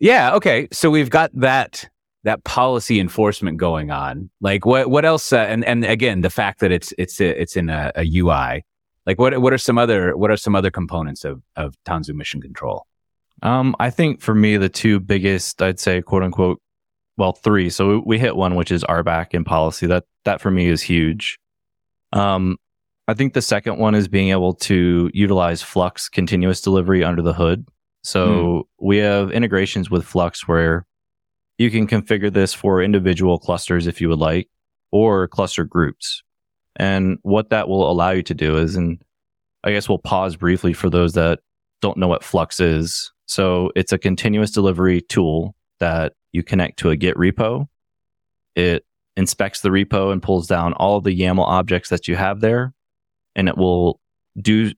yeah. 0.00 0.34
Okay. 0.34 0.66
So 0.72 0.90
we've 0.90 1.10
got 1.10 1.30
that, 1.34 1.88
that 2.24 2.42
policy 2.44 2.98
enforcement 2.98 3.58
going 3.58 3.90
on. 3.90 4.30
Like 4.40 4.66
what, 4.66 4.90
what 4.90 5.04
else? 5.04 5.32
Uh, 5.32 5.38
and, 5.38 5.64
and 5.64 5.84
again, 5.84 6.22
the 6.22 6.30
fact 6.30 6.60
that 6.60 6.72
it's, 6.72 6.92
it's, 6.98 7.20
a, 7.20 7.40
it's 7.40 7.56
in 7.56 7.70
a, 7.70 7.92
a 7.94 8.18
UI 8.18 8.64
like 9.06 9.18
what 9.18 9.40
what 9.40 9.52
are 9.52 9.58
some 9.58 9.78
other 9.78 10.16
what 10.16 10.30
are 10.30 10.36
some 10.36 10.54
other 10.54 10.70
components 10.70 11.24
of 11.24 11.42
of 11.56 11.74
Tanzu 11.84 12.14
Mission 12.14 12.40
Control? 12.40 12.86
Um, 13.42 13.74
I 13.80 13.90
think 13.90 14.20
for 14.20 14.34
me 14.34 14.56
the 14.56 14.68
two 14.68 15.00
biggest, 15.00 15.62
I'd 15.62 15.80
say, 15.80 16.02
quote 16.02 16.22
unquote, 16.22 16.60
well, 17.16 17.32
three. 17.32 17.70
So 17.70 18.02
we 18.04 18.18
hit 18.18 18.36
one, 18.36 18.54
which 18.54 18.70
is 18.70 18.84
RBAC 18.84 19.28
and 19.32 19.46
policy. 19.46 19.86
That 19.86 20.04
that 20.24 20.40
for 20.40 20.50
me 20.50 20.68
is 20.68 20.82
huge. 20.82 21.38
Um, 22.12 22.58
I 23.08 23.14
think 23.14 23.32
the 23.32 23.42
second 23.42 23.78
one 23.78 23.94
is 23.94 24.06
being 24.08 24.28
able 24.28 24.54
to 24.54 25.10
utilize 25.12 25.62
Flux 25.62 26.08
continuous 26.08 26.60
delivery 26.60 27.02
under 27.02 27.22
the 27.22 27.32
hood. 27.32 27.66
So 28.02 28.28
mm. 28.28 28.62
we 28.80 28.98
have 28.98 29.30
integrations 29.30 29.90
with 29.90 30.04
Flux 30.04 30.48
where 30.48 30.86
you 31.58 31.70
can 31.70 31.86
configure 31.86 32.32
this 32.32 32.54
for 32.54 32.82
individual 32.82 33.38
clusters 33.38 33.86
if 33.86 34.00
you 34.00 34.08
would 34.08 34.18
like, 34.18 34.48
or 34.90 35.28
cluster 35.28 35.64
groups. 35.64 36.22
And 36.76 37.18
what 37.22 37.50
that 37.50 37.68
will 37.68 37.90
allow 37.90 38.10
you 38.10 38.22
to 38.22 38.34
do 38.34 38.56
is, 38.56 38.76
and 38.76 39.02
I 39.64 39.72
guess 39.72 39.88
we'll 39.88 39.98
pause 39.98 40.36
briefly 40.36 40.72
for 40.72 40.88
those 40.88 41.12
that 41.14 41.40
don't 41.82 41.98
know 41.98 42.08
what 42.08 42.24
Flux 42.24 42.60
is. 42.60 43.12
So 43.26 43.70
it's 43.76 43.92
a 43.92 43.98
continuous 43.98 44.50
delivery 44.50 45.02
tool 45.02 45.54
that 45.80 46.14
you 46.32 46.42
connect 46.42 46.78
to 46.78 46.90
a 46.90 46.96
Git 46.96 47.16
repo. 47.16 47.68
It 48.56 48.84
inspects 49.16 49.60
the 49.60 49.68
repo 49.68 50.12
and 50.12 50.22
pulls 50.22 50.46
down 50.46 50.72
all 50.74 51.00
the 51.00 51.18
YAML 51.18 51.46
objects 51.46 51.90
that 51.90 52.08
you 52.08 52.16
have 52.16 52.40
there. 52.40 52.72
And 53.36 53.48
it 53.48 53.56
will 53.56 54.00
do. 54.40 54.72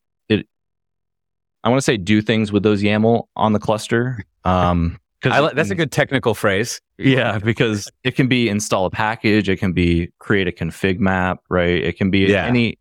I 1.64 1.68
want 1.68 1.78
to 1.78 1.82
say 1.84 1.96
do 1.96 2.20
things 2.22 2.50
with 2.52 2.62
those 2.62 2.82
YAML 2.82 3.24
on 3.36 3.52
the 3.52 3.58
cluster. 3.60 4.24
Um, 4.44 4.98
I, 5.24 5.52
that's 5.54 5.70
a 5.70 5.76
good 5.76 5.92
technical 5.92 6.34
phrase. 6.34 6.80
Yeah, 6.98 7.38
because 7.38 7.88
it 8.02 8.16
can 8.16 8.26
be 8.26 8.48
install 8.48 8.86
a 8.86 8.90
package, 8.90 9.48
it 9.48 9.58
can 9.58 9.72
be 9.72 10.10
create 10.18 10.48
a 10.48 10.52
config 10.52 10.98
map, 10.98 11.38
right? 11.48 11.82
It 11.82 11.96
can 11.96 12.10
be 12.10 12.20
Yeah. 12.20 12.44
any 12.46 12.78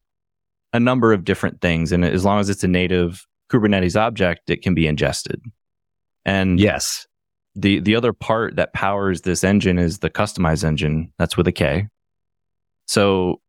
a 0.73 0.79
number 0.79 1.11
of 1.13 1.23
different 1.25 1.61
things, 1.61 1.91
and 1.91 2.03
as 2.05 2.23
long 2.25 2.39
as 2.39 2.49
it's 2.49 2.63
a 2.63 2.67
native 2.67 3.27
Kubernetes 3.51 3.99
object, 3.99 4.49
it 4.49 4.61
can 4.61 4.73
be 4.73 4.87
ingested. 4.87 5.41
And 6.25 6.59
Yes. 6.59 7.05
the 7.55 7.79
the 7.79 7.95
other 7.95 8.13
part 8.13 8.55
that 8.55 8.73
powers 8.73 9.21
this 9.21 9.43
engine 9.43 9.77
is 9.77 9.99
the 9.99 10.09
Kustomize 10.09 10.63
engine. 10.63 11.11
That's 11.19 11.35
with 11.37 11.47
a 11.47 11.51
K. 11.51 11.87
So 12.87 13.41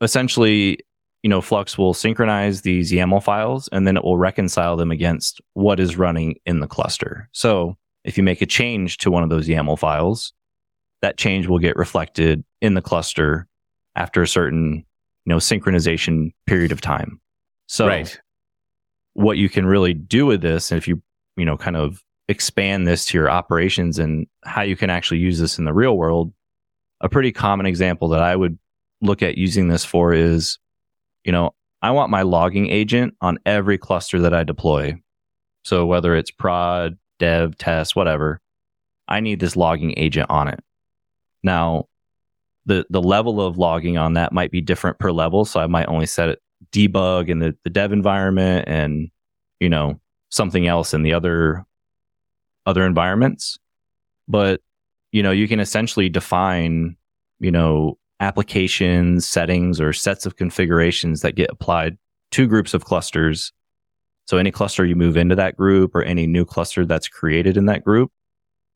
essentially, 0.00 0.78
you 1.22 1.30
know, 1.30 1.40
Flux 1.40 1.76
will 1.76 1.94
synchronize 1.94 2.62
these 2.62 2.92
YAML 2.92 3.22
files 3.22 3.68
and 3.72 3.86
then 3.86 3.96
it 3.96 4.04
will 4.04 4.18
reconcile 4.18 4.76
them 4.76 4.90
against 4.90 5.40
what 5.54 5.80
is 5.80 5.96
running 5.96 6.36
in 6.46 6.60
the 6.60 6.68
cluster. 6.68 7.28
So 7.32 7.76
if 8.04 8.16
you 8.16 8.22
make 8.22 8.40
a 8.40 8.46
change 8.46 8.98
to 8.98 9.10
one 9.10 9.22
of 9.22 9.30
those 9.30 9.48
YAML 9.48 9.78
files, 9.78 10.32
that 11.02 11.16
change 11.16 11.46
will 11.46 11.58
get 11.58 11.76
reflected 11.76 12.44
in 12.60 12.74
the 12.74 12.82
cluster 12.82 13.46
after 13.96 14.22
a 14.22 14.28
certain, 14.28 14.84
you 15.24 15.30
know, 15.30 15.36
synchronization 15.36 16.32
period 16.46 16.72
of 16.72 16.80
time. 16.80 17.20
So 17.66 17.86
right. 17.86 18.20
what 19.14 19.36
you 19.36 19.48
can 19.48 19.66
really 19.66 19.94
do 19.94 20.26
with 20.26 20.40
this, 20.40 20.72
if 20.72 20.86
you, 20.86 21.02
you 21.36 21.44
know, 21.44 21.56
kind 21.56 21.76
of 21.76 22.02
expand 22.28 22.86
this 22.86 23.04
to 23.06 23.18
your 23.18 23.30
operations 23.30 23.98
and 23.98 24.26
how 24.44 24.62
you 24.62 24.76
can 24.76 24.90
actually 24.90 25.18
use 25.18 25.38
this 25.38 25.58
in 25.58 25.64
the 25.64 25.72
real 25.72 25.96
world, 25.96 26.32
a 27.00 27.08
pretty 27.08 27.32
common 27.32 27.66
example 27.66 28.08
that 28.08 28.22
I 28.22 28.36
would 28.36 28.58
look 29.00 29.22
at 29.22 29.36
using 29.36 29.68
this 29.68 29.84
for 29.84 30.12
is, 30.12 30.58
you 31.24 31.32
know, 31.32 31.54
I 31.82 31.90
want 31.92 32.10
my 32.10 32.22
logging 32.22 32.68
agent 32.70 33.14
on 33.20 33.38
every 33.46 33.78
cluster 33.78 34.20
that 34.20 34.34
I 34.34 34.44
deploy. 34.44 35.00
So 35.64 35.86
whether 35.86 36.16
it's 36.16 36.30
prod, 36.30 36.98
dev, 37.18 37.56
test, 37.56 37.94
whatever, 37.94 38.40
I 39.06 39.20
need 39.20 39.40
this 39.40 39.56
logging 39.56 39.94
agent 39.96 40.30
on 40.30 40.48
it. 40.48 40.60
Now, 41.42 41.86
the 42.66 42.84
the 42.90 43.00
level 43.00 43.40
of 43.40 43.56
logging 43.56 43.96
on 43.96 44.14
that 44.14 44.32
might 44.32 44.50
be 44.50 44.60
different 44.60 44.98
per 44.98 45.10
level. 45.10 45.44
So 45.44 45.60
I 45.60 45.66
might 45.66 45.88
only 45.88 46.06
set 46.06 46.28
it 46.28 46.42
debug 46.72 47.28
in 47.28 47.38
the, 47.38 47.56
the 47.64 47.70
dev 47.70 47.92
environment 47.92 48.68
and, 48.68 49.10
you 49.60 49.68
know, 49.68 50.00
something 50.28 50.66
else 50.66 50.92
in 50.92 51.02
the 51.02 51.14
other 51.14 51.64
other 52.66 52.84
environments. 52.84 53.58
But, 54.26 54.60
you 55.12 55.22
know, 55.22 55.30
you 55.30 55.48
can 55.48 55.60
essentially 55.60 56.10
define, 56.10 56.96
you 57.40 57.50
know, 57.50 57.98
applications, 58.20 59.26
settings, 59.26 59.80
or 59.80 59.92
sets 59.92 60.26
of 60.26 60.36
configurations 60.36 61.22
that 61.22 61.36
get 61.36 61.50
applied 61.50 61.96
to 62.32 62.46
groups 62.46 62.74
of 62.74 62.84
clusters. 62.84 63.52
So 64.26 64.36
any 64.36 64.50
cluster 64.50 64.84
you 64.84 64.96
move 64.96 65.16
into 65.16 65.36
that 65.36 65.56
group 65.56 65.94
or 65.94 66.02
any 66.02 66.26
new 66.26 66.44
cluster 66.44 66.84
that's 66.84 67.08
created 67.08 67.56
in 67.56 67.66
that 67.66 67.84
group 67.84 68.12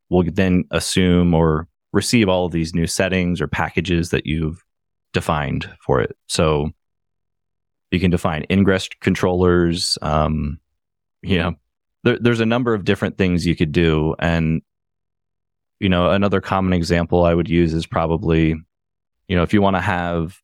will 0.09 0.25
then 0.33 0.65
assume 0.71 1.35
or 1.35 1.69
receive 1.93 2.29
all 2.29 2.47
of 2.47 2.53
these 2.53 2.75
new 2.75 2.87
settings 2.87 3.41
or 3.41 3.49
packages 3.49 4.11
that 4.11 4.25
you've 4.25 4.65
defined 5.13 5.69
for 5.85 6.01
it. 6.01 6.17
So 6.27 6.71
you 7.91 8.01
can 8.01 8.11
define 8.11 8.47
ingress 8.49 8.89
controllers. 9.01 9.99
Um, 10.01 10.59
you 11.21 11.37
know, 11.37 11.55
there, 12.05 12.19
there's 12.19 12.41
a 12.41 12.47
number 12.47 12.73
of 12.73 12.85
different 12.85 13.19
things 13.19 13.47
you 13.47 13.55
could 13.55 13.73
do. 13.73 14.15
And, 14.19 14.63
you 15.81 15.91
know, 15.91 16.11
another 16.11 16.41
common 16.41 16.73
example 16.73 17.25
I 17.25 17.35
would 17.35 17.51
use 17.51 17.75
is 17.75 17.87
probably, 17.87 18.55
you 19.29 19.37
know, 19.37 19.43
if 19.43 19.53
you 19.53 19.63
want 19.63 19.77
to 19.77 19.81
have 19.81 20.39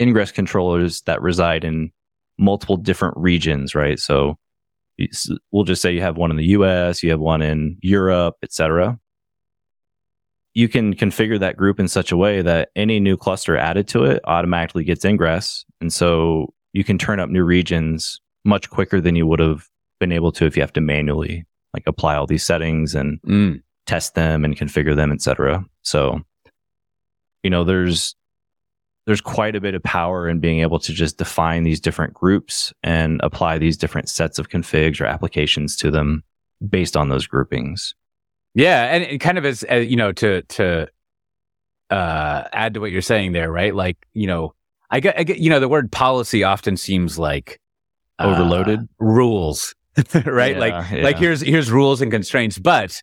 ingress 0.00 0.32
controllers 0.32 1.02
that 1.02 1.22
reside 1.22 1.64
in 1.64 1.90
multiple 2.38 2.76
different 2.76 3.16
regions, 3.16 3.74
right? 3.74 3.98
So 3.98 4.36
we'll 5.52 5.64
just 5.64 5.82
say 5.82 5.92
you 5.92 6.00
have 6.00 6.16
one 6.16 6.30
in 6.30 6.36
the 6.36 6.46
US, 6.48 7.02
you 7.02 7.10
have 7.10 7.20
one 7.20 7.42
in 7.42 7.78
Europe, 7.82 8.36
et 8.42 8.52
cetera. 8.52 8.98
You 10.52 10.68
can 10.68 10.94
configure 10.94 11.38
that 11.40 11.56
group 11.56 11.80
in 11.80 11.88
such 11.88 12.12
a 12.12 12.16
way 12.16 12.40
that 12.42 12.68
any 12.76 13.00
new 13.00 13.16
cluster 13.16 13.56
added 13.56 13.88
to 13.88 14.04
it 14.04 14.20
automatically 14.24 14.84
gets 14.84 15.04
ingress. 15.04 15.64
And 15.80 15.92
so 15.92 16.52
you 16.72 16.84
can 16.84 16.96
turn 16.98 17.18
up 17.18 17.28
new 17.28 17.42
regions 17.42 18.20
much 18.44 18.70
quicker 18.70 19.00
than 19.00 19.16
you 19.16 19.26
would 19.26 19.40
have 19.40 19.66
been 19.98 20.12
able 20.12 20.30
to 20.32 20.44
if 20.46 20.56
you 20.56 20.62
have 20.62 20.72
to 20.74 20.80
manually 20.80 21.44
like 21.72 21.84
apply 21.86 22.14
all 22.14 22.26
these 22.26 22.44
settings 22.44 22.94
and 22.94 23.20
Mm. 23.22 23.62
test 23.86 24.14
them 24.14 24.44
and 24.44 24.56
configure 24.56 24.94
them, 24.94 25.10
etc. 25.10 25.64
So, 25.82 26.20
you 27.42 27.50
know, 27.50 27.64
there's 27.64 28.14
there's 29.06 29.20
quite 29.20 29.54
a 29.54 29.60
bit 29.60 29.74
of 29.74 29.82
power 29.82 30.28
in 30.28 30.40
being 30.40 30.60
able 30.60 30.78
to 30.78 30.92
just 30.92 31.18
define 31.18 31.64
these 31.64 31.80
different 31.80 32.14
groups 32.14 32.72
and 32.82 33.20
apply 33.22 33.58
these 33.58 33.76
different 33.76 34.08
sets 34.08 34.38
of 34.38 34.48
configs 34.48 35.00
or 35.00 35.04
applications 35.04 35.76
to 35.76 35.90
them 35.90 36.22
based 36.68 36.96
on 36.96 37.08
those 37.08 37.26
groupings. 37.26 37.94
Yeah, 38.54 38.84
and 38.94 39.20
kind 39.20 39.36
of 39.36 39.44
as, 39.44 39.62
as 39.64 39.86
you 39.86 39.96
know 39.96 40.12
to 40.12 40.42
to 40.42 40.88
uh, 41.90 42.44
add 42.52 42.74
to 42.74 42.80
what 42.80 42.92
you're 42.92 43.02
saying 43.02 43.32
there, 43.32 43.50
right? 43.50 43.74
Like 43.74 43.96
you 44.12 44.26
know, 44.26 44.54
I 44.90 45.00
get, 45.00 45.18
I 45.18 45.24
get 45.24 45.38
you 45.38 45.50
know, 45.50 45.60
the 45.60 45.68
word 45.68 45.90
policy 45.90 46.44
often 46.44 46.76
seems 46.76 47.18
like 47.18 47.60
uh, 48.18 48.26
Overloaded? 48.26 48.88
rules, 48.98 49.74
right? 50.24 50.54
Yeah, 50.54 50.60
like 50.60 50.90
yeah. 50.92 51.02
like 51.02 51.18
here's 51.18 51.40
here's 51.40 51.70
rules 51.70 52.00
and 52.00 52.12
constraints, 52.12 52.58
but 52.58 53.02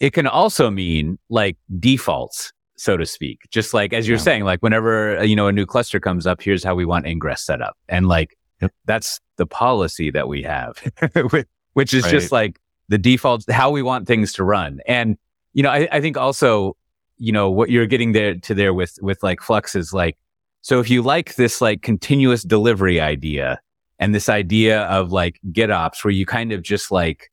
it 0.00 0.12
can 0.12 0.26
also 0.26 0.70
mean 0.70 1.18
like 1.28 1.56
defaults, 1.78 2.52
so 2.80 2.96
to 2.96 3.04
speak. 3.04 3.40
Just 3.50 3.74
like 3.74 3.92
as 3.92 4.08
you're 4.08 4.16
Yeah. 4.16 4.22
saying, 4.24 4.44
like 4.44 4.60
whenever 4.60 5.18
uh, 5.18 5.22
you 5.22 5.36
know 5.36 5.46
a 5.48 5.52
new 5.52 5.66
cluster 5.66 6.00
comes 6.00 6.26
up, 6.26 6.40
here's 6.42 6.64
how 6.64 6.74
we 6.74 6.84
want 6.86 7.06
ingress 7.06 7.42
set 7.44 7.60
up, 7.60 7.76
and 7.88 8.08
like 8.08 8.36
Yep. 8.62 8.72
that's 8.84 9.20
the 9.36 9.46
policy 9.46 10.10
that 10.10 10.28
we 10.28 10.42
have, 10.42 10.76
which- 11.30 11.46
which 11.74 11.94
is 11.94 12.04
just 12.04 12.30
like 12.32 12.58
the 12.88 12.98
default, 12.98 13.44
how 13.50 13.70
we 13.70 13.80
want 13.82 14.06
things 14.06 14.32
to 14.34 14.44
run. 14.44 14.80
And, 14.86 15.16
you 15.54 15.62
know, 15.62 15.70
I, 15.70 15.88
I 15.92 16.00
think 16.00 16.16
also, 16.18 16.76
you 17.16 17.30
know, 17.32 17.48
what 17.48 17.70
you're 17.70 17.86
getting 17.86 18.10
there 18.12 18.34
to 18.34 18.54
there 18.54 18.74
with, 18.74 18.98
with 19.00 19.22
like 19.22 19.40
Flux 19.40 19.74
is 19.76 19.92
like, 19.94 20.18
so 20.62 20.80
if 20.80 20.90
you 20.90 21.00
like 21.00 21.36
this 21.36 21.60
like 21.60 21.80
continuous 21.82 22.42
delivery 22.42 23.00
idea 23.00 23.60
and 24.00 24.14
this 24.14 24.28
idea 24.28 24.82
of 24.82 25.12
like 25.12 25.38
GitOps 25.52 26.02
where 26.04 26.10
you 26.12 26.26
kind 26.26 26.50
of 26.52 26.60
just 26.62 26.90
like 26.90 27.30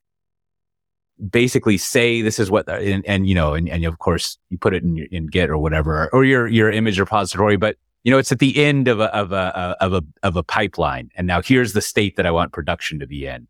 basically 1.29 1.77
say 1.77 2.21
this 2.21 2.39
is 2.39 2.49
what, 2.51 2.69
and, 2.69 3.05
and 3.05 3.27
you 3.27 3.35
know, 3.35 3.53
and, 3.53 3.67
and 3.69 3.83
of 3.85 3.99
course 3.99 4.37
you 4.49 4.57
put 4.57 4.73
it 4.73 4.83
in, 4.83 4.95
your- 4.95 5.07
in 5.11 5.27
Git 5.27 5.49
or 5.49 5.57
whatever, 5.57 6.09
or 6.13 6.23
your, 6.25 6.47
your 6.47 6.71
image 6.71 6.99
repository, 6.99 7.57
but 7.57 7.77
you 8.03 8.11
know, 8.11 8.17
it's 8.17 8.31
at 8.31 8.39
the 8.39 8.63
end 8.63 8.87
of 8.87 8.99
a, 8.99 9.13
of 9.15 9.31
a, 9.31 9.57
uh, 9.57 9.75
of 9.81 9.93
a, 9.93 10.01
of 10.23 10.35
a 10.37 10.43
pipeline. 10.43 11.09
And 11.15 11.27
now 11.27 11.41
here's 11.41 11.73
the 11.73 11.81
state 11.81 12.15
that 12.15 12.25
I 12.25 12.31
want 12.31 12.53
production 12.53 12.99
to 12.99 13.07
be 13.07 13.25
in. 13.25 13.47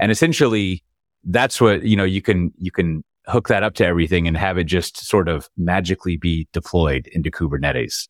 And 0.00 0.10
essentially 0.12 0.82
that's 1.24 1.60
what, 1.60 1.82
you 1.82 1.96
know, 1.96 2.04
you 2.04 2.22
can, 2.22 2.52
you 2.56 2.70
can 2.70 3.04
hook 3.26 3.48
that 3.48 3.62
up 3.62 3.74
to 3.74 3.84
everything 3.84 4.26
and 4.26 4.36
have 4.36 4.56
it 4.56 4.64
just 4.64 4.96
sort 5.06 5.28
of 5.28 5.50
magically 5.58 6.16
be 6.16 6.48
deployed 6.52 7.08
into 7.08 7.30
Kubernetes. 7.30 8.08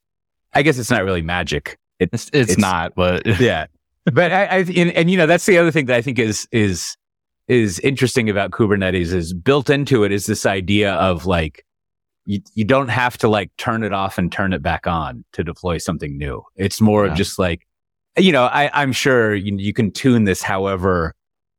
I 0.55 0.62
guess 0.62 0.79
it's 0.79 0.90
not 0.90 1.03
really 1.03 1.23
magic. 1.23 1.79
It, 1.99 2.11
It's, 2.12 2.27
it's, 2.33 2.53
It's- 2.53 2.59
not, 2.59 2.94
but 2.94 3.27
yeah. 3.40 3.66
But 4.05 4.31
I, 4.33 4.44
I 4.44 4.59
and, 4.59 4.92
and, 4.92 5.11
you 5.11 5.16
know, 5.18 5.27
that's 5.27 5.47
the 5.47 5.59
other 5.59 5.71
thing 5.71 5.87
that 5.87 5.97
I 5.97 6.03
think 6.03 6.18
is, 6.18 6.47
is, 6.53 6.97
is 7.48 7.78
interesting 7.80 8.28
about 8.28 8.50
Kubernetes 8.50 9.12
is 9.12 9.32
built 9.32 9.70
into 9.70 10.04
it 10.04 10.12
is 10.12 10.26
this 10.26 10.44
idea 10.46 10.92
of 10.94 11.26
like, 11.26 11.64
you, 12.26 12.40
you 12.54 12.64
don't 12.64 12.88
have 12.88 13.16
to 13.18 13.28
like 13.28 13.50
turn 13.56 13.82
it 13.82 13.92
off 13.94 14.18
and 14.18 14.30
turn 14.30 14.52
it 14.52 14.62
back 14.62 14.87
on 14.87 15.24
to 15.32 15.42
deploy 15.42 15.78
something 15.78 16.18
new. 16.18 16.42
It's 16.56 16.80
more 16.80 17.06
Yeah. 17.06 17.12
of 17.12 17.16
just 17.18 17.38
like, 17.38 17.66
you 18.18 18.32
know, 18.32 18.44
I, 18.44 18.70
I'm 18.74 18.92
sure 18.92 19.34
you, 19.34 19.56
you 19.56 19.72
can 19.72 19.90
tune 19.90 20.24
this 20.24 20.42
however 20.42 21.14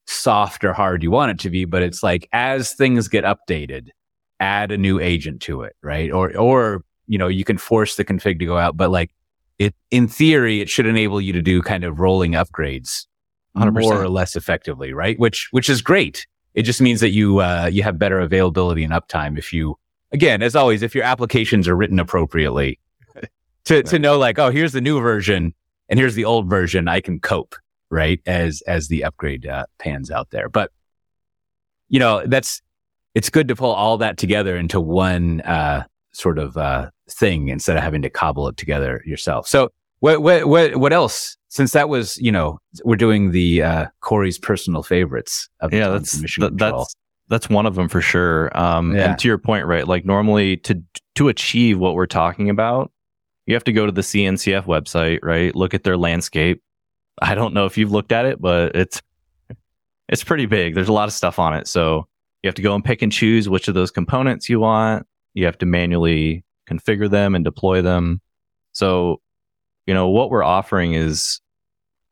soft 0.05 0.63
or 0.63 0.73
hard 0.73 1.01
you 1.01 1.09
want 1.09 1.31
it 1.31 1.39
to 1.39 1.49
be, 1.49 1.65
but 1.65 1.81
it's 1.81 2.03
like 2.03 2.27
as 2.33 2.73
things 2.73 3.07
get 3.07 3.23
updated, 3.23 3.89
add 4.39 4.71
a 4.71 4.77
new 4.77 4.99
agent 4.99 5.41
to 5.43 5.63
it, 5.63 5.75
right? 5.81 6.11
Or, 6.11 6.35
or, 6.37 6.83
you 7.07 7.17
know, 7.17 7.27
you 7.27 7.43
can 7.43 7.57
force 7.57 7.95
the 7.95 8.05
config 8.05 8.37
to 8.39 8.45
go 8.45 8.57
out, 8.57 8.77
but 8.77 8.91
like 8.91 9.09
it, 9.57 9.73
in 9.89 10.07
theory, 10.07 10.61
it 10.61 10.69
should 10.69 10.85
enable 10.85 11.19
you 11.19 11.33
to 11.33 11.41
do 11.41 11.63
kind 11.63 11.83
of 11.83 11.99
rolling 11.99 12.33
upgrades 12.33 13.07
100%. 13.59 13.81
more 13.81 14.01
or 14.01 14.09
less 14.09 14.35
effectively, 14.35 14.93
right? 14.93 15.17
Which, 15.19 15.47
which 15.51 15.69
is 15.69 15.81
great. 15.81 16.25
It 16.53 16.63
just 16.63 16.81
means 16.81 16.99
that 17.01 17.09
you, 17.09 17.39
uh, 17.39 17.69
you 17.71 17.83
have 17.83 17.99
better 17.99 18.19
availability 18.19 18.83
and 18.83 18.93
uptime 18.93 19.37
if 19.37 19.53
you, 19.53 19.77
again, 20.11 20.41
as 20.41 20.55
always, 20.55 20.81
if 20.81 20.95
your 20.95 21.03
applications 21.03 21.67
are 21.67 21.75
written 21.75 21.99
appropriately 21.99 22.79
to, 23.65 23.83
to 23.83 23.99
know 23.99 24.17
like, 24.17 24.39
oh, 24.39 24.49
here's 24.49 24.71
the 24.71 24.81
new 24.81 24.99
version 24.99 25.53
and 25.87 25.99
here's 25.99 26.15
the 26.15 26.25
old 26.25 26.49
version, 26.49 26.87
I 26.87 27.01
can 27.01 27.19
cope, 27.19 27.55
right? 27.89 28.19
As, 28.25 28.61
as 28.67 28.87
the 28.87 29.03
upgrade, 29.03 29.45
uh, 29.45 29.65
pans 29.77 30.11
out 30.11 30.31
there. 30.31 30.49
But, 30.49 30.71
you 31.87 31.99
know, 31.99 32.23
that's, 32.25 32.61
it's 33.15 33.29
good 33.29 33.47
to 33.47 33.55
pull 33.55 33.71
all 33.71 33.97
that 33.97 34.17
together 34.17 34.55
into 34.55 34.79
one, 34.79 35.41
uh, 35.41 35.85
sort 36.11 36.39
of, 36.39 36.57
uh, 36.57 36.89
thing 37.09 37.47
instead 37.47 37.75
of 37.75 37.83
having 37.83 38.01
to 38.03 38.09
cobble 38.09 38.47
it 38.47 38.57
together 38.57 39.01
yourself. 39.05 39.47
So 39.47 39.69
what, 39.99 40.21
what, 40.21 40.47
what, 40.47 40.75
what 40.77 40.93
else? 40.93 41.37
Since 41.49 41.71
that 41.73 41.89
was, 41.89 42.17
you 42.17 42.31
know, 42.31 42.59
we're 42.83 42.95
doing 42.95 43.31
the, 43.31 43.63
uh, 43.63 43.85
Corey's 44.01 44.37
personal 44.37 44.83
favorites 44.83 45.49
of 45.61 45.73
yeah, 45.73 45.89
that's 45.89 46.13
of 46.15 46.21
mission 46.21 46.41
that- 46.41 46.49
control. 46.51 46.79
that's 46.81 46.95
that's 47.27 47.47
one 47.49 47.67
of 47.67 47.75
them 47.75 47.87
for 47.89 48.01
sure. 48.01 48.55
Um, 48.57 48.95
Yeah. 48.95 49.11
And 49.11 49.19
to 49.19 49.27
your 49.27 49.37
point, 49.37 49.65
right? 49.67 49.87
Like 49.87 50.03
normally 50.05 50.57
to 50.57 50.81
to 51.15 51.27
achieve 51.27 51.77
what 51.77 51.93
we're 51.93 52.07
talking 52.07 52.49
about, 52.49 52.91
you 53.45 53.53
have 53.53 53.63
to 53.65 53.71
go 53.73 53.85
to 53.85 53.91
the 53.91 54.01
CNCF 54.01 54.65
website, 54.65 55.19
right? 55.21 55.55
Look 55.55 55.73
at 55.75 55.83
their 55.83 55.97
landscape. 55.97 56.61
I 57.21 57.35
don't 57.35 57.53
know 57.53 57.65
if 57.65 57.77
you've 57.77 57.91
looked 57.91 58.11
at 58.11 58.25
it, 58.25 58.41
but 58.41 58.75
it's 58.75 59.01
it's 60.07 60.23
pretty 60.23 60.45
big. 60.47 60.73
There's 60.73 60.87
a 60.87 60.93
lot 60.93 61.07
of 61.07 61.13
stuff 61.13 61.37
on 61.37 61.53
it. 61.53 61.67
So 61.67 62.07
you 62.41 62.47
have 62.47 62.55
to 62.55 62.61
go 62.63 62.73
and 62.73 62.83
pick 62.83 63.01
and 63.03 63.11
choose 63.11 63.47
which 63.49 63.67
of 63.67 63.75
those 63.75 63.91
components 63.91 64.49
you 64.49 64.59
want. 64.59 65.05
You 65.35 65.45
have 65.45 65.57
to 65.59 65.65
manually 65.67 66.43
configure 66.67 67.09
them 67.09 67.35
and 67.35 67.43
deploy 67.45 67.81
them. 67.83 68.21
So, 68.71 69.21
you 69.89 69.95
know, 69.95 70.07
what 70.07 70.29
we're 70.29 70.43
offering 70.43 70.93
is 70.93 71.41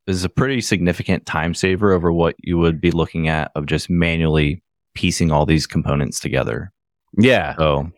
is 0.08 0.24
a 0.24 0.30
pretty 0.30 0.62
significant 0.62 1.28
time 1.28 1.54
saver 1.54 1.94
over 1.94 2.12
what 2.12 2.34
you 2.40 2.58
would 2.58 2.82
be 2.82 2.90
looking 2.90 3.28
at 3.28 3.52
of 3.54 3.68
just 3.68 3.88
manually 3.88 4.64
piecing 4.96 5.32
all 5.32 5.46
these 5.46 5.68
components 5.68 6.20
together. 6.20 6.72
Yeah. 7.20 7.56
So, 7.56 7.92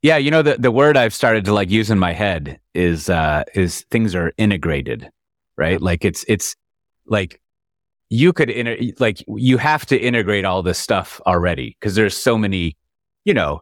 yeah, 0.00 0.16
you 0.16 0.30
know 0.30 0.40
the 0.40 0.56
the 0.56 0.70
word 0.70 0.96
I've 0.96 1.12
started 1.12 1.44
to 1.44 1.52
like 1.52 1.68
use 1.68 1.90
in 1.90 1.98
my 1.98 2.14
head 2.14 2.58
is 2.72 3.10
uh 3.10 3.44
is 3.54 3.84
things 3.90 4.14
are 4.14 4.32
integrated, 4.38 5.10
right? 5.58 5.78
Like 5.78 6.06
it's 6.06 6.24
it's 6.26 6.56
like 7.04 7.38
you 8.08 8.32
could 8.32 8.48
inter- 8.48 8.78
like 8.98 9.22
you 9.28 9.58
have 9.58 9.84
to 9.86 9.98
integrate 9.98 10.46
all 10.46 10.62
this 10.62 10.78
stuff 10.78 11.20
already 11.26 11.76
because 11.78 11.96
there's 11.96 12.16
so 12.16 12.38
many, 12.38 12.78
you 13.26 13.34
know, 13.34 13.60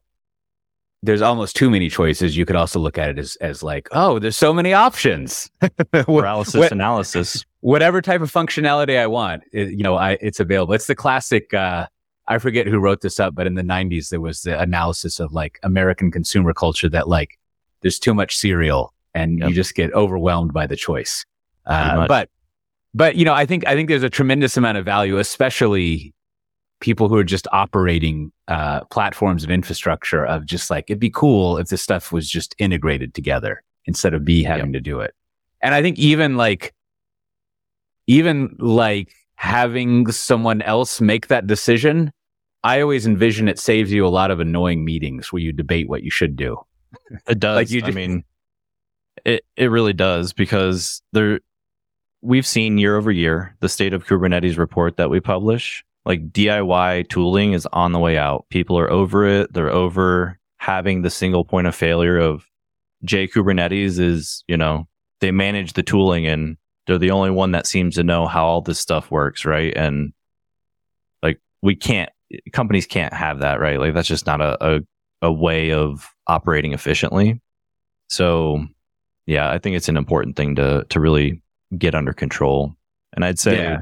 there's 1.02 1.22
almost 1.22 1.54
too 1.56 1.70
many 1.70 1.88
choices. 1.88 2.36
You 2.36 2.44
could 2.46 2.56
also 2.56 2.80
look 2.80 2.98
at 2.98 3.10
it 3.10 3.18
as 3.18 3.36
as 3.36 3.62
like, 3.62 3.88
oh, 3.92 4.18
there's 4.18 4.36
so 4.36 4.52
many 4.52 4.72
options. 4.72 5.50
paralysis 5.92 6.54
what- 6.54 6.72
analysis. 6.72 7.44
Whatever 7.60 8.00
type 8.00 8.20
of 8.20 8.30
functionality 8.32 8.96
I 8.96 9.08
want, 9.08 9.42
it, 9.52 9.70
you 9.70 9.82
know, 9.82 9.96
I, 9.96 10.12
it's 10.20 10.38
available. 10.38 10.72
It's 10.74 10.86
the 10.86 10.94
classic. 10.94 11.52
Uh, 11.52 11.86
I 12.28 12.38
forget 12.38 12.66
who 12.68 12.78
wrote 12.78 13.00
this 13.00 13.18
up, 13.18 13.34
but 13.34 13.46
in 13.46 13.54
the 13.54 13.62
'90s 13.62 14.08
there 14.10 14.20
was 14.20 14.42
the 14.42 14.58
analysis 14.60 15.18
of 15.20 15.32
like 15.32 15.58
American 15.64 16.10
consumer 16.12 16.54
culture 16.54 16.88
that 16.88 17.08
like 17.08 17.38
there's 17.82 17.98
too 17.98 18.14
much 18.14 18.36
cereal 18.36 18.92
and 19.14 19.38
Yep. 19.40 19.48
you 19.48 19.54
just 19.54 19.74
get 19.74 19.92
overwhelmed 19.94 20.52
by 20.52 20.66
the 20.66 20.76
choice. 20.76 21.24
Uh, 21.66 22.06
but 22.06 22.28
but 22.94 23.16
you 23.16 23.24
know, 23.24 23.34
I 23.34 23.46
think 23.46 23.66
I 23.66 23.74
think 23.74 23.88
there's 23.88 24.02
a 24.04 24.10
tremendous 24.10 24.56
amount 24.56 24.78
of 24.78 24.84
value, 24.84 25.18
especially 25.18 26.14
people 26.80 27.08
who 27.08 27.16
are 27.16 27.24
just 27.24 27.46
operating 27.52 28.32
uh, 28.48 28.84
platforms 28.84 29.44
of 29.44 29.50
infrastructure 29.50 30.24
of 30.24 30.44
just 30.44 30.70
like 30.70 30.84
it'd 30.88 31.00
be 31.00 31.10
cool 31.10 31.56
if 31.58 31.68
this 31.68 31.82
stuff 31.82 32.12
was 32.12 32.28
just 32.28 32.54
integrated 32.58 33.14
together 33.14 33.62
instead 33.86 34.14
of 34.14 34.22
me 34.24 34.42
having 34.42 34.72
to 34.72 34.80
do 34.80 35.00
it. 35.00 35.14
And 35.62 35.74
I 35.74 35.82
think 35.82 35.98
even 35.98 36.36
like 36.36 36.74
even 38.06 38.54
like 38.58 39.12
having 39.36 40.10
someone 40.10 40.62
else 40.62 41.00
make 41.00 41.28
that 41.28 41.46
decision, 41.46 42.12
I 42.62 42.80
always 42.80 43.06
envision 43.06 43.48
it 43.48 43.58
saves 43.58 43.92
you 43.92 44.06
a 44.06 44.08
lot 44.08 44.30
of 44.30 44.40
annoying 44.40 44.84
meetings 44.84 45.32
where 45.32 45.42
you 45.42 45.52
debate 45.52 45.88
what 45.88 46.02
you 46.02 46.10
should 46.10 46.36
do. 46.36 46.58
It 47.28 47.38
does. 47.40 47.56
Like 47.56 47.70
you 47.70 47.82
I 47.84 47.90
mean, 47.90 48.24
it 49.24 49.44
it 49.56 49.70
really 49.70 49.92
does 49.92 50.32
because 50.32 51.02
there 51.12 51.40
we've 52.22 52.46
seen 52.46 52.78
year 52.78 52.96
over 52.96 53.10
year 53.10 53.56
the 53.60 53.68
state 53.68 53.92
of 53.92 54.06
Kubernetes 54.06 54.58
report 54.58 54.96
that 54.96 55.10
we 55.10 55.20
publish. 55.20 55.84
Like 56.06 56.30
DIY 56.30 57.08
tooling 57.08 57.52
is 57.52 57.66
on 57.72 57.92
the 57.92 57.98
way 57.98 58.16
out. 58.16 58.46
People 58.48 58.78
are 58.78 58.90
over 58.90 59.26
it. 59.26 59.52
They're 59.52 59.72
over 59.72 60.38
having 60.58 61.02
the 61.02 61.10
single 61.10 61.44
point 61.44 61.66
of 61.66 61.74
failure 61.74 62.16
of 62.16 62.46
J 63.04 63.28
Kubernetes 63.28 63.98
is, 63.98 64.44
you 64.48 64.56
know, 64.56 64.88
they 65.20 65.30
manage 65.30 65.72
the 65.74 65.82
tooling 65.82 66.26
and 66.26 66.56
they're 66.86 66.98
the 66.98 67.10
only 67.10 67.30
one 67.30 67.50
that 67.52 67.66
seems 67.66 67.96
to 67.96 68.04
know 68.04 68.26
how 68.26 68.46
all 68.46 68.60
this 68.60 68.78
stuff 68.78 69.10
works, 69.10 69.44
right? 69.44 69.76
And 69.76 70.12
like 71.22 71.40
we 71.60 71.74
can't 71.74 72.10
companies 72.52 72.86
can't 72.86 73.12
have 73.12 73.40
that, 73.40 73.60
right? 73.60 73.78
Like 73.78 73.94
that's 73.94 74.08
just 74.08 74.26
not 74.26 74.40
a, 74.40 74.56
a 74.64 74.80
a 75.22 75.32
way 75.32 75.72
of 75.72 76.08
operating 76.28 76.72
efficiently. 76.72 77.40
So, 78.08 78.64
yeah, 79.26 79.50
I 79.50 79.58
think 79.58 79.76
it's 79.76 79.88
an 79.88 79.96
important 79.96 80.36
thing 80.36 80.54
to 80.56 80.84
to 80.88 81.00
really 81.00 81.42
get 81.76 81.94
under 81.94 82.12
control. 82.12 82.76
And 83.12 83.24
I'd 83.24 83.38
say 83.38 83.56
Yeah. 83.56 83.80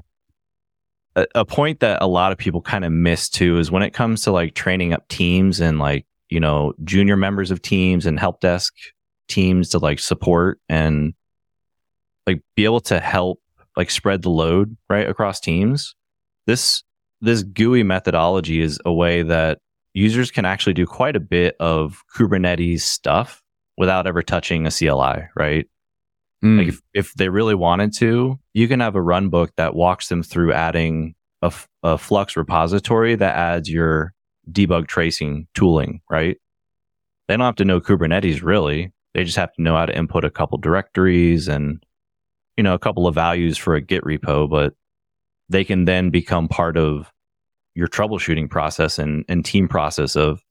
A, 1.16 1.26
a 1.34 1.44
point 1.44 1.80
that 1.80 2.02
a 2.02 2.06
lot 2.06 2.32
of 2.32 2.38
people 2.38 2.60
kind 2.60 2.84
of 2.84 2.92
miss 2.92 3.28
too 3.28 3.58
is 3.58 3.70
when 3.70 3.82
it 3.82 3.92
comes 3.92 4.22
to 4.22 4.32
like 4.32 4.54
training 4.54 4.92
up 4.92 5.06
teams 5.08 5.60
and 5.60 5.78
like 5.78 6.06
you 6.28 6.40
know 6.40 6.72
junior 6.84 7.16
members 7.16 7.50
of 7.50 7.62
teams 7.62 8.06
and 8.06 8.18
help 8.18 8.40
desk 8.40 8.74
teams 9.28 9.70
to 9.70 9.78
like 9.78 9.98
support 9.98 10.60
and 10.68 11.14
like 12.26 12.42
be 12.56 12.64
able 12.64 12.80
to 12.80 13.00
help 13.00 13.40
like 13.76 13.90
spread 13.90 14.22
the 14.22 14.30
load 14.30 14.76
right 14.88 15.08
across 15.08 15.40
teams. 15.40 15.94
This 16.46 16.82
this 17.20 17.42
GUI 17.42 17.82
methodology 17.82 18.60
is 18.60 18.78
a 18.84 18.92
way 18.92 19.22
that 19.22 19.58
users 19.94 20.30
can 20.30 20.44
actually 20.44 20.74
do 20.74 20.86
quite 20.86 21.16
a 21.16 21.20
bit 21.20 21.56
of 21.58 22.02
Kubernetes 22.14 22.80
stuff 22.80 23.42
without 23.76 24.06
ever 24.06 24.22
touching 24.22 24.66
a 24.66 24.70
CLI, 24.70 25.28
right? 25.34 25.66
Mm. 26.44 26.58
Like 26.58 26.68
if, 26.68 26.82
if 26.92 27.14
they 27.14 27.28
really 27.28 27.54
wanted 27.54 27.94
to, 27.94 28.38
you 28.54 28.68
can 28.68 28.80
have 28.80 28.94
a 28.94 29.02
run 29.02 29.28
book 29.28 29.52
that 29.56 29.74
walks 29.74 30.08
them 30.08 30.22
through 30.22 30.52
adding 30.52 31.14
a, 31.42 31.46
f- 31.46 31.68
a 31.82 31.98
Flux 31.98 32.36
repository 32.36 33.16
that 33.16 33.36
adds 33.36 33.68
your 33.68 34.14
debug 34.50 34.86
tracing 34.86 35.46
tooling, 35.54 36.00
right? 36.08 36.38
They 37.28 37.36
don't 37.36 37.44
have 37.44 37.56
to 37.56 37.64
know 37.64 37.80
Kubernetes 37.80 38.42
really. 38.42 38.92
They 39.12 39.24
just 39.24 39.36
have 39.36 39.52
to 39.54 39.62
know 39.62 39.76
how 39.76 39.86
to 39.86 39.96
input 39.96 40.24
a 40.24 40.30
couple 40.30 40.58
directories 40.58 41.48
and, 41.48 41.84
you 42.56 42.62
know, 42.62 42.74
a 42.74 42.78
couple 42.78 43.06
of 43.06 43.14
values 43.14 43.58
for 43.58 43.74
a 43.74 43.80
Git 43.80 44.04
repo, 44.04 44.48
but 44.48 44.74
they 45.48 45.64
can 45.64 45.84
then 45.84 46.10
become 46.10 46.48
part 46.48 46.76
of 46.76 47.12
your 47.74 47.88
troubleshooting 47.88 48.48
process 48.48 48.98
and, 48.98 49.24
and 49.28 49.44
team 49.44 49.68
process 49.68 50.16
of, 50.16 50.42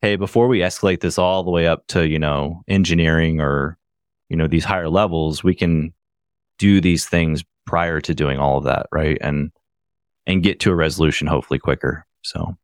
hey, 0.00 0.16
before 0.16 0.48
we 0.48 0.60
escalate 0.60 1.00
this 1.00 1.18
all 1.18 1.44
the 1.44 1.50
way 1.50 1.66
up 1.66 1.86
to, 1.88 2.08
you 2.08 2.18
know, 2.18 2.62
engineering 2.68 3.40
or 3.40 3.78
you 4.28 4.36
know 4.36 4.46
these 4.46 4.64
higher 4.64 4.88
levels 4.88 5.42
we 5.42 5.54
can 5.54 5.92
do 6.58 6.80
these 6.80 7.06
things 7.06 7.44
prior 7.64 8.00
to 8.00 8.14
doing 8.14 8.38
all 8.38 8.58
of 8.58 8.64
that 8.64 8.86
right 8.92 9.18
and 9.20 9.50
and 10.26 10.42
get 10.42 10.60
to 10.60 10.70
a 10.70 10.74
resolution 10.74 11.26
hopefully 11.26 11.58
quicker 11.58 12.04
so 12.22 12.56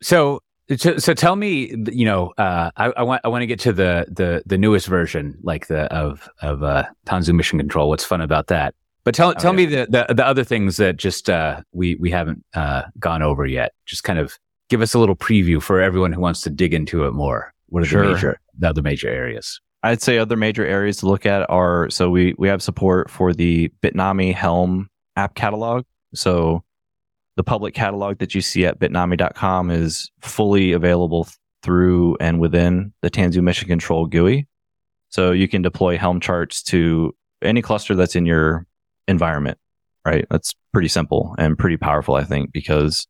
So, 0.00 0.42
so, 0.76 0.98
so 0.98 1.14
tell 1.14 1.34
me, 1.34 1.74
you 1.90 2.04
know, 2.04 2.32
uh, 2.38 2.70
I, 2.76 2.92
I 2.98 3.02
want, 3.02 3.22
I 3.24 3.28
want 3.28 3.42
to 3.42 3.46
get 3.46 3.58
to 3.60 3.72
the, 3.72 4.06
the, 4.08 4.42
the 4.46 4.58
newest 4.58 4.86
version, 4.86 5.36
like 5.42 5.66
the, 5.66 5.92
of, 5.92 6.28
of, 6.42 6.62
uh, 6.62 6.84
Tanzu 7.06 7.34
Mission 7.34 7.58
Control. 7.58 7.88
What's 7.88 8.04
fun 8.04 8.20
about 8.20 8.48
that? 8.48 8.74
But 9.02 9.14
tell, 9.14 9.34
tell 9.34 9.52
yeah. 9.54 9.56
me 9.56 9.66
the, 9.66 9.86
the, 9.88 10.14
the 10.14 10.26
other 10.26 10.44
things 10.44 10.76
that 10.76 10.98
just, 10.98 11.30
uh, 11.30 11.62
we, 11.72 11.96
we 11.96 12.10
haven't, 12.10 12.44
uh, 12.54 12.82
gone 12.98 13.22
over 13.22 13.46
yet. 13.46 13.72
Just 13.86 14.04
kind 14.04 14.18
of 14.18 14.38
give 14.68 14.82
us 14.82 14.94
a 14.94 14.98
little 14.98 15.16
preview 15.16 15.60
for 15.60 15.80
everyone 15.80 16.12
who 16.12 16.20
wants 16.20 16.42
to 16.42 16.50
dig 16.50 16.74
into 16.74 17.06
it 17.06 17.12
more. 17.12 17.54
What 17.70 17.82
are 17.82 17.86
Sure. 17.86 18.06
the 18.06 18.12
major, 18.12 18.40
the 18.58 18.68
other 18.68 18.82
major 18.82 19.08
areas? 19.08 19.60
I'd 19.84 20.02
say 20.02 20.18
other 20.18 20.36
major 20.36 20.66
areas 20.66 20.96
to 20.98 21.06
look 21.06 21.26
at 21.26 21.48
are 21.50 21.88
so 21.90 22.10
we 22.10 22.34
we 22.38 22.48
have 22.48 22.62
support 22.62 23.10
for 23.10 23.32
the 23.32 23.70
bitnami 23.82 24.34
helm 24.34 24.88
app 25.18 25.34
catalog. 25.34 25.84
So 26.14 26.62
the 27.36 27.44
public 27.44 27.74
catalog 27.74 28.18
that 28.18 28.34
you 28.34 28.40
see 28.40 28.64
at 28.64 28.78
bitnami.com 28.78 29.70
is 29.70 30.10
fully 30.20 30.72
available 30.72 31.28
through 31.62 32.16
and 32.20 32.40
within 32.40 32.92
the 33.02 33.10
tanzu 33.10 33.42
mission 33.42 33.68
control 33.68 34.06
gui. 34.06 34.46
So 35.10 35.32
you 35.32 35.48
can 35.48 35.62
deploy 35.62 35.98
helm 35.98 36.20
charts 36.20 36.62
to 36.64 37.14
any 37.42 37.62
cluster 37.62 37.94
that's 37.94 38.16
in 38.16 38.24
your 38.24 38.66
environment 39.06 39.58
right? 40.06 40.24
That's 40.30 40.54
pretty 40.72 40.88
simple 40.88 41.34
and 41.38 41.58
pretty 41.58 41.76
powerful 41.76 42.14
i 42.14 42.24
think 42.24 42.50
because 42.50 43.06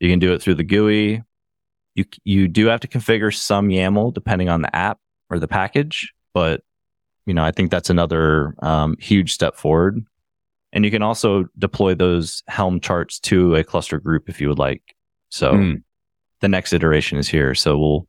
you 0.00 0.10
can 0.10 0.18
do 0.18 0.32
it 0.32 0.42
through 0.42 0.56
the 0.56 0.64
gui. 0.64 1.22
You 1.94 2.04
you 2.24 2.48
do 2.48 2.66
have 2.66 2.80
to 2.80 2.88
configure 2.88 3.32
some 3.32 3.68
yaml 3.68 4.12
depending 4.12 4.48
on 4.48 4.62
the 4.62 4.74
app 4.74 4.98
or 5.34 5.38
the 5.40 5.48
package 5.48 6.12
but 6.32 6.62
you 7.26 7.34
know 7.34 7.44
i 7.44 7.50
think 7.50 7.70
that's 7.70 7.90
another 7.90 8.54
um, 8.62 8.96
huge 9.00 9.32
step 9.32 9.56
forward. 9.56 10.00
And 10.72 10.84
you 10.84 10.90
can 10.90 11.02
also 11.02 11.44
deploy 11.56 11.94
those 11.94 12.42
helm 12.48 12.80
charts 12.80 13.20
to 13.20 13.54
a 13.54 13.62
cluster 13.62 14.00
group 14.00 14.28
if 14.28 14.40
you 14.40 14.48
would 14.48 14.58
like. 14.58 14.82
So 15.28 15.52
Mm. 15.52 15.82
the 16.40 16.48
next 16.48 16.72
iteration 16.72 17.16
is 17.16 17.28
here. 17.28 17.54
So 17.54 17.78
we'll 17.78 18.08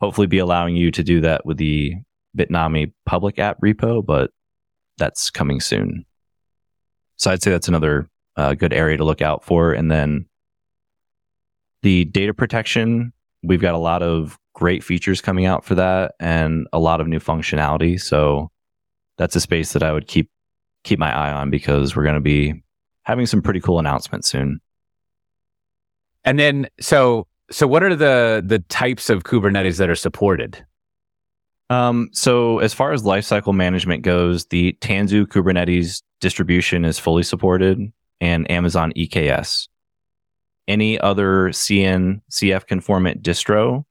hopefully 0.00 0.26
be 0.26 0.38
allowing 0.38 0.76
you 0.76 0.90
to 0.92 1.02
do 1.04 1.20
that 1.20 1.44
with 1.44 1.58
the 1.58 1.96
bitnami 2.34 2.92
public 3.04 3.38
app 3.38 3.60
repo 3.60 4.02
but 4.04 4.30
that's 4.96 5.30
coming 5.30 5.60
soon. 5.60 6.06
So 7.16 7.30
i'd 7.30 7.42
say 7.42 7.50
that's 7.50 7.68
another 7.68 8.08
uh, 8.36 8.54
good 8.54 8.72
area 8.72 8.96
to 8.96 9.04
look 9.04 9.20
out 9.20 9.44
for. 9.44 9.72
And 9.74 9.90
then 9.90 10.24
the 11.82 12.06
data 12.06 12.32
protection 12.32 13.12
we've 13.42 13.60
got 13.60 13.74
a 13.74 13.78
lot 13.90 14.02
of 14.02 14.38
great 14.60 14.84
features 14.84 15.22
coming 15.22 15.46
out 15.46 15.64
for 15.64 15.74
that 15.74 16.14
and 16.20 16.68
a 16.72 16.78
lot 16.78 17.00
of 17.00 17.08
new 17.08 17.18
functionality 17.18 17.98
so 18.00 18.50
that's 19.16 19.34
a 19.34 19.40
space 19.40 19.72
that 19.72 19.82
i 19.82 19.90
would 19.90 20.06
keep 20.06 20.30
keep 20.84 20.98
my 20.98 21.10
eye 21.10 21.32
on 21.32 21.50
because 21.50 21.96
we're 21.96 22.04
going 22.04 22.14
to 22.14 22.20
be 22.20 22.62
having 23.04 23.26
some 23.26 23.42
pretty 23.42 23.60
cool 23.60 23.78
announcements 23.78 24.28
soon 24.28 24.60
And 26.24 26.38
then, 26.38 26.68
so, 26.80 27.26
so 27.50 27.66
what 27.66 27.82
are 27.82 27.96
the, 27.96 28.42
the 28.44 28.58
types 28.68 29.08
of 29.10 29.24
Kubernetes 29.24 29.78
that 29.78 29.88
are 29.88 29.94
supported? 29.94 30.64
Um, 31.70 32.10
so 32.12 32.58
as 32.58 32.74
far 32.74 32.92
as 32.92 33.02
lifecycle 33.02 33.54
management 33.54 34.02
goes, 34.02 34.44
the 34.46 34.76
Tanzu 34.80 35.26
Kubernetes 35.26 36.02
distribution 36.20 36.84
is 36.84 36.98
fully 36.98 37.22
supported 37.22 37.80
and 38.20 38.50
Amazon 38.50 38.92
EKS. 38.96 39.68
Any 40.68 41.00
other 41.00 41.48
CN 41.48 42.20
CF 42.30 42.66
conformant 42.66 43.22
distro 43.22 43.84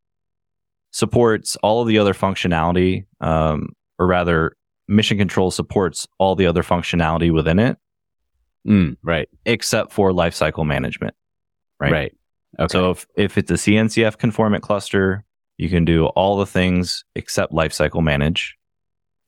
supports 0.92 1.56
all 1.58 1.82
of 1.82 1.88
the 1.88 1.98
other 2.00 2.14
functionality, 2.14 3.06
um, 3.22 3.70
or 3.98 4.08
rather, 4.08 4.56
Mission 4.88 5.18
Control 5.18 5.52
supports 5.52 6.08
all 6.18 6.36
the 6.36 6.48
other 6.48 6.64
functionality 6.64 7.32
within 7.32 7.60
it, 7.60 7.78
Mm, 8.68 8.98
right. 9.04 9.30
except 9.46 9.92
for 9.94 10.12
lifecycle 10.12 10.66
management. 10.66 11.14
Right. 11.80 11.92
Right. 11.92 12.16
Okay. 12.60 12.72
So 12.72 12.92
if, 12.92 13.06
if 13.16 13.38
it's 13.38 13.52
a 13.52 13.56
CNCF 13.56 14.18
conformant 14.18 14.64
cluster, 14.64 15.24
you 15.58 15.70
can 15.70 15.86
do 15.86 16.08
all 16.08 16.38
the 16.38 16.46
things 16.46 17.06
except 17.16 17.54
lifecycle 17.54 18.02
manage. 18.04 18.56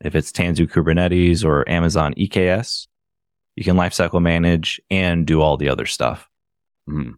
If 0.03 0.15
it's 0.15 0.31
Tanzu 0.31 0.67
Kubernetes 0.67 1.45
or 1.45 1.67
Amazon 1.69 2.13
EKS, 2.15 2.87
you 3.55 3.63
can 3.63 3.75
lifecycle 3.75 4.21
manage 4.21 4.81
and 4.89 5.27
do 5.27 5.41
all 5.41 5.57
the 5.57 5.69
other 5.69 5.85
stuff. 5.85 6.27
Mhm. 6.89 7.13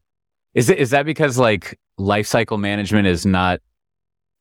Is 0.53 0.69
it 0.69 0.77
is 0.79 0.89
that 0.89 1.05
because 1.05 1.37
like 1.39 1.79
lifecycle 1.99 2.59
management 2.59 3.07
is 3.07 3.25
not 3.25 3.61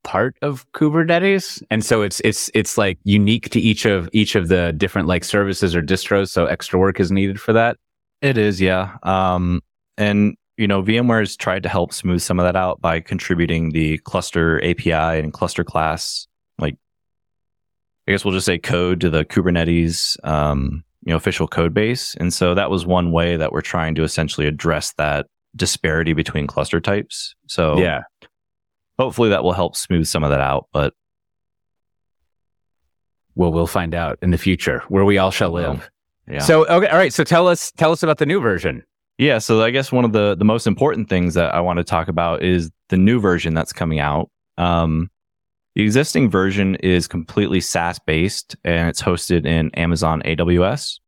part 0.04 0.36
of 0.42 0.70
Kubernetes, 0.72 1.62
and 1.70 1.84
so 1.84 2.02
it's 2.02 2.20
it's 2.20 2.50
it's 2.54 2.76
like 2.78 2.98
unique 3.04 3.50
to 3.50 3.60
each 3.60 3.84
of 3.84 4.08
each 4.12 4.34
of 4.34 4.48
the 4.48 4.72
different 4.72 5.08
like 5.08 5.24
services 5.24 5.74
or 5.74 5.82
distros, 5.82 6.28
so 6.30 6.46
extra 6.46 6.78
work 6.78 7.00
is 7.00 7.10
needed 7.10 7.40
for 7.40 7.52
that. 7.52 7.76
It 8.20 8.38
is, 8.38 8.60
yeah. 8.60 8.96
Um, 9.02 9.62
and 9.96 10.36
you 10.56 10.68
know, 10.68 10.82
VMware 10.82 11.20
has 11.20 11.36
tried 11.36 11.62
to 11.64 11.68
help 11.68 11.92
smooth 11.92 12.20
some 12.20 12.38
of 12.38 12.44
that 12.44 12.56
out 12.56 12.80
by 12.80 13.00
contributing 13.00 13.70
the 13.70 13.98
cluster 13.98 14.62
API 14.64 14.92
and 14.92 15.32
cluster 15.32 15.64
class, 15.64 16.26
like 16.58 16.76
I 18.06 18.12
guess 18.12 18.24
we'll 18.24 18.34
just 18.34 18.46
say 18.46 18.58
code 18.58 19.00
to 19.00 19.10
the 19.10 19.24
Kubernetes, 19.24 20.16
um, 20.24 20.84
you 21.04 21.10
know, 21.10 21.16
official 21.16 21.48
code 21.48 21.74
base. 21.74 22.14
And 22.16 22.32
so 22.32 22.54
that 22.54 22.70
was 22.70 22.86
one 22.86 23.12
way 23.12 23.36
that 23.36 23.52
we're 23.52 23.60
trying 23.60 23.94
to 23.96 24.02
essentially 24.02 24.46
address 24.46 24.92
that 24.98 25.26
disparity 25.56 26.12
between 26.12 26.46
cluster 26.46 26.80
types. 26.80 27.34
So 27.48 27.78
Yeah. 27.78 28.02
Hopefully 28.98 29.30
that 29.30 29.42
will 29.44 29.52
help 29.52 29.76
smooth 29.76 30.06
some 30.06 30.24
of 30.24 30.30
that 30.30 30.40
out. 30.40 30.68
But 30.72 30.94
Well, 33.34 33.52
we'll 33.52 33.66
find 33.66 33.94
out 33.94 34.18
in 34.22 34.30
the 34.30 34.38
future 34.38 34.82
where 34.88 35.04
we 35.04 35.18
all 35.18 35.30
shall 35.30 35.50
live. 35.50 35.90
yeah. 36.28 36.40
So 36.40 36.66
okay, 36.66 36.86
all 36.88 36.98
right. 36.98 37.12
So 37.12 37.24
tell 37.24 37.48
us 37.48 37.72
tell 37.72 37.92
us 37.92 38.02
about 38.02 38.18
the 38.18 38.26
new 38.26 38.40
version. 38.40 38.82
Yeah, 39.18 39.38
so 39.38 39.62
I 39.62 39.70
guess 39.70 39.92
one 39.92 40.04
of 40.04 40.12
the 40.12 40.34
the 40.34 40.44
most 40.44 40.66
important 40.66 41.08
things 41.08 41.34
that 41.34 41.54
I 41.54 41.60
want 41.60 41.78
to 41.78 41.84
talk 41.84 42.08
about 42.08 42.42
is 42.42 42.70
the 42.88 42.96
new 42.96 43.20
version 43.20 43.54
that's 43.54 43.72
coming 43.72 44.00
out. 44.00 44.30
Um, 44.58 45.10
the 45.74 45.82
existing 45.82 46.30
version 46.30 46.74
is 46.76 47.08
completely 47.08 47.60
SaaS 47.60 47.98
based 47.98 48.56
and 48.64 48.88
it's 48.90 49.00
hosted 49.00 49.46
in 49.46 49.70
Amazon 49.74 50.22
AWS. 50.26 50.98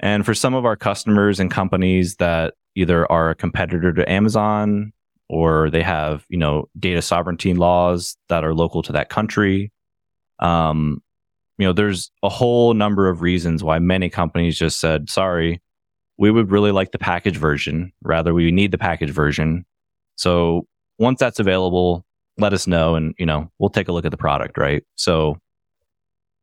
And 0.00 0.24
for 0.24 0.34
some 0.34 0.54
of 0.54 0.64
our 0.64 0.76
customers 0.76 1.38
and 1.38 1.50
companies 1.50 2.16
that 2.16 2.54
either 2.74 3.10
are 3.12 3.30
a 3.30 3.34
competitor 3.34 3.92
to 3.92 4.10
Amazon 4.10 4.92
or 5.28 5.70
they 5.70 5.82
have, 5.82 6.24
you 6.28 6.38
know, 6.38 6.68
data 6.78 7.02
sovereignty 7.02 7.54
laws 7.54 8.16
that 8.28 8.44
are 8.44 8.54
local 8.54 8.82
to 8.82 8.92
that 8.92 9.08
country, 9.08 9.72
um, 10.40 11.02
you 11.58 11.66
know, 11.66 11.72
there's 11.72 12.10
a 12.22 12.28
whole 12.28 12.74
number 12.74 13.08
of 13.08 13.22
reasons 13.22 13.62
why 13.62 13.78
many 13.78 14.08
companies 14.08 14.58
just 14.58 14.80
said, 14.80 15.08
sorry, 15.08 15.62
we 16.18 16.30
would 16.30 16.50
really 16.50 16.72
like 16.72 16.92
the 16.92 16.98
package 16.98 17.36
version. 17.36 17.92
Rather, 18.02 18.34
we 18.34 18.50
need 18.50 18.70
the 18.70 18.78
package 18.78 19.10
version. 19.10 19.64
So 20.16 20.66
once 20.98 21.20
that's 21.20 21.40
available, 21.40 22.04
let 22.38 22.52
us 22.52 22.66
know 22.66 22.96
and, 22.96 23.14
you 23.18 23.26
know, 23.26 23.50
we'll 23.58 23.70
take 23.70 23.88
a 23.88 23.92
look 23.92 24.04
at 24.04 24.10
the 24.10 24.16
product, 24.16 24.58
right? 24.58 24.82
So 24.96 25.38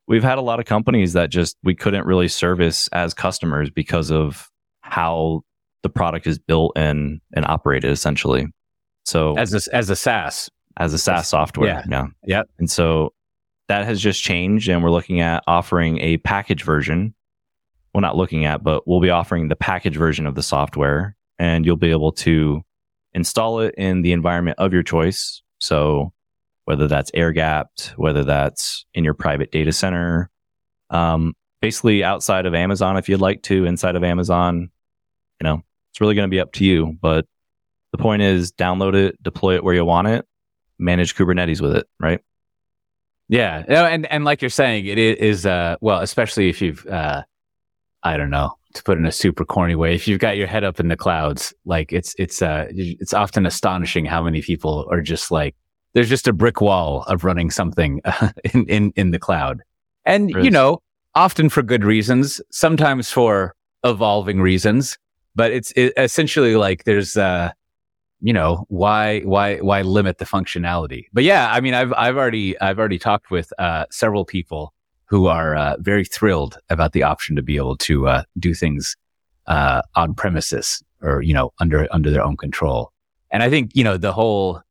we've 0.07 0.23
had 0.23 0.37
a 0.37 0.41
lot 0.41 0.59
of 0.59 0.65
companies 0.65 1.13
that 1.13 1.29
just 1.29 1.57
we 1.63 1.75
couldn't 1.75 2.05
really 2.05 2.27
service 2.27 2.87
as 2.89 3.13
customers 3.13 3.69
because 3.69 4.11
of 4.11 4.49
how 4.81 5.41
the 5.83 5.89
product 5.89 6.27
is 6.27 6.37
built 6.37 6.73
and 6.75 7.21
and 7.33 7.45
operated 7.45 7.91
essentially. 7.91 8.47
So 9.05 9.35
As 9.37 9.53
a, 9.67 9.75
as 9.75 9.89
a 9.89 9.95
SaaS. 9.95 10.49
as 10.77 10.93
a 10.93 10.97
SaaS 10.97 11.27
software. 11.27 11.67
yeah. 11.69 11.83
Yeah. 11.89 12.05
Yep. 12.25 12.49
And 12.59 12.69
so 12.69 13.13
that 13.67 13.85
has 13.85 14.01
just 14.01 14.21
changed 14.21 14.69
and 14.69 14.83
we're 14.83 14.91
looking 14.91 15.21
at 15.21 15.43
offering 15.47 15.99
a 15.99 16.17
package 16.17 16.63
version. 16.63 17.13
Well, 17.93 18.01
not 18.01 18.15
looking 18.15 18.45
at, 18.45 18.63
but 18.63 18.87
we'll 18.87 19.01
be 19.01 19.09
offering 19.09 19.47
the 19.49 19.55
package 19.55 19.97
version 19.97 20.25
of 20.25 20.35
the 20.35 20.43
software 20.43 21.15
and 21.39 21.65
you'll 21.65 21.75
be 21.77 21.91
able 21.91 22.11
to 22.13 22.61
install 23.13 23.59
it 23.59 23.75
in 23.77 24.01
the 24.01 24.11
environment 24.13 24.57
of 24.59 24.71
your 24.71 24.83
choice. 24.83 25.41
So 25.59 26.13
whether 26.65 26.87
that's 26.87 27.11
air 27.13 27.31
gapped, 27.33 27.93
whether 27.97 28.23
that's 28.23 28.85
in 28.93 29.03
your 29.03 29.13
private 29.13 29.51
data 29.51 29.71
center, 29.73 30.29
um, 30.89 31.33
basically 31.61 32.03
outside 32.03 32.45
of 32.45 32.53
Amazon, 32.53 32.95
if 32.97 33.09
you'd 33.09 33.19
like 33.21 33.41
to, 33.43 33.65
inside 33.65 33.95
of 33.95 34.03
Amazon, 34.03 34.69
you 35.41 35.43
know, 35.43 35.61
it's 35.91 35.99
really 35.99 36.15
going 36.15 36.29
to 36.29 36.33
be 36.33 36.39
up 36.39 36.53
to 36.53 36.65
you. 36.65 36.97
But 37.01 37.25
the 37.91 37.97
point 37.97 38.21
is 38.21 38.51
download 38.51 38.95
it, 38.95 39.21
deploy 39.21 39.55
it 39.55 39.63
where 39.63 39.75
you 39.75 39.85
want 39.85 40.07
it, 40.07 40.25
manage 40.79 41.15
Kubernetes 41.15 41.61
with 41.61 41.75
it, 41.75 41.87
right? 41.99 42.21
Yeah. 43.27 43.63
No, 43.69 43.85
and 43.85 44.05
and 44.11 44.25
like 44.25 44.41
you're 44.41 44.49
saying, 44.49 44.85
it 44.85 44.97
is 44.97 45.45
uh 45.45 45.77
well, 45.81 45.99
especially 46.01 46.49
if 46.49 46.61
you've 46.61 46.85
uh 46.87 47.23
I 48.03 48.17
don't 48.17 48.29
know, 48.29 48.57
to 48.73 48.83
put 48.83 48.97
in 48.97 49.05
a 49.05 49.11
super 49.11 49.45
corny 49.45 49.75
way, 49.75 49.95
if 49.95 50.07
you've 50.07 50.19
got 50.19 50.37
your 50.37 50.47
head 50.47 50.63
up 50.63 50.79
in 50.79 50.87
the 50.87 50.97
clouds, 50.97 51.53
like 51.65 51.93
it's 51.93 52.15
it's 52.17 52.41
uh 52.41 52.67
it's 52.69 53.13
often 53.13 53.45
astonishing 53.45 54.05
how 54.05 54.23
many 54.23 54.41
people 54.41 54.87
are 54.91 55.01
just 55.01 55.31
like 55.31 55.55
there's 55.93 56.09
just 56.09 56.27
a 56.27 56.33
brick 56.33 56.61
wall 56.61 57.03
of 57.03 57.23
running 57.23 57.51
something 57.51 58.01
in 58.53 58.65
in 58.67 58.93
in 58.95 59.11
the 59.11 59.19
cloud. 59.19 59.61
And 60.05 60.31
you 60.31 60.51
know, 60.51 60.81
often 61.15 61.49
for 61.49 61.61
good 61.61 61.83
reasons, 61.83 62.41
sometimes 62.51 63.11
for 63.11 63.55
evolving 63.83 64.41
reasons, 64.41 64.97
but 65.35 65.51
it's 65.51 65.71
it, 65.75 65.93
essentially 65.97 66.55
like 66.55 66.83
there's 66.83 67.17
uh 67.17 67.51
you 68.21 68.33
know 68.33 68.65
why 68.69 69.21
why 69.21 69.57
why 69.57 69.81
limit 69.81 70.19
the 70.19 70.25
functionality? 70.25 71.05
But 71.13 71.23
yeah 71.23 71.51
i 71.51 71.59
mean 71.59 71.73
i've 71.73 71.93
i've 71.93 72.17
already 72.17 72.59
i've 72.61 72.79
already 72.79 72.99
talked 72.99 73.31
with 73.31 73.51
uh 73.59 73.85
several 73.91 74.25
people 74.25 74.73
who 75.05 75.27
are 75.27 75.57
uh, 75.57 75.75
very 75.79 76.05
thrilled 76.05 76.57
about 76.69 76.93
the 76.93 77.03
option 77.03 77.35
to 77.35 77.41
be 77.41 77.57
able 77.57 77.75
to 77.75 78.07
uh, 78.07 78.23
do 78.39 78.53
things 78.53 78.95
uh 79.47 79.81
on 79.95 80.13
premises 80.13 80.81
or 81.01 81.21
you 81.21 81.33
know 81.33 81.51
under 81.59 81.87
under 81.91 82.09
their 82.11 82.23
own 82.23 82.37
control. 82.37 82.91
And 83.31 83.43
i 83.43 83.49
think 83.49 83.71
you 83.73 83.83
know 83.83 83.97
the 83.97 84.13
whole 84.13 84.61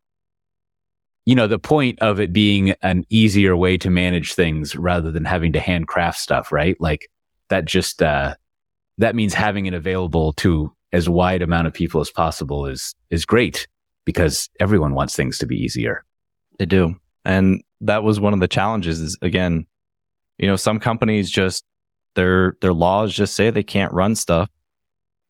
you 1.26 1.34
know 1.34 1.46
the 1.46 1.58
point 1.58 1.98
of 2.00 2.18
it 2.20 2.32
being 2.32 2.70
an 2.82 3.04
easier 3.10 3.56
way 3.56 3.76
to 3.78 3.90
manage 3.90 4.34
things 4.34 4.74
rather 4.76 5.10
than 5.10 5.24
having 5.24 5.52
to 5.52 5.60
handcraft 5.60 6.18
stuff 6.18 6.52
right? 6.52 6.80
Like 6.80 7.10
that 7.48 7.64
just 7.64 8.02
uh 8.02 8.34
that 8.98 9.14
means 9.14 9.34
having 9.34 9.66
it 9.66 9.74
available 9.74 10.32
to 10.34 10.72
as 10.92 11.08
wide 11.08 11.42
amount 11.42 11.66
of 11.66 11.72
people 11.72 12.00
as 12.00 12.10
possible 12.10 12.66
is 12.66 12.94
is 13.10 13.24
great 13.24 13.66
because 14.04 14.48
everyone 14.58 14.94
wants 14.94 15.14
things 15.14 15.38
to 15.38 15.46
be 15.46 15.56
easier. 15.56 16.04
They 16.58 16.66
do. 16.66 16.96
And 17.24 17.62
that 17.82 18.02
was 18.02 18.18
one 18.20 18.32
of 18.34 18.40
the 18.40 18.48
challenges 18.48 19.00
is 19.00 19.16
again, 19.22 19.66
you 20.38 20.46
know, 20.46 20.56
some 20.56 20.78
companies 20.80 21.30
just 21.30 21.64
their 22.14 22.56
their 22.60 22.72
laws 22.72 23.14
just 23.14 23.34
say 23.34 23.50
they 23.50 23.62
can't 23.62 23.92
run 23.92 24.14
stuff 24.16 24.48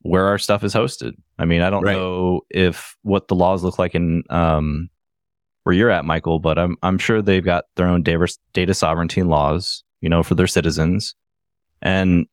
where 0.03 0.27
our 0.27 0.39
stuff 0.39 0.65
is 0.65 0.73
hosted. 0.75 1.13
I 1.39 1.45
mean, 1.45 1.61
I 1.61 1.69
don't 1.71 1.83
Right. 1.83 1.97
know 1.97 2.41
if 2.49 2.97
what 3.03 3.29
the 3.29 3.35
laws 3.35 3.63
look 3.63 3.79
like 3.79 3.95
in 3.95 4.23
um 4.31 4.89
where 5.65 5.75
you're 5.75 5.91
at, 5.91 6.07
Michael, 6.07 6.39
but 6.39 6.59
I'm 6.59 6.77
I'm 6.83 6.97
sure 6.97 7.21
they've 7.21 7.45
got 7.45 7.65
their 7.77 7.87
own 7.87 8.03
data 8.03 8.27
data 8.55 8.73
sovereignty 8.73 9.23
laws, 9.23 9.85
you 10.01 10.09
know, 10.09 10.23
for 10.23 10.35
their 10.35 10.47
citizens. 10.47 11.15
And 11.83 12.27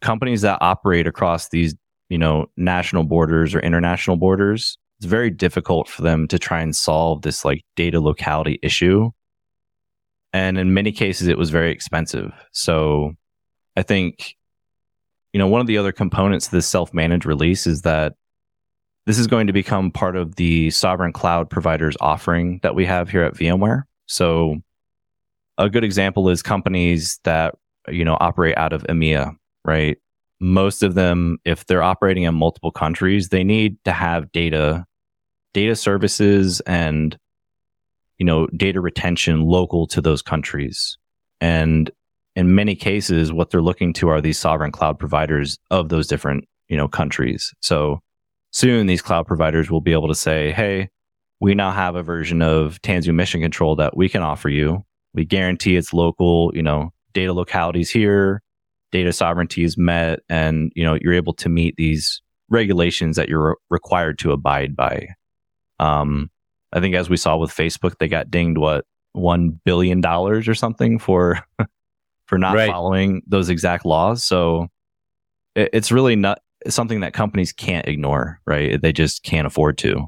companies 0.00 0.42
that 0.42 0.58
operate 0.60 1.06
across 1.06 1.48
these, 1.48 1.74
you 2.08 2.18
know, 2.18 2.46
national 2.56 3.04
borders 3.04 3.54
or 3.54 3.60
international 3.60 4.16
borders, 4.16 4.78
it's 4.98 5.06
very 5.06 5.30
difficult 5.30 5.88
for 5.88 6.02
them 6.02 6.28
to 6.28 6.38
try 6.38 6.60
and 6.60 6.74
solve 6.74 7.22
this 7.22 7.44
like 7.44 7.64
data 7.76 8.00
locality 8.00 8.58
issue. 8.62 9.10
And 10.32 10.58
in 10.58 10.74
many 10.74 10.92
cases, 10.92 11.28
it 11.28 11.38
was 11.38 11.50
very 11.50 11.70
expensive. 11.70 12.32
So 12.52 13.14
I 13.76 13.82
think, 13.82 14.36
you 15.32 15.38
know, 15.38 15.46
one 15.46 15.60
of 15.60 15.66
the 15.66 15.78
other 15.78 15.92
components 15.92 16.46
of 16.46 16.52
this 16.52 16.66
self 16.66 16.92
managed 16.92 17.26
release 17.26 17.66
is 17.66 17.82
that 17.82 18.14
this 19.06 19.18
is 19.18 19.26
going 19.26 19.46
to 19.46 19.52
become 19.52 19.90
part 19.90 20.16
of 20.16 20.36
the 20.36 20.70
sovereign 20.70 21.12
cloud 21.12 21.50
providers 21.50 21.96
offering 22.00 22.60
that 22.62 22.74
we 22.74 22.86
have 22.86 23.10
here 23.10 23.22
at 23.22 23.34
VMware. 23.34 23.82
So 24.06 24.56
a 25.58 25.68
good 25.68 25.84
example 25.84 26.28
is 26.28 26.42
companies 26.42 27.20
that, 27.24 27.54
you 27.88 28.04
know, 28.04 28.16
operate 28.20 28.56
out 28.56 28.72
of 28.72 28.82
EMEA, 28.84 29.36
right? 29.64 29.98
Most 30.44 30.82
of 30.82 30.94
them, 30.94 31.38
if 31.46 31.64
they're 31.64 31.82
operating 31.82 32.24
in 32.24 32.34
multiple 32.34 32.70
countries, 32.70 33.30
they 33.30 33.44
need 33.44 33.82
to 33.86 33.92
have 33.92 34.30
data, 34.30 34.84
data 35.54 35.74
services 35.74 36.60
and, 36.66 37.16
you 38.18 38.26
know, 38.26 38.46
data 38.48 38.78
retention 38.82 39.40
local 39.40 39.86
to 39.86 40.02
those 40.02 40.20
countries. 40.20 40.98
And 41.40 41.90
in 42.36 42.54
many 42.54 42.76
cases, 42.76 43.32
what 43.32 43.48
they're 43.48 43.62
looking 43.62 43.94
to 43.94 44.10
are 44.10 44.20
these 44.20 44.38
sovereign 44.38 44.70
cloud 44.70 44.98
providers 44.98 45.58
of 45.70 45.88
those 45.88 46.06
different, 46.08 46.44
you 46.68 46.76
know, 46.76 46.88
countries. 46.88 47.54
So 47.60 48.00
soon 48.50 48.86
these 48.86 49.00
cloud 49.00 49.26
providers 49.26 49.70
will 49.70 49.80
be 49.80 49.94
able 49.94 50.08
to 50.08 50.14
say, 50.14 50.52
Hey, 50.52 50.90
we 51.40 51.54
now 51.54 51.70
have 51.70 51.96
a 51.96 52.02
version 52.02 52.42
of 52.42 52.82
Tanzu 52.82 53.14
mission 53.14 53.40
control 53.40 53.76
that 53.76 53.96
we 53.96 54.10
can 54.10 54.20
offer 54.20 54.50
you. 54.50 54.84
We 55.14 55.24
guarantee 55.24 55.76
it's 55.76 55.94
local, 55.94 56.52
you 56.54 56.62
know, 56.62 56.90
data 57.14 57.32
localities 57.32 57.88
here, 57.88 58.42
data 58.94 59.12
sovereignty 59.12 59.64
is 59.64 59.76
met, 59.76 60.20
and, 60.28 60.70
you 60.76 60.84
know, 60.84 60.96
you're 61.02 61.12
able 61.14 61.32
to 61.34 61.48
meet 61.48 61.74
these 61.76 62.22
regulations 62.48 63.16
that 63.16 63.28
you're 63.28 63.56
required 63.68 64.20
to 64.20 64.30
abide 64.30 64.76
by. 64.76 65.08
Um, 65.80 66.30
I 66.72 66.78
think 66.78 66.94
as 66.94 67.10
we 67.10 67.16
saw 67.16 67.36
with 67.36 67.50
Facebook, 67.50 67.98
they 67.98 68.06
got 68.06 68.30
dinged 68.30 68.56
what 68.56 68.84
one 69.12 69.60
billion 69.64 70.00
dollars 70.00 70.46
or 70.46 70.54
something 70.54 71.00
for 71.00 71.40
for 72.26 72.38
not 72.38 72.54
Right. 72.54 72.70
following 72.70 73.22
those 73.26 73.48
exact 73.48 73.84
laws. 73.84 74.22
So 74.24 74.68
it, 75.56 75.70
it's 75.72 75.90
really 75.90 76.14
not 76.14 76.38
something 76.68 77.00
that 77.00 77.12
companies 77.14 77.52
can't 77.52 77.88
ignore, 77.88 78.40
right? 78.46 78.80
They 78.80 78.92
just 78.92 79.24
can't 79.24 79.46
afford 79.46 79.76
to. 79.78 80.06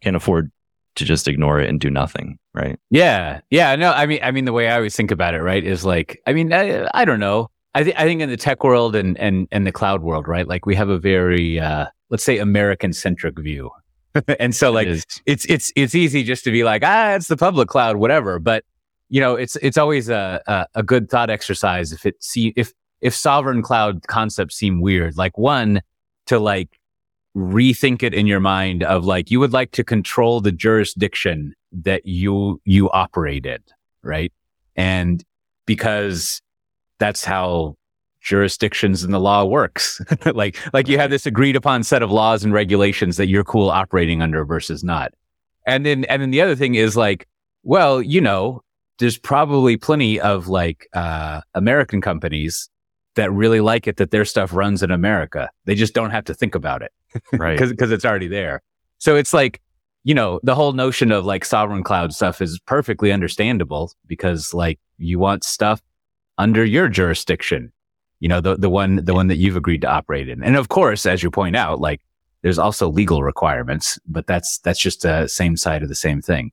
can't 0.00 0.16
afford 0.16 0.50
to 0.96 1.04
just 1.04 1.28
ignore 1.28 1.60
it 1.60 1.68
and 1.68 1.78
do 1.78 1.90
nothing, 1.90 2.38
right? 2.54 2.78
Yeah, 2.90 3.40
yeah. 3.50 3.76
No, 3.76 3.92
I 3.92 4.06
mean, 4.06 4.18
I 4.22 4.30
mean, 4.32 4.46
the 4.46 4.52
way 4.52 4.66
I 4.68 4.76
always 4.76 4.96
think 4.96 5.10
about 5.12 5.34
it, 5.34 5.42
right, 5.42 5.62
is 5.62 5.84
like, 5.84 6.20
I 6.26 6.32
mean, 6.32 6.52
I, 6.52 6.88
I 6.94 7.04
don't 7.04 7.20
know. 7.20 7.50
I, 7.76 7.82
th- 7.82 7.96
I 7.98 8.04
think 8.04 8.22
in 8.22 8.30
the 8.30 8.38
tech 8.38 8.64
world 8.64 8.96
and 8.96 9.18
and 9.18 9.46
and 9.52 9.66
the 9.66 9.72
cloud 9.72 10.02
world, 10.02 10.26
right, 10.26 10.48
like 10.48 10.64
we 10.64 10.74
have 10.76 10.88
a 10.88 10.98
very, 10.98 11.60
uh, 11.60 11.86
let's 12.08 12.24
say, 12.24 12.38
American 12.38 12.94
centric 12.94 13.38
view, 13.38 13.70
and 14.40 14.54
so 14.54 14.72
like 14.72 14.88
It 14.88 15.04
it's 15.26 15.44
it's 15.44 15.72
it's 15.76 15.94
easy 15.94 16.22
just 16.22 16.42
to 16.44 16.50
be 16.50 16.64
like, 16.64 16.82
ah, 16.82 17.12
it's 17.12 17.28
the 17.28 17.36
public 17.36 17.68
cloud, 17.68 17.96
whatever. 17.96 18.38
But 18.38 18.64
you 19.10 19.20
know, 19.20 19.34
it's 19.34 19.56
it's 19.56 19.76
always 19.76 20.08
a 20.08 20.40
a, 20.46 20.66
a 20.76 20.82
good 20.82 21.10
thought 21.10 21.28
exercise 21.28 21.92
if 21.92 22.06
it 22.06 22.16
see 22.24 22.54
if 22.56 22.72
if 23.02 23.14
sovereign 23.14 23.60
cloud 23.60 24.06
concepts 24.06 24.56
seem 24.56 24.80
weird. 24.80 25.18
Like 25.18 25.36
one 25.36 25.82
to 26.28 26.38
like 26.38 26.80
rethink 27.36 28.02
it 28.02 28.14
in 28.14 28.26
your 28.26 28.40
mind 28.40 28.84
of 28.84 29.04
like 29.04 29.30
you 29.30 29.38
would 29.38 29.52
like 29.52 29.72
to 29.72 29.84
control 29.84 30.40
the 30.40 30.50
jurisdiction 30.50 31.52
that 31.72 32.06
you 32.06 32.58
you 32.64 32.88
operate 32.92 33.44
in, 33.44 33.58
right? 34.02 34.32
And 34.76 35.22
because 35.66 36.40
that's 36.98 37.24
how 37.24 37.76
jurisdictions 38.20 39.04
and 39.04 39.14
the 39.14 39.20
law 39.20 39.44
works. 39.44 40.00
like 40.34 40.56
like 40.72 40.88
you 40.88 40.98
have 40.98 41.10
this 41.10 41.26
agreed 41.26 41.56
upon 41.56 41.82
set 41.84 42.02
of 42.02 42.10
laws 42.10 42.42
and 42.44 42.52
regulations 42.52 43.16
that 43.16 43.28
you're 43.28 43.44
cool 43.44 43.70
operating 43.70 44.20
under 44.20 44.44
versus 44.44 44.82
not. 44.82 45.12
And 45.66 45.86
then 45.86 46.04
and 46.06 46.20
then 46.20 46.30
the 46.30 46.40
other 46.40 46.56
thing 46.56 46.74
is 46.74 46.96
like, 46.96 47.26
well, 47.62 48.02
you 48.02 48.20
know, 48.20 48.62
there's 48.98 49.18
probably 49.18 49.76
plenty 49.76 50.20
of 50.20 50.48
like 50.48 50.88
uh 50.92 51.40
American 51.54 52.00
companies 52.00 52.68
that 53.14 53.32
really 53.32 53.60
like 53.60 53.86
it 53.86 53.96
that 53.96 54.10
their 54.10 54.24
stuff 54.24 54.52
runs 54.52 54.82
in 54.82 54.90
America. 54.90 55.48
They 55.64 55.74
just 55.74 55.94
don't 55.94 56.10
have 56.10 56.24
to 56.24 56.34
think 56.34 56.54
about 56.54 56.82
it 56.82 56.92
Right. 57.32 57.54
because 57.54 57.70
because 57.70 57.92
it's 57.92 58.04
already 58.04 58.28
there. 58.28 58.62
So 58.98 59.14
it's 59.14 59.32
like, 59.32 59.60
you 60.04 60.14
know, 60.14 60.40
the 60.42 60.54
whole 60.54 60.72
notion 60.72 61.12
of 61.12 61.24
like 61.24 61.44
sovereign 61.44 61.84
cloud 61.84 62.12
stuff 62.12 62.42
is 62.42 62.58
perfectly 62.66 63.12
understandable 63.12 63.92
because 64.06 64.52
like 64.52 64.80
you 64.98 65.18
want 65.18 65.44
stuff 65.44 65.80
under 66.38 66.64
your 66.64 66.88
jurisdiction, 66.88 67.72
you 68.20 68.28
know, 68.28 68.40
the 68.40 68.56
the 68.56 68.70
one 68.70 69.04
the 69.04 69.14
one 69.14 69.28
that 69.28 69.36
you've 69.36 69.56
agreed 69.56 69.82
to 69.82 69.88
operate 69.88 70.28
in. 70.28 70.42
And 70.42 70.56
of 70.56 70.68
course, 70.68 71.06
as 71.06 71.22
you 71.22 71.30
point 71.30 71.56
out, 71.56 71.80
like 71.80 72.00
there's 72.42 72.58
also 72.58 72.88
legal 72.88 73.22
requirements, 73.22 73.98
but 74.06 74.26
that's 74.26 74.58
that's 74.58 74.78
just 74.78 75.02
the 75.02 75.26
same 75.26 75.56
side 75.56 75.82
of 75.82 75.88
the 75.88 75.94
same 75.94 76.22
thing. 76.22 76.52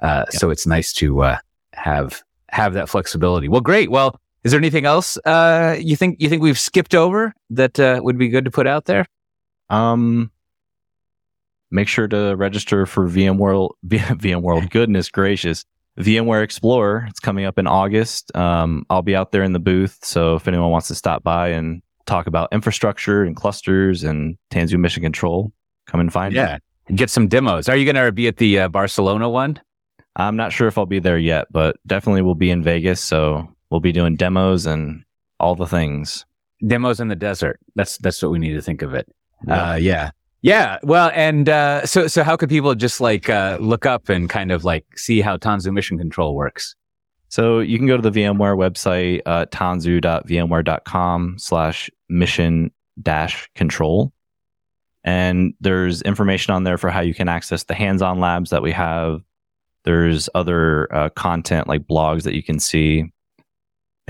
Uh, 0.00 0.26
So 0.30 0.50
it's 0.50 0.66
nice 0.66 0.92
to 0.94 1.22
uh, 1.22 1.38
have 1.72 2.22
have 2.48 2.74
that 2.74 2.88
flexibility. 2.88 3.48
Well, 3.48 3.60
great. 3.60 3.90
Well, 3.90 4.20
is 4.44 4.50
there 4.52 4.58
anything 4.60 4.84
else 4.84 5.16
uh, 5.24 5.76
you 5.80 5.96
think 5.96 6.20
you 6.20 6.28
think 6.28 6.42
we've 6.42 6.58
skipped 6.58 6.94
over 6.94 7.34
that 7.50 7.78
uh, 7.78 8.00
would 8.02 8.18
be 8.18 8.28
good 8.28 8.44
to 8.44 8.50
put 8.50 8.66
out 8.66 8.84
there? 8.86 9.06
Um, 9.70 10.30
make 11.70 11.88
sure 11.88 12.08
to 12.08 12.34
register 12.36 12.84
for 12.86 13.08
VMworld. 13.08 13.70
VMworld, 13.86 14.70
goodness 14.70 15.08
gracious, 15.08 15.64
VMware 15.98 16.42
Explorer. 16.42 17.06
It's 17.08 17.20
coming 17.20 17.44
up 17.44 17.58
in 17.58 17.66
August. 17.66 18.34
Um, 18.36 18.86
I'll 18.88 19.02
be 19.02 19.14
out 19.14 19.32
there 19.32 19.42
in 19.42 19.52
the 19.52 19.60
booth, 19.60 19.98
so 20.02 20.36
if 20.36 20.48
anyone 20.48 20.70
wants 20.70 20.88
to 20.88 20.94
stop 20.94 21.22
by 21.22 21.48
and 21.48 21.82
talk 22.06 22.26
about 22.26 22.48
infrastructure 22.52 23.22
and 23.22 23.36
clusters 23.36 24.02
and 24.02 24.36
Tanzu 24.50 24.78
Mission 24.78 25.02
Control, 25.02 25.52
come 25.86 26.00
and 26.00 26.12
find 26.12 26.34
me. 26.34 26.40
Yeah. 26.40 26.58
Get 26.94 27.10
some 27.10 27.28
demos. 27.28 27.68
Are 27.68 27.76
you 27.76 27.90
going 27.90 28.04
to 28.04 28.12
be 28.12 28.26
at 28.26 28.38
the 28.38 28.60
uh, 28.60 28.68
Barcelona 28.68 29.28
one? 29.28 29.60
I'm 30.16 30.36
not 30.36 30.52
sure 30.52 30.68
if 30.68 30.76
I'll 30.76 30.86
be 30.86 30.98
there 30.98 31.18
yet, 31.18 31.46
but 31.50 31.76
definitely 31.86 32.22
we'll 32.22 32.34
be 32.34 32.50
in 32.50 32.62
Vegas, 32.62 33.00
so 33.00 33.48
we'll 33.70 33.80
be 33.80 33.92
doing 33.92 34.16
demos 34.16 34.66
and 34.66 35.04
all 35.40 35.54
the 35.54 35.66
things. 35.66 36.26
Demos 36.66 37.00
in 37.00 37.08
the 37.08 37.16
desert. 37.16 37.58
That's 37.74 37.98
that's 37.98 38.22
what 38.22 38.30
we 38.30 38.38
need 38.38 38.52
to 38.52 38.62
think 38.62 38.82
of 38.82 38.94
it. 38.94 39.08
Yeah. 39.46 39.70
Uh, 39.70 39.74
yeah. 39.76 40.10
Yeah. 40.42 40.78
Well, 40.82 41.10
and 41.14 41.48
uh, 41.48 41.86
so 41.86 42.08
so 42.08 42.24
how 42.24 42.36
could 42.36 42.48
people 42.48 42.74
just 42.74 43.00
like 43.00 43.30
uh, 43.30 43.58
look 43.60 43.86
up 43.86 44.08
and 44.08 44.28
kind 44.28 44.50
of 44.50 44.64
like 44.64 44.84
see 44.98 45.20
how 45.20 45.36
Tanzu 45.36 45.72
Mission 45.72 45.98
Control 45.98 46.34
works? 46.34 46.74
So 47.28 47.60
you 47.60 47.78
can 47.78 47.86
go 47.86 47.96
to 47.96 48.10
the 48.10 48.10
VMware 48.10 48.58
website, 48.58 49.22
uh, 49.24 49.46
tanzu.vmware.com 49.46 51.38
slash 51.38 51.90
mission 52.10 52.70
dash 53.00 53.48
control. 53.54 54.12
And 55.02 55.54
there's 55.60 56.02
information 56.02 56.52
on 56.52 56.64
there 56.64 56.76
for 56.76 56.90
how 56.90 57.00
you 57.00 57.14
can 57.14 57.28
access 57.28 57.64
the 57.64 57.74
hands-on 57.74 58.20
labs 58.20 58.50
that 58.50 58.62
we 58.62 58.70
have. 58.72 59.22
There's 59.84 60.28
other 60.34 60.94
uh, 60.94 61.08
content 61.10 61.68
like 61.68 61.86
blogs 61.86 62.24
that 62.24 62.34
you 62.34 62.42
can 62.42 62.60
see. 62.60 63.10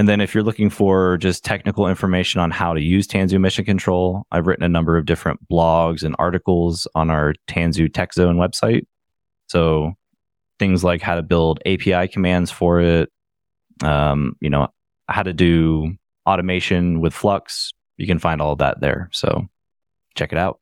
And 0.02 0.08
then 0.08 0.20
if 0.20 0.34
you're 0.34 0.42
looking 0.42 0.68
for 0.68 1.16
just 1.18 1.44
technical 1.44 1.86
information 1.86 2.40
on 2.40 2.50
how 2.50 2.74
to 2.74 2.80
use 2.80 3.06
Tanzu 3.06 3.40
Mission 3.40 3.64
Control, 3.64 4.26
I've 4.32 4.48
written 4.48 4.64
a 4.64 4.68
number 4.68 4.96
of 4.96 5.06
different 5.06 5.38
blogs 5.48 6.02
and 6.02 6.16
articles 6.18 6.88
on 6.96 7.08
our 7.08 7.34
Tanzu 7.46 7.88
Tech 7.94 8.12
Zone 8.12 8.36
website. 8.36 8.84
So 9.46 9.92
things 10.58 10.82
like 10.82 11.02
how 11.02 11.14
to 11.14 11.22
build 11.22 11.60
API 11.66 12.08
commands 12.08 12.50
for 12.50 12.80
it, 12.80 13.12
um, 13.84 14.34
you 14.40 14.50
know, 14.50 14.66
how 15.08 15.22
to 15.22 15.32
do 15.32 15.94
automation 16.26 17.00
with 17.00 17.14
Flux. 17.14 17.72
You 17.96 18.08
can 18.08 18.18
find 18.18 18.42
all 18.42 18.54
of 18.54 18.58
that 18.58 18.80
there. 18.80 19.08
So 19.12 19.46
check 20.16 20.32
it 20.32 20.36
out. 20.36 20.58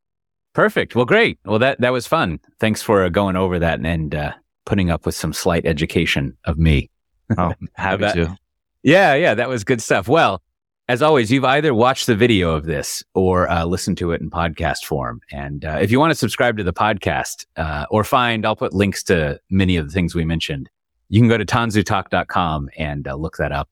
Perfect. 0.53 0.95
Well, 0.95 1.07
great. 1.07 1.39
Well, 1.47 1.61
that 1.61 1.81
that 1.81 1.95
was 1.95 2.07
fun. 2.07 2.41
Thanks 2.59 2.83
for 2.83 3.05
uh, 3.05 3.09
going 3.09 3.37
over 3.37 3.59
that 3.59 3.79
and, 3.79 3.87
and 3.87 4.15
uh, 4.15 4.33
putting 4.67 4.91
up 4.91 5.07
with 5.07 5.15
some 5.15 5.33
slight 5.33 5.65
education 5.65 6.37
of 6.45 6.59
me. 6.59 6.91
Oh, 7.39 7.55
happy 7.73 8.01
bet. 8.03 8.15
to. 8.17 8.37
Yeah, 8.83 9.15
yeah, 9.15 9.35
that 9.35 9.49
was 9.49 9.65
good 9.65 9.83
stuff. 9.83 10.09
Well, 10.09 10.43
as 10.89 11.03
always, 11.03 11.31
you've 11.31 11.45
either 11.45 11.73
watched 11.73 12.09
the 12.09 12.17
video 12.17 12.51
of 12.51 12.65
this 12.65 13.05
or 13.15 13.49
uh, 13.49 13.65
listened 13.65 13.97
to 13.99 14.11
it 14.11 14.21
in 14.21 14.29
podcast 14.29 14.85
form. 14.85 15.21
And 15.31 15.65
uh, 15.65 15.79
if 15.81 15.93
you 15.93 16.01
want 16.01 16.11
to 16.11 16.17
subscribe 16.17 16.57
to 16.57 16.65
the 16.65 16.73
podcast 16.73 17.47
uh, 17.57 17.87
or 17.91 18.03
find, 18.03 18.45
I'll 18.45 18.57
put 18.57 18.73
links 18.73 19.05
to 19.05 19.39
many 19.51 19.77
of 19.77 19.87
the 19.87 19.93
things 19.93 20.17
we 20.17 20.25
mentioned. 20.25 20.69
You 21.09 21.21
can 21.21 21.29
go 21.29 21.39
to 21.39 21.45
tanzutalk.com 21.45 22.71
and 22.77 23.07
uh, 23.07 23.15
look 23.15 23.37
that 23.37 23.53
up. 23.53 23.69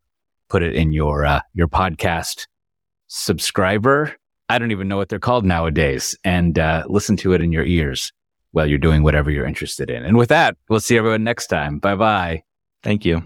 Put 0.48 0.62
it 0.62 0.74
in 0.74 0.92
your 0.92 1.26
uh, 1.26 1.40
your 1.54 1.68
podcast 1.68 2.46
subscriber. 3.08 4.14
I 4.48 4.58
don't 4.58 4.70
even 4.70 4.88
know 4.88 4.96
what 4.96 5.08
they're 5.08 5.18
called 5.18 5.44
nowadays, 5.44 6.16
and 6.24 6.58
uh, 6.58 6.84
listen 6.88 7.16
to 7.18 7.32
it 7.32 7.42
in 7.42 7.52
your 7.52 7.64
ears 7.64 8.12
while 8.52 8.66
you're 8.66 8.78
doing 8.78 9.02
whatever 9.02 9.30
you're 9.30 9.44
interested 9.44 9.90
in. 9.90 10.04
And 10.04 10.16
with 10.16 10.28
that, 10.30 10.56
we'll 10.68 10.80
see 10.80 10.96
everyone 10.96 11.24
next 11.24 11.48
time. 11.48 11.80
Bye 11.80 11.96
bye. 11.96 12.42
Thank 12.82 13.04
you. 13.04 13.24